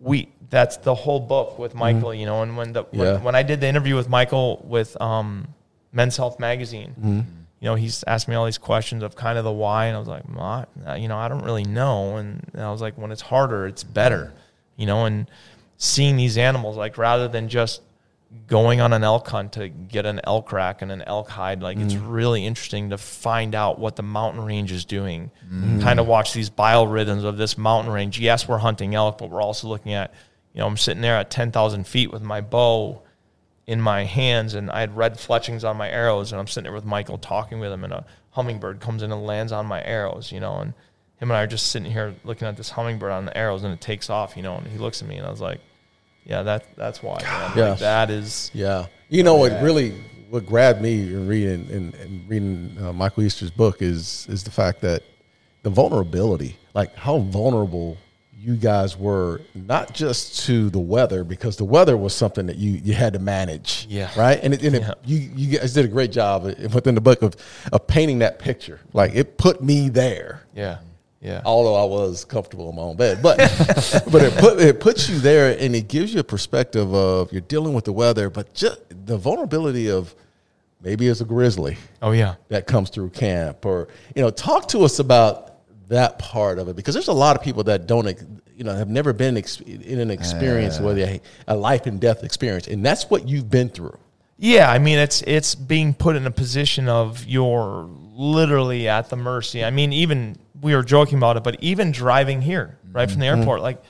[0.00, 1.80] we that's the whole book with mm-hmm.
[1.80, 3.18] Michael, you know, and when the when, Yeah.
[3.18, 5.48] when I did the interview with Michael with um,
[5.92, 7.18] Men's Health magazine, mm-hmm.
[7.60, 9.98] you know, he's asked me all these questions of kind of the why, and I
[9.98, 12.80] was like, well, I, uh, you know, I don't really know, and, and I was
[12.80, 14.32] like, when it's harder, it's better,
[14.76, 15.30] you know, and
[15.76, 17.80] seeing these animals like rather than just
[18.46, 21.62] going on an elk hunt to get an elk rack and an elk hide.
[21.62, 22.02] Like it's mm.
[22.04, 25.30] really interesting to find out what the mountain range is doing.
[25.52, 25.82] Mm.
[25.82, 28.20] Kind of watch these biorhythms of this mountain range.
[28.20, 30.14] Yes, we're hunting elk, but we're also looking at,
[30.52, 33.02] you know, I'm sitting there at 10,000 feet with my bow
[33.66, 36.72] in my hands and I had red fletchings on my arrows and I'm sitting there
[36.72, 40.30] with Michael talking with him and a hummingbird comes in and lands on my arrows,
[40.30, 40.74] you know, and
[41.16, 43.72] him and I are just sitting here looking at this hummingbird on the arrows and
[43.72, 45.60] it takes off, you know, and he looks at me and I was like,
[46.24, 47.20] yeah, that that's why.
[47.22, 47.52] Man.
[47.56, 47.70] Yeah.
[47.70, 48.86] Like, that is Yeah.
[49.08, 49.94] You know what really
[50.28, 54.50] what grabbed me in reading and, and reading uh, Michael Easter's book is is the
[54.50, 55.02] fact that
[55.62, 57.98] the vulnerability, like how vulnerable
[58.38, 62.80] you guys were, not just to the weather, because the weather was something that you
[62.82, 63.86] you had to manage.
[63.90, 64.10] Yeah.
[64.16, 64.38] Right.
[64.42, 67.34] And, it, and it, you you guys did a great job within the book of
[67.72, 68.80] of painting that picture.
[68.92, 70.78] Like it put me there yeah.
[71.22, 71.42] Yeah.
[71.44, 73.20] although I was comfortable in my own bed.
[73.22, 73.36] But
[74.10, 77.42] but it put it puts you there and it gives you a perspective of you're
[77.42, 80.14] dealing with the weather, but just the vulnerability of
[80.82, 82.36] maybe it's a grizzly Oh yeah.
[82.48, 85.56] that comes through camp or you know talk to us about
[85.88, 88.06] that part of it because there's a lot of people that don't
[88.56, 92.66] you know have never been in an experience where they a life and death experience
[92.66, 93.98] and that's what you've been through
[94.38, 97.86] Yeah, I mean it's it's being put in a position of you're
[98.20, 99.64] literally at the mercy.
[99.64, 103.26] I mean, even we were joking about it, but even driving here, right from the
[103.26, 103.40] mm-hmm.
[103.40, 103.82] airport, like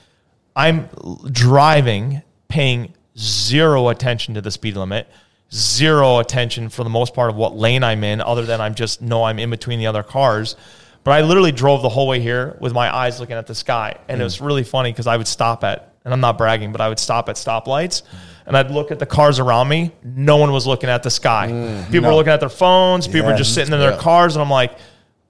[0.55, 0.87] I'm
[1.29, 5.09] driving, paying zero attention to the speed limit,
[5.53, 9.01] zero attention for the most part of what lane I'm in, other than I'm just
[9.01, 10.55] know I'm in between the other cars.
[11.03, 13.97] But I literally drove the whole way here with my eyes looking at the sky,
[14.07, 14.27] and it mm.
[14.27, 16.99] was really funny because I would stop at, and I'm not bragging, but I would
[16.99, 18.03] stop at stoplights,
[18.45, 19.91] and I'd look at the cars around me.
[20.03, 21.49] No one was looking at the sky.
[21.51, 23.07] Mm, People were looking at their phones.
[23.07, 23.97] People were just sitting in their Yeah.
[23.97, 24.77] cars, and I'm like,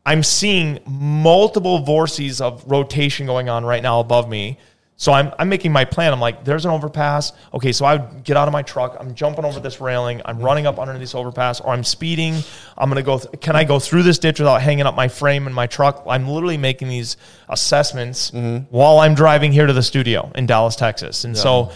[0.06, 4.58] I'm seeing multiple vortices of rotation going on right now above me.
[5.02, 6.14] So I'm, I'm making my plan.
[6.14, 7.34] I'm like, there's an overpass.
[7.56, 8.98] Okay, so I would get out of my truck.
[9.00, 10.22] I'm jumping over this railing.
[10.26, 12.36] I'm running up under this overpass, or I'm speeding.
[12.78, 13.18] I'm gonna go.
[13.18, 16.04] Th- can I go through this ditch without hanging up my frame in my truck?
[16.08, 17.18] I'm literally making these
[17.50, 18.66] assessments mm-hmm.
[18.70, 21.24] while I'm driving here to the studio in Dallas, Texas.
[21.24, 21.72] And so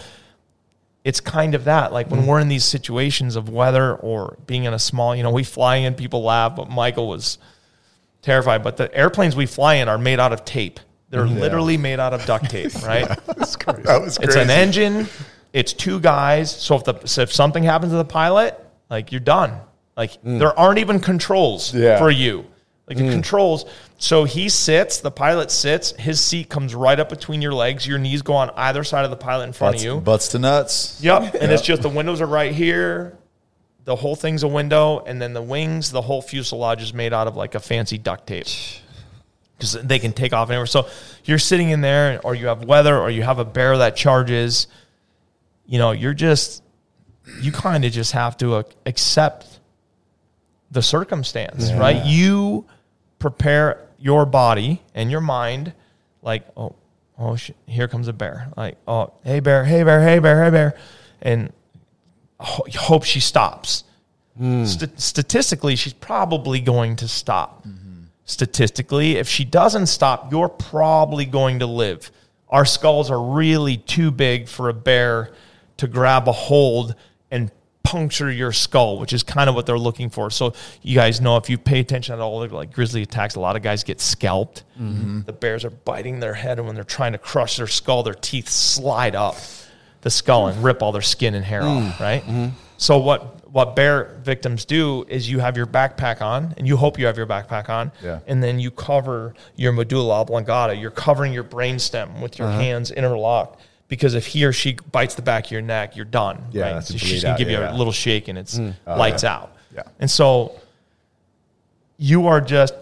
[1.06, 1.92] it's kind of that.
[1.92, 2.26] Like when mm.
[2.26, 5.76] we're in these situations of weather or being in a small, you know, we fly
[5.76, 7.38] in, people laugh, but Michael was
[8.22, 8.64] terrified.
[8.64, 10.80] But the airplanes we fly in are made out of tape.
[11.10, 13.06] They're literally made out of duct tape, right?
[13.06, 13.82] That was crazy.
[13.86, 14.40] it's crazy.
[14.40, 15.06] an engine.
[15.52, 16.50] It's two guys.
[16.50, 18.58] So if the so if something happens to the pilot,
[18.90, 19.60] like you're done.
[19.96, 20.40] Like mm.
[20.40, 21.98] there aren't even controls Yeah.
[21.98, 22.46] for you.
[22.88, 23.64] Like the controls.
[23.98, 25.00] So he sits.
[25.00, 25.90] The pilot sits.
[25.98, 27.84] His seat comes right up between your legs.
[27.84, 30.00] Your knees go on either side of the pilot in front Butts, of you.
[30.00, 31.00] butts to nuts.
[31.02, 31.34] Yep.
[31.40, 33.18] And it's just the windows are right here.
[33.84, 37.26] The whole thing's a window, and then the wings, the whole fuselage is made out
[37.28, 38.46] of like a fancy duct tape
[39.58, 40.66] because they can take off anywhere.
[40.66, 40.88] So
[41.24, 44.68] you're sitting in there, or you have weather, or you have a bear that charges.
[45.66, 46.62] You know, you're just
[47.40, 49.58] you kind of just have to uh, accept
[50.70, 52.04] the circumstance, right?
[52.04, 52.66] You
[53.18, 55.72] prepare your body and your mind,
[56.22, 56.74] like, oh,
[57.18, 58.52] oh, shit, here comes a bear.
[58.56, 60.78] Like, oh, hey bear, hey bear, hey bear, hey bear,
[61.22, 61.52] and
[62.40, 63.84] ho- hope she stops.
[64.36, 64.64] Hmm.
[64.64, 67.66] St- statistically, she's probably going to stop.
[67.66, 68.04] Mm-hmm.
[68.24, 72.10] Statistically, if she doesn't stop, you're probably going to live.
[72.48, 75.32] Our skulls are really too big for a bear
[75.78, 76.94] to grab a hold
[77.30, 77.50] and
[77.86, 80.28] puncture your skull, which is kind of what they're looking for.
[80.28, 83.54] So you guys know if you pay attention at all, like grizzly attacks, a lot
[83.54, 84.64] of guys get scalped.
[84.80, 85.20] Mm-hmm.
[85.22, 88.14] The bears are biting their head, and when they're trying to crush their skull, their
[88.14, 89.36] teeth slide up
[90.00, 91.88] the skull and rip all their skin and hair mm.
[91.88, 92.22] off, right?
[92.22, 92.48] Mm-hmm.
[92.76, 96.98] So what what bear victims do is you have your backpack on, and you hope
[96.98, 98.18] you have your backpack on, Yeah.
[98.26, 100.74] and then you cover your medulla oblongata.
[100.74, 102.58] You're covering your brainstem with your uh-huh.
[102.58, 103.60] hands interlocked.
[103.88, 106.44] Because if he or she bites the back of your neck, you're done.
[106.50, 106.72] Yeah, right?
[106.74, 107.74] that's So she's gonna out, give you yeah.
[107.74, 108.74] a little shake, and it's mm.
[108.86, 109.54] oh, lights out.
[109.74, 109.82] Yeah.
[110.00, 110.58] And so
[111.98, 112.74] you are just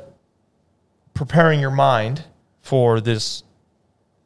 [1.13, 2.25] preparing your mind
[2.63, 3.43] for this,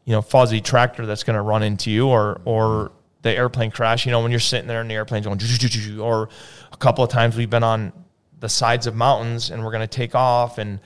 [0.05, 2.92] you know, fuzzy tractor that's going to run into you, or or
[3.22, 4.06] the airplane crash.
[4.06, 6.28] You know, when you're sitting there and the airplane's going, or
[6.72, 7.92] a couple of times we've been on
[8.40, 10.80] the sides of mountains and we're going to take off, and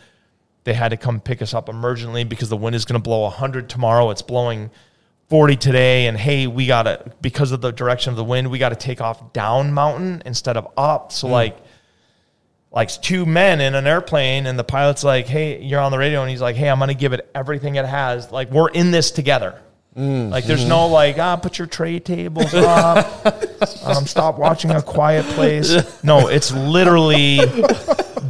[0.65, 3.23] they had to come pick us up emergently because the wind is going to blow
[3.23, 4.11] 100 tomorrow.
[4.11, 4.71] It's blowing
[5.33, 6.09] 40 today.
[6.09, 8.77] And hey, we got to, because of the direction of the wind, we got to
[8.77, 11.11] take off down mountain instead of up.
[11.11, 11.31] So, mm.
[11.31, 11.57] like,
[12.71, 16.21] like two men in an airplane, and the pilot's like, hey, you're on the radio,
[16.21, 18.31] and he's like, hey, I'm to give it everything it has.
[18.31, 19.59] Like, we're in this together.
[19.95, 23.27] Like there's no like ah put your tray tables up,
[23.85, 26.03] um, stop watching a quiet place.
[26.03, 27.39] No, it's literally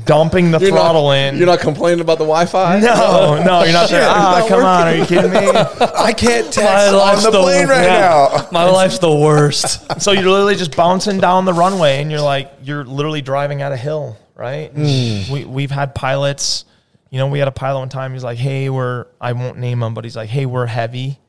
[0.04, 1.36] dumping the You're throttle not, in.
[1.36, 2.80] You're not complaining about the Wi-Fi.
[2.80, 4.08] no, no, you're not there.
[4.08, 5.38] Ah, not come on, are you kidding me?
[5.80, 8.00] I can't My text life's on the plane right yeah.
[8.00, 8.48] now.
[8.50, 10.02] My life's the worst.
[10.02, 13.72] So you're literally just bouncing down the runway, and you're like, you're literally driving at
[13.72, 14.74] a hill, right?
[14.74, 16.64] We we've had pilots.
[17.10, 18.14] You know, we had a pilot one time.
[18.14, 21.20] He's like, "Hey, we're I won't name him, but he's like, hey, we're heavy,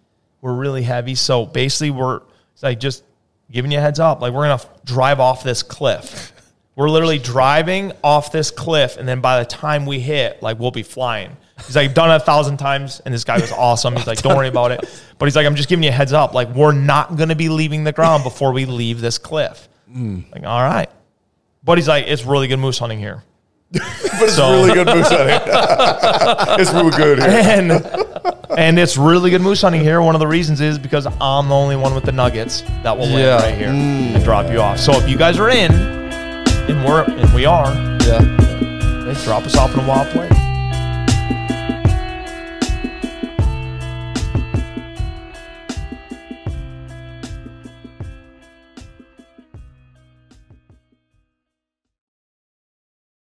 [0.43, 1.15] we're really heavy.
[1.15, 2.21] So basically, we're
[2.61, 3.03] like just
[3.49, 6.31] giving you a heads up, like we're gonna drive off this cliff.
[6.75, 10.71] We're literally driving off this cliff, and then by the time we hit, like we'll
[10.71, 13.95] be flying." He's like, done it a thousand times, and this guy was awesome.
[13.95, 14.81] He's like, don't worry about it.
[15.17, 16.33] But he's like, I'm just giving you a heads up.
[16.33, 19.69] Like, we're not going to be leaving the ground before we leave this cliff.
[19.89, 20.21] Hmm.
[20.33, 20.89] Like, all right.
[21.63, 23.23] But he's like, it's really good moose hunting here.
[23.73, 25.39] But it's So- really good moose hunting.
[26.59, 27.29] it's really good here.
[27.29, 27.71] And
[28.57, 30.01] and it's really good moose hunting here.
[30.01, 33.07] One of the reasons is because I'm the only one with the nuggets that will
[33.07, 34.15] land right here mm.
[34.15, 34.79] and drop you off.
[34.79, 37.73] So if you guys are in, and we're and we are,
[38.05, 38.19] Yeah.
[39.25, 40.42] drop us off in a wild place.